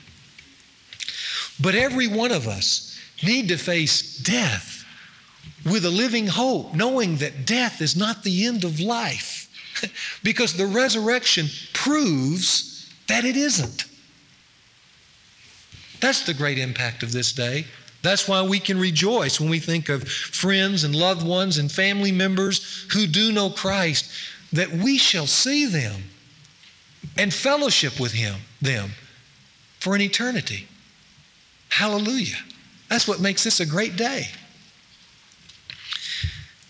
but 1.59 1.75
every 1.75 2.07
one 2.07 2.33
of 2.33 2.47
us 2.47 2.99
need 3.23 3.49
to 3.49 3.57
face 3.57 4.19
death 4.19 4.85
with 5.65 5.85
a 5.87 5.91
living 5.91 6.27
hope, 6.27 6.75
knowing 6.75 7.17
that 7.17 7.47
death 7.47 7.81
is 7.81 7.97
not 7.97 8.23
the 8.23 8.47
end 8.47 8.65
of 8.65 8.79
life, 8.79 9.49
because 10.23 10.55
the 10.55 10.67
resurrection 10.67 11.47
proves 11.73 12.93
that 13.09 13.25
it 13.25 13.37
isn't. 13.37 13.87
That's 16.01 16.25
the 16.25 16.35
great 16.35 16.59
impact 16.59 17.03
of 17.03 17.13
this 17.13 17.33
day. 17.33 17.67
That's 18.03 18.29
why 18.29 18.43
we 18.43 18.59
can 18.59 18.79
rejoice 18.79 19.41
when 19.41 19.51
we 19.51 19.59
think 19.59 19.89
of 19.89 20.09
friends 20.09 20.85
and 20.85 20.95
loved 20.95 21.27
ones 21.27 21.59
and 21.59 21.71
family 21.71 22.13
members 22.13 22.87
who 22.93 23.07
do 23.07 23.33
know 23.33 23.51
Christ, 23.51 24.11
that 24.53 24.71
we 24.71 24.99
shall 24.99 25.27
see 25.27 25.67
them 25.67 26.05
and 27.17 27.33
fellowship 27.33 27.99
with 27.99 28.13
him 28.13 28.41
them 28.61 28.91
for 29.79 29.95
an 29.95 30.01
eternity. 30.01 30.69
Hallelujah. 31.71 32.37
That's 32.89 33.07
what 33.07 33.21
makes 33.21 33.45
this 33.45 33.61
a 33.61 33.67
great 33.67 33.97
day. 33.97 34.29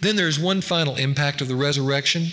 Then 0.01 0.17
there's 0.17 0.39
one 0.39 0.61
final 0.61 0.97
impact 0.97 1.41
of 1.41 1.49
the 1.49 1.57
resurrection. 1.57 2.29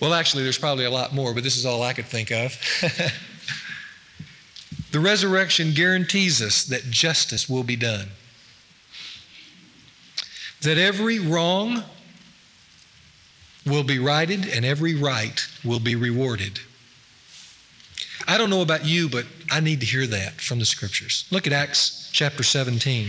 Well, 0.00 0.14
actually, 0.14 0.42
there's 0.42 0.58
probably 0.58 0.84
a 0.84 0.90
lot 0.90 1.14
more, 1.14 1.34
but 1.34 1.44
this 1.44 1.56
is 1.56 1.64
all 1.64 1.82
I 1.82 1.92
could 1.92 2.06
think 2.06 2.30
of. 2.30 2.58
The 4.94 5.00
resurrection 5.00 5.72
guarantees 5.72 6.40
us 6.40 6.62
that 6.66 6.88
justice 6.88 7.48
will 7.48 7.64
be 7.64 7.74
done, 7.74 8.10
that 10.62 10.78
every 10.78 11.18
wrong 11.18 11.82
will 13.66 13.84
be 13.84 13.98
righted 13.98 14.46
and 14.46 14.64
every 14.64 14.94
right 14.94 15.46
will 15.64 15.80
be 15.80 15.96
rewarded. 15.96 16.60
I 18.26 18.38
don't 18.38 18.50
know 18.50 18.62
about 18.62 18.84
you, 18.84 19.08
but 19.08 19.26
I 19.50 19.60
need 19.60 19.80
to 19.80 19.86
hear 19.86 20.06
that 20.06 20.40
from 20.40 20.58
the 20.58 20.64
scriptures. 20.64 21.26
Look 21.30 21.46
at 21.46 21.52
Acts 21.52 22.08
chapter 22.12 22.42
17. 22.42 23.08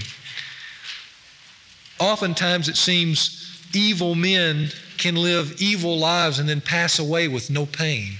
Oftentimes 1.99 2.67
it 2.67 2.75
seems 2.75 3.61
evil 3.73 4.15
men 4.15 4.69
can 4.97 5.15
live 5.15 5.61
evil 5.61 5.97
lives 5.97 6.39
and 6.39 6.47
then 6.47 6.61
pass 6.61 6.99
away 6.99 7.27
with 7.27 7.49
no 7.49 7.65
pain. 7.65 8.13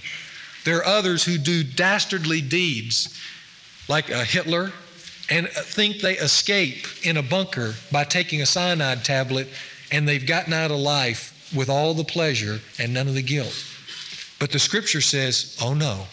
There 0.63 0.77
are 0.77 0.85
others 0.85 1.23
who 1.23 1.37
do 1.37 1.63
dastardly 1.63 2.41
deeds, 2.41 3.19
like 3.87 4.05
Hitler, 4.05 4.71
and 5.29 5.47
think 5.49 5.99
they 5.99 6.17
escape 6.17 6.85
in 7.03 7.17
a 7.17 7.23
bunker 7.23 7.75
by 7.91 8.03
taking 8.03 8.41
a 8.41 8.45
cyanide 8.45 9.03
tablet 9.03 9.47
and 9.91 10.07
they've 10.07 10.25
gotten 10.25 10.53
out 10.53 10.71
of 10.71 10.77
life 10.77 11.34
with 11.55 11.69
all 11.69 11.93
the 11.93 12.03
pleasure 12.03 12.59
and 12.79 12.93
none 12.93 13.07
of 13.07 13.13
the 13.13 13.21
guilt. 13.21 13.65
But 14.39 14.51
the 14.51 14.59
scripture 14.59 15.01
says, 15.01 15.57
oh 15.61 15.73
no, 15.73 16.05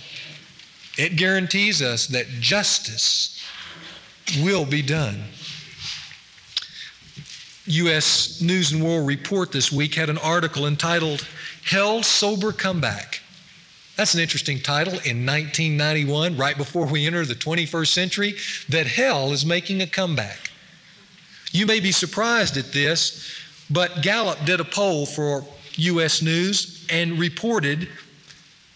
it 0.96 1.16
guarantees 1.16 1.82
us 1.82 2.06
that 2.08 2.26
justice 2.40 3.42
will 4.42 4.64
be 4.64 4.82
done. 4.82 5.24
U.S. 7.66 8.40
News 8.40 8.72
and 8.72 8.84
World 8.84 9.06
Report 9.06 9.52
this 9.52 9.70
week 9.70 9.94
had 9.94 10.10
an 10.10 10.18
article 10.18 10.66
entitled 10.66 11.26
Hell 11.64 12.02
Sober 12.02 12.52
Comeback. 12.52 13.20
That's 13.96 14.14
an 14.14 14.20
interesting 14.20 14.58
title 14.58 14.94
in 14.94 15.26
1991, 15.26 16.36
right 16.36 16.56
before 16.56 16.86
we 16.86 17.06
enter 17.06 17.24
the 17.24 17.34
21st 17.34 17.86
century, 17.86 18.34
that 18.68 18.86
hell 18.86 19.32
is 19.32 19.46
making 19.46 19.80
a 19.80 19.86
comeback. 19.86 20.50
You 21.52 21.66
may 21.66 21.78
be 21.80 21.92
surprised 21.92 22.56
at 22.56 22.72
this, 22.72 23.41
but 23.72 24.02
Gallup 24.02 24.44
did 24.44 24.60
a 24.60 24.64
poll 24.64 25.06
for 25.06 25.44
U.S. 25.76 26.22
News 26.22 26.86
and 26.90 27.18
reported 27.18 27.88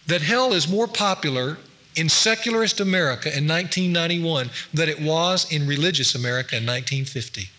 that 0.07 0.21
hell 0.21 0.53
is 0.53 0.67
more 0.67 0.87
popular 0.87 1.57
in 1.95 2.09
secularist 2.09 2.79
America 2.79 3.27
in 3.29 3.47
1991 3.47 4.49
than 4.73 4.89
it 4.89 4.99
was 5.01 5.51
in 5.51 5.67
religious 5.67 6.15
America 6.15 6.55
in 6.55 6.63
1950. 6.63 7.49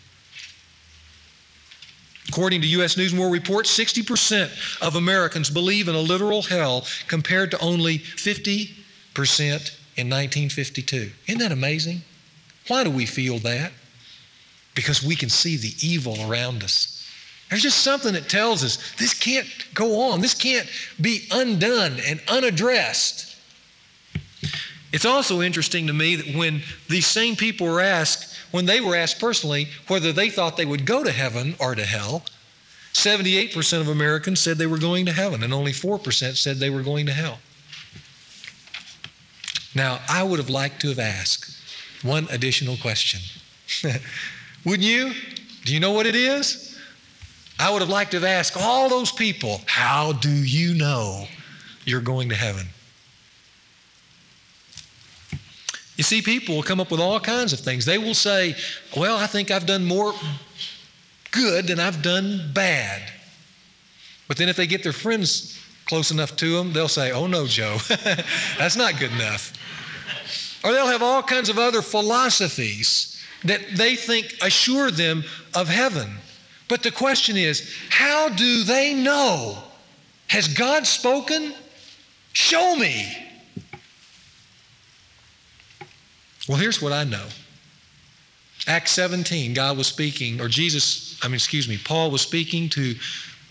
According 2.29 2.61
to 2.61 2.67
U.S. 2.67 2.95
News 2.95 3.11
and 3.11 3.19
World 3.19 3.33
Report, 3.33 3.65
60% 3.65 4.81
of 4.81 4.95
Americans 4.95 5.49
believe 5.49 5.87
in 5.87 5.95
a 5.95 5.99
literal 5.99 6.43
hell 6.43 6.85
compared 7.07 7.51
to 7.51 7.59
only 7.59 7.99
50% 7.99 8.69
in 9.97 10.07
1952. 10.07 11.11
Isn't 11.27 11.39
that 11.39 11.51
amazing? 11.51 12.01
Why 12.67 12.83
do 12.83 12.91
we 12.91 13.05
feel 13.05 13.39
that? 13.39 13.71
Because 14.75 15.01
we 15.03 15.15
can 15.15 15.29
see 15.29 15.57
the 15.57 15.73
evil 15.81 16.17
around 16.29 16.63
us. 16.63 16.98
There's 17.49 17.63
just 17.63 17.83
something 17.83 18.13
that 18.13 18.29
tells 18.29 18.63
us 18.63 18.77
this 18.97 19.13
can't 19.13 19.47
go 19.73 20.11
on, 20.11 20.21
this 20.21 20.35
can't 20.35 20.69
be 21.01 21.27
undone 21.31 21.97
and 22.07 22.21
unaddressed. 22.27 23.35
It's 24.91 25.05
also 25.05 25.41
interesting 25.41 25.87
to 25.87 25.93
me 25.93 26.15
that 26.15 26.35
when 26.35 26.61
these 26.87 27.07
same 27.07 27.35
people 27.35 27.67
were 27.67 27.81
asked, 27.81 28.35
when 28.51 28.65
they 28.65 28.81
were 28.81 28.95
asked 28.95 29.19
personally 29.19 29.67
whether 29.87 30.11
they 30.11 30.29
thought 30.29 30.57
they 30.57 30.65
would 30.65 30.85
go 30.85 31.03
to 31.03 31.11
heaven 31.11 31.55
or 31.59 31.75
to 31.75 31.85
hell, 31.85 32.23
78% 32.93 33.81
of 33.81 33.87
Americans 33.87 34.39
said 34.39 34.57
they 34.57 34.67
were 34.67 34.79
going 34.79 35.05
to 35.05 35.11
heaven, 35.11 35.43
and 35.43 35.53
only 35.53 35.71
4% 35.71 36.35
said 36.35 36.57
they 36.57 36.71
were 36.71 36.81
going 36.81 37.05
to 37.05 37.13
hell. 37.13 37.39
Now, 39.75 39.99
I 40.09 40.23
would 40.23 40.39
have 40.39 40.49
liked 40.49 40.81
to 40.81 40.89
have 40.89 40.99
asked 40.99 41.55
one 42.03 42.27
additional 42.31 42.77
question. 42.77 43.19
Wouldn't 44.65 44.87
you? 44.87 45.13
Do 45.65 45.73
you 45.73 45.79
know 45.79 45.91
what 45.91 46.07
it 46.07 46.15
is? 46.15 46.68
I 47.59 47.69
would 47.69 47.81
have 47.81 47.89
liked 47.89 48.11
to 48.11 48.17
have 48.17 48.23
asked 48.23 48.55
all 48.57 48.87
those 48.87 49.11
people, 49.11 49.61
How 49.65 50.13
do 50.13 50.31
you 50.31 50.73
know 50.73 51.27
you're 51.85 52.01
going 52.01 52.29
to 52.29 52.35
heaven? 52.35 52.67
You 55.97 56.03
see, 56.03 56.21
people 56.21 56.55
will 56.55 56.63
come 56.63 56.79
up 56.79 56.89
with 56.91 57.01
all 57.01 57.19
kinds 57.19 57.51
of 57.51 57.59
things. 57.59 57.83
They 57.83 57.97
will 57.97 58.13
say, 58.13 58.55
Well, 58.95 59.17
I 59.17 59.27
think 59.27 59.51
I've 59.51 59.65
done 59.65 59.83
more 59.83 60.13
good 61.31 61.67
than 61.67 61.79
I've 61.79 62.01
done 62.01 62.51
bad. 62.53 63.11
But 64.29 64.37
then 64.37 64.47
if 64.47 64.55
they 64.55 64.65
get 64.65 64.81
their 64.81 64.93
friends 64.93 65.59
close 65.85 66.11
enough 66.11 66.37
to 66.37 66.55
them, 66.55 66.71
they'll 66.71 66.87
say, 66.87 67.11
Oh 67.11 67.27
no, 67.27 67.45
Joe, 67.45 67.77
that's 68.57 68.77
not 68.77 68.97
good 68.97 69.11
enough. 69.11 69.51
Or 70.63 70.71
they'll 70.71 70.87
have 70.87 71.03
all 71.03 71.21
kinds 71.21 71.49
of 71.49 71.59
other 71.59 71.81
philosophies 71.81 73.21
that 73.43 73.61
they 73.75 73.97
think 73.97 74.33
assure 74.41 74.91
them 74.91 75.25
of 75.53 75.67
heaven. 75.67 76.09
But 76.69 76.83
the 76.83 76.91
question 76.91 77.35
is, 77.35 77.75
how 77.89 78.29
do 78.29 78.63
they 78.63 78.93
know? 78.93 79.57
Has 80.27 80.47
God 80.47 80.87
spoken? 80.87 81.53
Show 82.31 82.75
me. 82.75 83.25
Well, 86.47 86.57
here's 86.57 86.81
what 86.81 86.93
I 86.93 87.03
know. 87.03 87.25
Acts 88.67 88.91
17, 88.91 89.53
God 89.53 89.77
was 89.77 89.87
speaking, 89.87 90.39
or 90.39 90.47
Jesus, 90.47 91.19
I 91.23 91.27
mean, 91.27 91.35
excuse 91.35 91.67
me, 91.67 91.77
Paul 91.83 92.11
was 92.11 92.21
speaking 92.21 92.69
to 92.69 92.95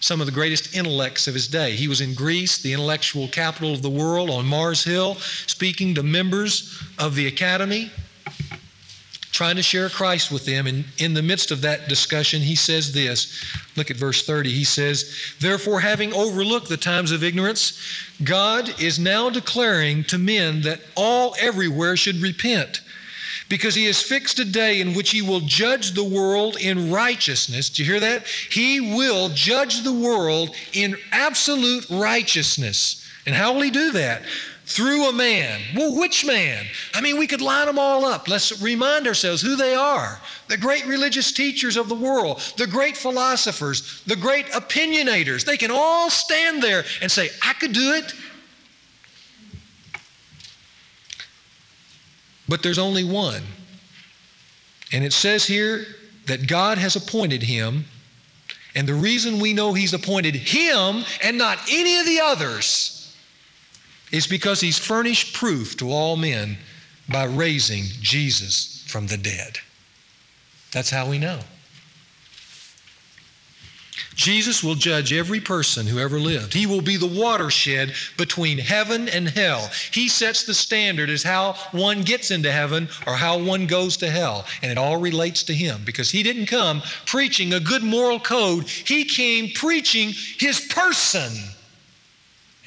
some 0.00 0.20
of 0.20 0.26
the 0.26 0.32
greatest 0.32 0.76
intellects 0.76 1.26
of 1.26 1.34
his 1.34 1.48
day. 1.48 1.72
He 1.72 1.88
was 1.88 2.00
in 2.00 2.14
Greece, 2.14 2.62
the 2.62 2.72
intellectual 2.72 3.26
capital 3.26 3.72
of 3.72 3.82
the 3.82 3.90
world, 3.90 4.30
on 4.30 4.46
Mars 4.46 4.84
Hill, 4.84 5.16
speaking 5.46 5.94
to 5.96 6.04
members 6.04 6.80
of 6.98 7.16
the 7.16 7.26
academy, 7.26 7.90
trying 9.38 9.54
to 9.54 9.62
share 9.62 9.88
Christ 9.88 10.32
with 10.32 10.44
them. 10.46 10.66
And 10.66 10.84
in 10.98 11.14
the 11.14 11.22
midst 11.22 11.52
of 11.52 11.60
that 11.60 11.88
discussion, 11.88 12.42
he 12.42 12.56
says 12.56 12.92
this 12.92 13.40
look 13.76 13.88
at 13.88 13.96
verse 13.96 14.26
30. 14.26 14.50
He 14.50 14.64
says, 14.64 15.14
Therefore, 15.38 15.78
having 15.78 16.12
overlooked 16.12 16.68
the 16.68 16.76
times 16.76 17.12
of 17.12 17.22
ignorance, 17.22 17.80
God 18.24 18.80
is 18.80 18.98
now 18.98 19.30
declaring 19.30 20.02
to 20.04 20.18
men 20.18 20.62
that 20.62 20.80
all 20.96 21.36
everywhere 21.38 21.96
should 21.96 22.16
repent 22.16 22.80
because 23.48 23.76
he 23.76 23.84
has 23.84 24.02
fixed 24.02 24.40
a 24.40 24.44
day 24.44 24.80
in 24.80 24.92
which 24.92 25.10
he 25.10 25.22
will 25.22 25.40
judge 25.40 25.92
the 25.92 26.02
world 26.02 26.56
in 26.60 26.90
righteousness. 26.90 27.70
Do 27.70 27.84
you 27.84 27.92
hear 27.92 28.00
that? 28.00 28.26
He 28.26 28.80
will 28.80 29.28
judge 29.28 29.84
the 29.84 29.94
world 29.94 30.52
in 30.72 30.96
absolute 31.12 31.88
righteousness. 31.88 33.08
And 33.24 33.36
how 33.36 33.54
will 33.54 33.62
he 33.62 33.70
do 33.70 33.92
that? 33.92 34.22
Through 34.68 35.08
a 35.08 35.12
man. 35.14 35.62
Well, 35.74 35.98
which 35.98 36.26
man? 36.26 36.66
I 36.92 37.00
mean, 37.00 37.18
we 37.18 37.26
could 37.26 37.40
line 37.40 37.66
them 37.66 37.78
all 37.78 38.04
up. 38.04 38.28
Let's 38.28 38.60
remind 38.60 39.06
ourselves 39.06 39.40
who 39.40 39.56
they 39.56 39.74
are 39.74 40.20
the 40.48 40.58
great 40.58 40.84
religious 40.84 41.32
teachers 41.32 41.78
of 41.78 41.88
the 41.88 41.94
world, 41.94 42.40
the 42.58 42.66
great 42.66 42.94
philosophers, 42.94 44.02
the 44.06 44.14
great 44.14 44.44
opinionators. 44.48 45.46
They 45.46 45.56
can 45.56 45.70
all 45.70 46.10
stand 46.10 46.62
there 46.62 46.84
and 47.00 47.10
say, 47.10 47.30
I 47.42 47.54
could 47.54 47.72
do 47.72 47.94
it. 47.94 48.12
But 52.46 52.62
there's 52.62 52.78
only 52.78 53.04
one. 53.04 53.42
And 54.92 55.02
it 55.02 55.14
says 55.14 55.46
here 55.46 55.86
that 56.26 56.46
God 56.46 56.76
has 56.76 56.94
appointed 56.94 57.42
him. 57.42 57.86
And 58.74 58.86
the 58.86 58.94
reason 58.94 59.40
we 59.40 59.54
know 59.54 59.72
he's 59.72 59.94
appointed 59.94 60.34
him 60.34 61.04
and 61.22 61.38
not 61.38 61.58
any 61.70 61.98
of 61.98 62.04
the 62.04 62.20
others 62.20 62.97
is 64.12 64.26
because 64.26 64.60
he's 64.60 64.78
furnished 64.78 65.34
proof 65.34 65.76
to 65.76 65.90
all 65.90 66.16
men 66.16 66.58
by 67.08 67.24
raising 67.24 67.84
Jesus 68.00 68.84
from 68.86 69.06
the 69.06 69.16
dead. 69.16 69.58
That's 70.72 70.90
how 70.90 71.08
we 71.08 71.18
know. 71.18 71.40
Jesus 74.14 74.64
will 74.64 74.74
judge 74.74 75.12
every 75.12 75.38
person 75.38 75.86
who 75.86 76.00
ever 76.00 76.18
lived. 76.18 76.52
He 76.52 76.66
will 76.66 76.80
be 76.80 76.96
the 76.96 77.06
watershed 77.06 77.94
between 78.16 78.58
heaven 78.58 79.08
and 79.08 79.28
hell. 79.28 79.70
He 79.92 80.08
sets 80.08 80.42
the 80.42 80.54
standard 80.54 81.08
as 81.08 81.22
how 81.22 81.52
one 81.70 82.02
gets 82.02 82.32
into 82.32 82.50
heaven 82.50 82.88
or 83.06 83.14
how 83.14 83.38
one 83.38 83.66
goes 83.66 83.96
to 83.98 84.10
hell. 84.10 84.44
And 84.60 84.72
it 84.72 84.78
all 84.78 84.96
relates 84.96 85.44
to 85.44 85.54
Him 85.54 85.82
because 85.84 86.10
He 86.10 86.24
didn't 86.24 86.46
come 86.46 86.82
preaching 87.06 87.52
a 87.52 87.60
good 87.60 87.84
moral 87.84 88.18
code, 88.18 88.68
He 88.68 89.04
came 89.04 89.52
preaching 89.54 90.12
His 90.38 90.60
person. 90.60 91.32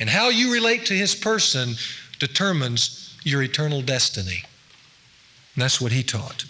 And 0.01 0.09
how 0.09 0.29
you 0.29 0.51
relate 0.51 0.87
to 0.87 0.95
His 0.95 1.13
person 1.13 1.75
determines 2.17 3.15
your 3.23 3.43
eternal 3.43 3.83
destiny. 3.83 4.43
And 5.55 5.63
that's 5.63 5.79
what 5.79 5.91
He 5.91 6.01
taught. 6.01 6.43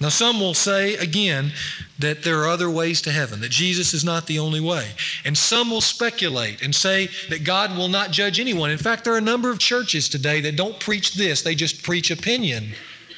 Now, 0.00 0.08
some 0.08 0.40
will 0.40 0.54
say 0.54 0.94
again 0.94 1.52
that 1.98 2.24
there 2.24 2.40
are 2.40 2.48
other 2.48 2.68
ways 2.68 3.00
to 3.02 3.12
heaven, 3.12 3.40
that 3.40 3.50
Jesus 3.50 3.94
is 3.94 4.02
not 4.02 4.26
the 4.26 4.38
only 4.38 4.60
way. 4.60 4.88
And 5.24 5.38
some 5.38 5.70
will 5.70 5.82
speculate 5.82 6.62
and 6.62 6.74
say 6.74 7.10
that 7.28 7.44
God 7.44 7.76
will 7.76 7.88
not 7.88 8.10
judge 8.10 8.40
anyone. 8.40 8.70
In 8.70 8.78
fact, 8.78 9.04
there 9.04 9.14
are 9.14 9.18
a 9.18 9.22
number 9.22 9.50
of 9.50 9.58
churches 9.58 10.08
today 10.08 10.40
that 10.40 10.56
don't 10.56 10.80
preach 10.80 11.14
this, 11.14 11.42
they 11.42 11.54
just 11.54 11.82
preach 11.82 12.10
opinion. 12.10 12.72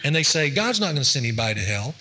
And 0.05 0.15
they 0.15 0.25
say, 0.25 0.51
God's 0.51 0.81
not 0.81 0.87
going 0.87 0.97
to 0.97 1.05
send 1.05 1.25
anybody 1.25 1.61
to 1.61 1.67
hell. 1.67 1.95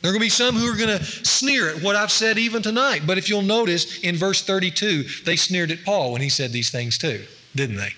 There 0.00 0.10
are 0.10 0.12
going 0.12 0.20
to 0.20 0.26
be 0.26 0.30
some 0.30 0.54
who 0.54 0.72
are 0.72 0.76
going 0.76 0.96
to 0.96 1.04
sneer 1.04 1.68
at 1.70 1.82
what 1.82 1.96
I've 1.96 2.12
said 2.12 2.38
even 2.38 2.62
tonight. 2.62 3.02
But 3.04 3.18
if 3.18 3.28
you'll 3.28 3.42
notice 3.42 3.98
in 4.00 4.14
verse 4.16 4.42
32, 4.42 5.04
they 5.24 5.34
sneered 5.34 5.72
at 5.72 5.84
Paul 5.84 6.12
when 6.12 6.22
he 6.22 6.28
said 6.28 6.52
these 6.52 6.70
things 6.70 6.98
too, 6.98 7.24
didn't 7.54 7.76
they? 7.76 7.90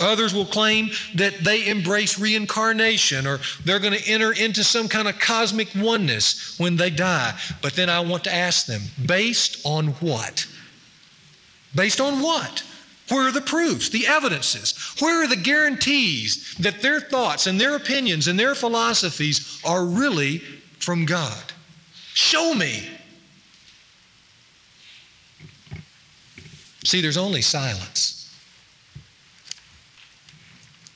Others 0.00 0.32
will 0.32 0.46
claim 0.46 0.90
that 1.16 1.38
they 1.40 1.66
embrace 1.66 2.18
reincarnation 2.18 3.26
or 3.26 3.40
they're 3.64 3.80
going 3.80 3.98
to 3.98 4.08
enter 4.08 4.32
into 4.32 4.62
some 4.62 4.88
kind 4.88 5.08
of 5.08 5.18
cosmic 5.18 5.68
oneness 5.74 6.58
when 6.58 6.76
they 6.76 6.90
die. 6.90 7.36
But 7.62 7.74
then 7.74 7.90
I 7.90 8.00
want 8.00 8.24
to 8.24 8.34
ask 8.34 8.66
them, 8.66 8.82
based 9.04 9.60
on 9.64 9.88
what? 9.94 10.46
Based 11.74 12.00
on 12.00 12.22
what? 12.22 12.62
Where 13.08 13.28
are 13.28 13.32
the 13.32 13.40
proofs, 13.40 13.88
the 13.88 14.06
evidences? 14.06 14.74
Where 15.00 15.22
are 15.22 15.26
the 15.26 15.36
guarantees 15.36 16.54
that 16.60 16.82
their 16.82 17.00
thoughts 17.00 17.46
and 17.46 17.60
their 17.60 17.74
opinions 17.74 18.28
and 18.28 18.38
their 18.38 18.54
philosophies 18.54 19.60
are 19.64 19.84
really 19.84 20.38
from 20.78 21.06
God? 21.06 21.52
Show 22.14 22.52
me. 22.54 22.88
See, 26.84 27.00
there's 27.00 27.16
only 27.16 27.42
silence. 27.42 28.18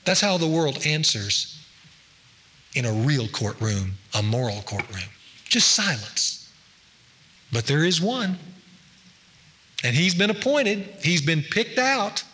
That's 0.04 0.20
how 0.20 0.36
the 0.36 0.46
world 0.46 0.84
answers 0.84 1.58
in 2.74 2.84
a 2.84 2.92
real 2.92 3.28
courtroom, 3.28 3.92
a 4.14 4.22
moral 4.22 4.62
courtroom. 4.62 5.08
Just 5.44 5.72
silence. 5.72 6.50
But 7.52 7.66
there 7.66 7.84
is 7.84 8.00
one. 8.00 8.38
And 9.82 9.96
he's 9.96 10.14
been 10.14 10.30
appointed, 10.30 10.88
he's 11.02 11.22
been 11.22 11.42
picked 11.42 11.78
out. 11.78 12.24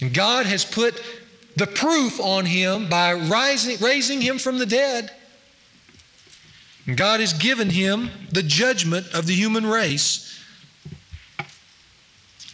And 0.00 0.12
God 0.12 0.46
has 0.46 0.64
put 0.64 1.02
the 1.56 1.66
proof 1.66 2.20
on 2.20 2.46
him 2.46 2.88
by 2.88 3.14
rising, 3.14 3.78
raising 3.80 4.20
him 4.20 4.38
from 4.38 4.58
the 4.58 4.66
dead. 4.66 5.10
And 6.86 6.96
God 6.96 7.20
has 7.20 7.32
given 7.32 7.70
him 7.70 8.10
the 8.30 8.42
judgment 8.42 9.06
of 9.12 9.26
the 9.26 9.34
human 9.34 9.66
race. 9.66 10.24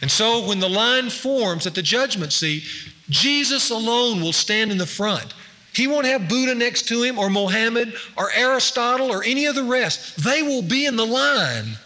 And 0.01 0.11
so 0.11 0.47
when 0.47 0.59
the 0.59 0.69
line 0.69 1.09
forms 1.09 1.65
at 1.67 1.75
the 1.75 1.81
judgment 1.81 2.33
seat, 2.33 2.63
Jesus 3.09 3.69
alone 3.69 4.21
will 4.21 4.33
stand 4.33 4.71
in 4.71 4.77
the 4.77 4.85
front. 4.85 5.33
He 5.73 5.87
won't 5.87 6.05
have 6.05 6.29
Buddha 6.29 6.55
next 6.55 6.87
to 6.87 7.03
him 7.03 7.19
or 7.19 7.29
Mohammed 7.29 7.93
or 8.17 8.31
Aristotle 8.31 9.11
or 9.11 9.23
any 9.23 9.45
of 9.45 9.55
the 9.55 9.63
rest. 9.63 10.23
They 10.23 10.41
will 10.41 10.61
be 10.61 10.85
in 10.85 10.95
the 10.95 11.05
line 11.05 11.77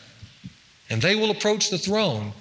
and 0.90 1.02
they 1.02 1.16
will 1.16 1.32
approach 1.32 1.70
the 1.70 1.78
throne 1.78 2.34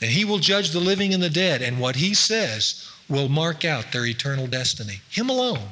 and 0.00 0.10
he 0.10 0.24
will 0.24 0.38
judge 0.38 0.70
the 0.70 0.80
living 0.80 1.14
and 1.14 1.22
the 1.22 1.30
dead. 1.30 1.62
And 1.62 1.80
what 1.80 1.96
he 1.96 2.14
says 2.14 2.90
will 3.08 3.28
mark 3.28 3.64
out 3.64 3.92
their 3.92 4.06
eternal 4.06 4.46
destiny. 4.46 5.00
Him 5.10 5.30
alone. 5.30 5.68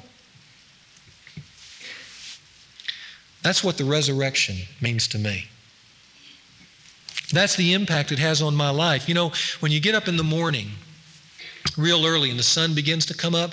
That's 3.43 3.65
what 3.65 3.77
the 3.77 3.85
resurrection 3.85 4.57
means 4.81 5.09
to 5.09 5.19
me. 5.19 5.49
That's 7.33 7.57
the 7.57 7.73
impact 7.73 8.13
it 8.13 8.19
has 8.19 8.41
on 8.41 8.55
my 8.55 8.71
life. 8.71 9.09
You 9.09 9.15
know, 9.15 9.33
when 9.61 9.73
you 9.73 9.81
get 9.81 9.95
up 9.95 10.07
in 10.07 10.17
the 10.17 10.25
morning, 10.25 10.69
real 11.77 12.07
early 12.07 12.31
and 12.31 12.39
the 12.39 12.45
sun 12.45 12.75
begins 12.75 13.07
to 13.07 13.15
come 13.15 13.35
up, 13.35 13.53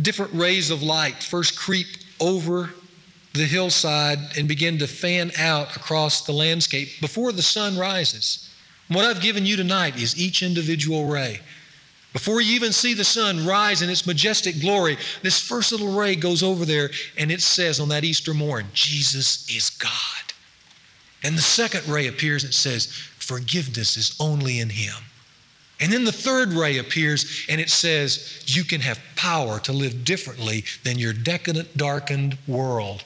different 0.00 0.32
rays 0.34 0.70
of 0.70 0.82
light 0.82 1.22
first 1.22 1.58
creep 1.58 1.86
over 2.20 2.70
the 3.34 3.44
hillside 3.44 4.18
and 4.38 4.48
begin 4.48 4.78
to 4.78 4.86
fan 4.86 5.32
out 5.38 5.76
across 5.76 6.22
the 6.22 6.32
landscape 6.32 6.88
before 7.00 7.32
the 7.32 7.42
sun 7.42 7.76
rises. 7.76 8.48
What 8.88 9.04
I've 9.04 9.20
given 9.20 9.44
you 9.44 9.56
tonight 9.56 10.00
is 10.00 10.16
each 10.16 10.42
individual 10.42 11.06
ray. 11.06 11.40
Before 12.12 12.40
you 12.40 12.54
even 12.54 12.72
see 12.72 12.94
the 12.94 13.04
sun 13.04 13.44
rise 13.44 13.82
in 13.82 13.90
its 13.90 14.06
majestic 14.06 14.60
glory, 14.60 14.96
this 15.22 15.40
first 15.40 15.72
little 15.72 15.92
ray 15.98 16.14
goes 16.14 16.44
over 16.44 16.64
there 16.64 16.90
and 17.18 17.32
it 17.32 17.42
says 17.42 17.80
on 17.80 17.88
that 17.88 18.04
Easter 18.04 18.32
morn, 18.32 18.66
Jesus 18.72 19.48
is 19.50 19.68
God. 19.70 19.90
And 21.24 21.36
the 21.36 21.42
second 21.42 21.88
ray 21.88 22.06
appears 22.06 22.44
and 22.44 22.54
says, 22.54 22.86
forgiveness 23.18 23.96
is 23.96 24.14
only 24.20 24.60
in 24.60 24.68
Him. 24.68 24.94
And 25.80 25.92
then 25.92 26.04
the 26.04 26.12
third 26.12 26.50
ray 26.52 26.78
appears 26.78 27.44
and 27.48 27.60
it 27.60 27.68
says, 27.68 28.44
You 28.46 28.62
can 28.62 28.80
have 28.82 29.00
power 29.16 29.58
to 29.60 29.72
live 29.72 30.04
differently 30.04 30.64
than 30.84 30.98
your 30.98 31.12
decadent, 31.12 31.76
darkened 31.76 32.38
world. 32.46 33.02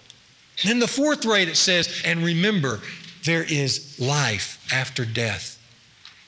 Then 0.64 0.78
the 0.78 0.88
fourth 0.88 1.24
ray 1.24 1.44
it 1.44 1.56
says, 1.56 2.02
And 2.04 2.24
remember, 2.24 2.80
there 3.24 3.44
is 3.44 3.98
life 4.00 4.66
after 4.72 5.04
death. 5.04 5.54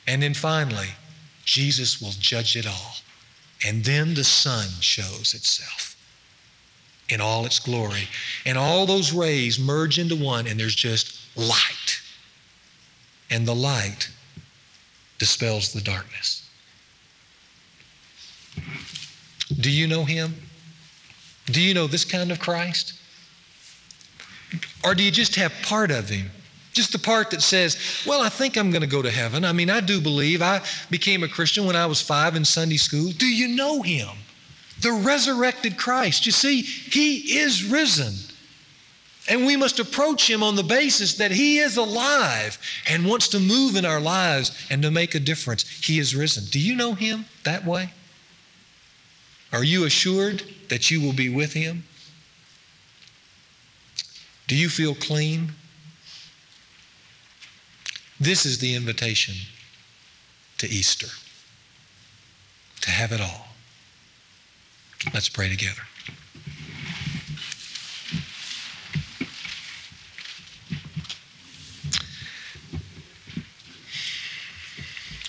And 0.07 0.23
then 0.23 0.35
finally, 0.35 0.89
Jesus 1.45 2.01
will 2.01 2.13
judge 2.19 2.57
it 2.57 2.67
all. 2.67 2.95
And 3.67 3.85
then 3.85 4.15
the 4.15 4.25
sun 4.25 4.69
shows 4.81 5.35
itself 5.35 5.97
in 7.09 7.21
all 7.21 7.45
its 7.45 7.59
glory. 7.59 8.09
And 8.47 8.57
all 8.57 8.87
those 8.87 9.13
rays 9.13 9.59
merge 9.59 9.99
into 9.99 10.17
one, 10.17 10.47
and 10.47 10.59
there's 10.59 10.75
just 10.75 11.19
light. 11.37 12.01
And 13.31 13.47
the 13.47 13.55
light 13.55 14.11
dispels 15.19 15.73
the 15.73 15.81
darkness. 15.81 16.49
Do 19.59 19.71
you 19.71 19.87
know 19.87 20.05
him? 20.05 20.35
Do 21.47 21.61
you 21.61 21.75
know 21.75 21.87
this 21.87 22.05
kind 22.05 22.31
of 22.31 22.39
Christ? 22.39 23.00
Or 24.85 24.95
do 24.95 25.03
you 25.03 25.11
just 25.11 25.37
have 25.37 25.53
part 25.63 25.91
of 25.91 26.09
him? 26.09 26.31
Just 26.73 26.93
the 26.93 26.99
part 26.99 27.31
that 27.31 27.43
says, 27.43 27.77
well, 28.07 28.23
I 28.23 28.29
think 28.29 28.57
I'm 28.57 28.71
going 28.71 28.83
to 28.83 28.87
go 28.87 29.03
to 29.03 29.11
heaven. 29.11 29.45
I 29.45 29.53
mean, 29.53 29.71
I 29.71 29.81
do 29.81 30.01
believe. 30.01 30.41
I 30.41 30.63
became 30.89 31.23
a 31.23 31.29
Christian 31.29 31.67
when 31.67 31.77
I 31.77 31.87
was 31.87 32.01
five 32.01 32.37
in 32.37 32.45
Sunday 32.45 32.77
school. 32.77 33.11
Do 33.11 33.27
you 33.27 33.49
know 33.49 33.83
him? 33.83 34.09
The 34.81 34.93
resurrected 34.93 35.77
Christ. 35.77 36.27
You 36.27 36.33
see, 36.33 36.63
he 36.63 37.39
is 37.39 37.65
risen. 37.65 38.15
And 39.29 39.45
we 39.47 39.57
must 39.57 39.79
approach 39.79 40.29
him 40.29 40.43
on 40.43 40.57
the 40.57 40.63
basis 40.63 41.15
that 41.15 41.31
he 41.31 41.59
is 41.59 41.77
alive 41.77 42.59
and 42.89 43.07
wants 43.07 43.29
to 43.29 43.41
move 43.41 43.77
in 43.77 43.85
our 43.85 44.01
lives 44.01 44.67
and 44.71 44.83
to 44.83 44.91
make 44.91 45.15
a 45.15 45.21
difference. 45.21 45.69
He 45.69 45.99
is 45.99 46.17
risen. 46.17 46.45
Do 46.51 46.59
you 46.59 46.75
know 46.75 46.95
him 46.95 47.27
that 47.45 47.65
way? 47.65 47.93
Are 49.53 49.65
you 49.65 49.85
assured 49.85 50.43
that 50.69 50.91
you 50.91 51.01
will 51.01 51.13
be 51.13 51.29
with 51.29 51.53
him? 51.53 51.85
Do 54.51 54.57
you 54.57 54.69
feel 54.69 54.97
clean? 54.97 55.53
This 58.19 58.45
is 58.45 58.59
the 58.59 58.75
invitation 58.75 59.37
to 60.59 60.67
Easter, 60.67 61.07
to 62.81 62.91
have 62.91 63.13
it 63.13 63.21
all. 63.21 63.47
Let's 65.15 65.29
pray 65.29 65.49
together. 65.49 65.83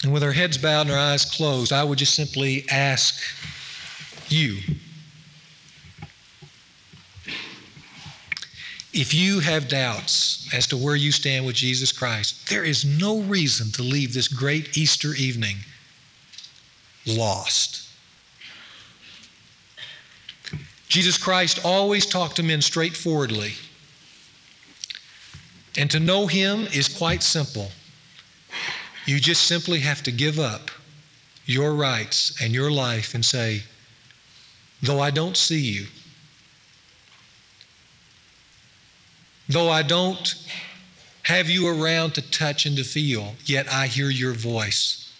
And 0.02 0.12
with 0.12 0.24
our 0.24 0.32
heads 0.32 0.58
bowed 0.58 0.88
and 0.88 0.92
our 0.94 0.98
eyes 0.98 1.26
closed, 1.26 1.72
I 1.72 1.84
would 1.84 2.00
just 2.00 2.16
simply 2.16 2.66
ask 2.72 3.22
you 4.30 4.58
if 9.02 9.16
you 9.16 9.40
have 9.40 9.68
doubts 9.68 10.48
as 10.54 10.68
to 10.68 10.78
where 10.78 10.96
you 10.96 11.12
stand 11.12 11.44
with 11.44 11.56
Jesus 11.56 11.92
Christ, 11.92 12.48
there 12.48 12.64
is 12.64 12.86
no 12.86 13.22
reason 13.22 13.72
to 13.72 13.82
leave 13.82 14.14
this 14.14 14.28
great 14.28 14.78
Easter 14.78 15.16
evening 15.16 15.58
lost. 17.08 17.90
Jesus 20.88 21.18
Christ 21.18 21.66
always 21.66 22.06
talked 22.06 22.36
to 22.36 22.44
men 22.44 22.62
straightforwardly. 22.62 23.54
And 25.80 25.90
to 25.90 26.00
know 26.00 26.28
Him 26.28 26.68
is 26.72 26.88
quite 26.88 27.24
simple. 27.24 27.72
You 29.08 29.20
just 29.20 29.48
simply 29.48 29.80
have 29.80 30.04
to 30.04 30.12
give 30.12 30.38
up 30.38 30.70
your 31.48 31.74
rights 31.74 32.40
and 32.40 32.54
your 32.54 32.70
life 32.70 33.16
and 33.16 33.26
say, 33.26 33.64
though 34.84 35.00
I 35.00 35.10
don't 35.10 35.38
see 35.38 35.60
you, 35.60 35.88
though 39.52 39.70
I 39.70 39.84
don't 39.84 40.36
have 41.24 41.50
you 41.50 41.68
around 41.68 42.16
to 42.16 42.32
touch 42.32 42.66
and 42.66 42.76
to 42.78 42.84
feel, 42.84 43.36
yet 43.46 43.72
I 43.72 43.88
hear 43.88 44.10
your 44.10 44.34
voice. 44.34 45.14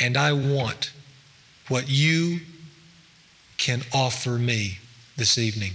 And 0.00 0.16
I 0.16 0.32
want 0.32 0.92
what 1.68 1.88
you 1.88 2.40
can 3.56 3.82
offer 3.92 4.30
me 4.30 4.78
this 5.16 5.38
evening. 5.38 5.72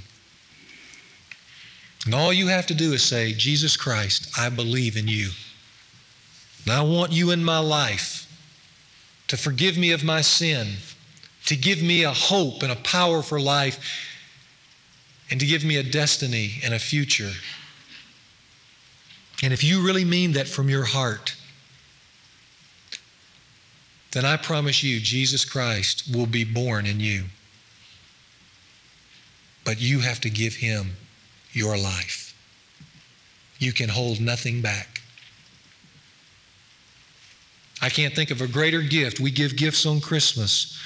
And 2.06 2.16
all 2.16 2.34
you 2.34 2.48
have 2.48 2.66
to 2.68 2.74
do 2.74 2.94
is 2.94 3.04
say, 3.04 3.34
Jesus 3.34 3.78
Christ, 3.78 4.32
I 4.38 4.50
believe 4.50 4.98
in 4.98 5.08
you. 5.08 5.30
And 6.64 6.74
I 6.74 6.82
want 6.82 7.12
you 7.12 7.32
in 7.32 7.44
my 7.44 7.60
life 7.60 8.28
to 9.28 9.38
forgive 9.38 9.78
me 9.78 9.92
of 9.92 10.04
my 10.04 10.22
sin, 10.22 10.68
to 11.46 11.56
give 11.56 11.82
me 11.82 12.04
a 12.04 12.12
hope 12.12 12.64
and 12.64 12.72
a 12.72 12.76
power 12.78 13.22
for 13.22 13.40
life, 13.40 14.11
and 15.32 15.40
to 15.40 15.46
give 15.48 15.64
me 15.64 15.78
a 15.78 15.84
destiny 15.84 16.60
and 16.64 16.74
a 16.74 16.80
future. 16.80 17.32
And 19.42 19.54
if 19.54 19.64
you 19.64 19.84
really 19.84 20.06
mean 20.06 20.34
that 20.34 20.48
from 20.48 20.70
your 20.70 20.84
heart, 20.84 21.36
then 24.12 24.26
I 24.26 24.38
promise 24.38 24.84
you, 24.84 25.00
Jesus 25.00 25.46
Christ 25.46 26.04
will 26.14 26.28
be 26.28 26.44
born 26.44 26.86
in 26.86 27.00
you. 27.00 27.24
But 29.64 29.80
you 29.80 30.00
have 30.02 30.20
to 30.22 30.30
give 30.30 30.56
him 30.56 30.92
your 31.54 31.78
life. 31.78 32.36
You 33.58 33.72
can 33.72 33.90
hold 33.90 34.20
nothing 34.20 34.62
back. 34.62 35.02
I 37.82 37.90
can't 37.90 38.14
think 38.14 38.32
of 38.32 38.42
a 38.42 38.48
greater 38.48 38.82
gift. 38.82 39.20
We 39.20 39.32
give 39.32 39.56
gifts 39.56 39.86
on 39.86 40.02
Christmas. 40.02 40.78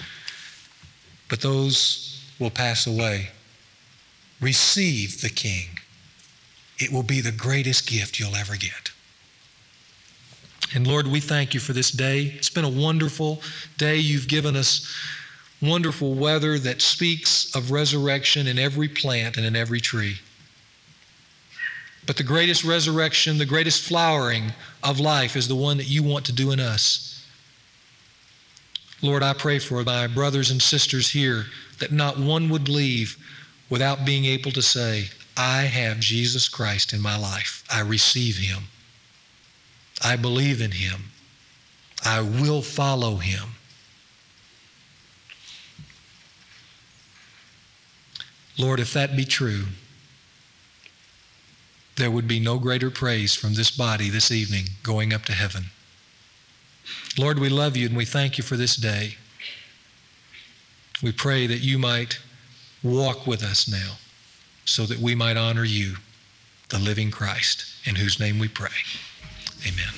but 1.28 1.42
those 1.42 2.22
will 2.40 2.52
pass 2.52 2.88
away. 2.88 3.30
Receive 4.46 5.22
the 5.22 5.30
King. 5.30 5.80
It 6.78 6.92
will 6.92 7.02
be 7.02 7.20
the 7.20 7.32
greatest 7.32 7.88
gift 7.90 8.20
you'll 8.20 8.36
ever 8.36 8.56
get. 8.56 8.92
And 10.76 10.86
Lord, 10.86 11.08
we 11.08 11.20
thank 11.20 11.56
you 11.56 11.60
for 11.60 11.74
this 11.74 11.90
day. 11.90 12.36
It's 12.38 12.52
been 12.52 12.64
a 12.64 12.70
wonderful 12.70 13.42
day. 13.80 13.96
You've 13.96 14.28
given 14.28 14.56
us 14.56 14.96
wonderful 15.64 16.14
weather 16.14 16.60
that 16.60 16.84
speaks 16.84 17.56
of 17.56 17.72
resurrection 17.72 18.46
in 18.46 18.60
every 18.60 18.88
plant 18.88 19.36
and 19.36 19.48
in 19.48 19.56
every 19.56 19.82
tree. 19.82 20.18
But 22.06 22.18
the 22.18 22.24
greatest 22.24 22.64
resurrection, 22.64 23.40
the 23.40 23.48
greatest 23.48 23.82
flowering 23.82 24.54
of 24.84 25.00
life 25.00 25.36
is 25.36 25.48
the 25.48 25.56
one 25.56 25.78
that 25.78 25.90
you 25.90 26.04
want 26.04 26.24
to 26.28 26.32
do 26.32 26.52
in 26.52 26.60
us. 26.60 27.26
Lord, 29.02 29.24
I 29.24 29.34
pray 29.34 29.58
for 29.58 29.84
my 29.84 30.06
brothers 30.06 30.52
and 30.52 30.62
sisters 30.62 31.10
here 31.10 31.46
that 31.80 31.92
not 31.92 32.20
one 32.20 32.50
would 32.50 32.70
leave 32.70 33.18
without 33.70 34.06
being 34.06 34.26
able 34.26 34.52
to 34.52 34.62
say, 34.62 35.10
I 35.38 35.64
have 35.64 36.00
Jesus 36.00 36.48
Christ 36.48 36.94
in 36.94 37.02
my 37.02 37.18
life. 37.18 37.64
I 37.72 37.82
receive 37.82 38.38
him. 38.38 38.64
I 40.04 40.16
believe 40.16 40.62
in 40.62 40.72
him. 40.72 41.12
I 42.04 42.22
will 42.22 42.62
follow 42.62 43.16
him. 43.18 43.56
Lord, 48.58 48.80
if 48.80 48.94
that 48.94 49.18
be 49.18 49.26
true, 49.26 49.66
there 51.98 52.12
would 52.12 52.28
be 52.28 52.40
no 52.40 52.60
greater 52.60 52.90
praise 52.90 53.36
from 53.36 53.54
this 53.54 53.72
body 53.72 54.10
this 54.10 54.32
evening 54.32 54.66
going 54.84 55.14
up 55.14 55.24
to 55.26 55.34
heaven. 55.34 55.66
Lord, 57.18 57.40
we 57.40 57.50
love 57.50 57.76
you 57.76 57.88
and 57.88 57.98
we 57.98 58.06
thank 58.06 58.38
you 58.38 58.44
for 58.44 58.56
this 58.56 58.76
day. 58.76 59.16
We 61.02 61.12
pray 61.12 61.48
that 61.48 61.60
you 61.60 61.78
might 61.78 62.20
walk 62.86 63.26
with 63.26 63.44
us 63.44 63.68
now 63.68 63.94
so 64.64 64.86
that 64.86 65.00
we 65.00 65.16
might 65.16 65.38
honor 65.38 65.66
you, 65.66 65.96
the 66.70 66.80
living 66.80 67.12
Christ, 67.12 67.66
in 67.86 67.96
whose 67.96 68.20
name 68.20 68.40
we 68.40 68.48
pray. 68.48 68.70
Amen. 69.68 69.94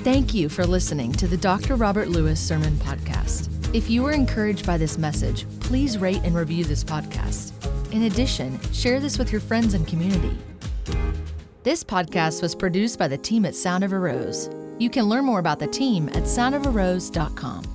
Thank 0.00 0.32
you 0.32 0.48
for 0.48 0.66
listening 0.66 1.12
to 1.12 1.26
the 1.26 1.36
Dr. 1.36 1.76
Robert 1.76 2.08
Lewis 2.08 2.40
Sermon 2.40 2.74
Podcast. 2.76 3.48
If 3.74 3.90
you 3.90 4.02
were 4.02 4.12
encouraged 4.12 4.66
by 4.66 4.78
this 4.78 4.98
message, 4.98 5.46
please 5.60 5.98
rate 5.98 6.20
and 6.24 6.34
review 6.34 6.64
this 6.64 6.82
podcast. 6.82 7.52
In 7.92 8.04
addition, 8.04 8.58
share 8.72 8.98
this 8.98 9.18
with 9.18 9.30
your 9.30 9.40
friends 9.40 9.74
and 9.74 9.86
community. 9.86 10.36
This 11.62 11.84
podcast 11.84 12.40
was 12.40 12.54
produced 12.54 12.98
by 12.98 13.08
the 13.08 13.18
team 13.18 13.44
at 13.44 13.54
Sound 13.54 13.84
of 13.84 13.92
a 13.92 13.98
Rose. 13.98 14.48
You 14.78 14.88
can 14.88 15.04
learn 15.04 15.26
more 15.26 15.38
about 15.38 15.58
the 15.58 15.66
team 15.66 16.08
at 16.08 16.22
soundofarose.com. 16.22 17.69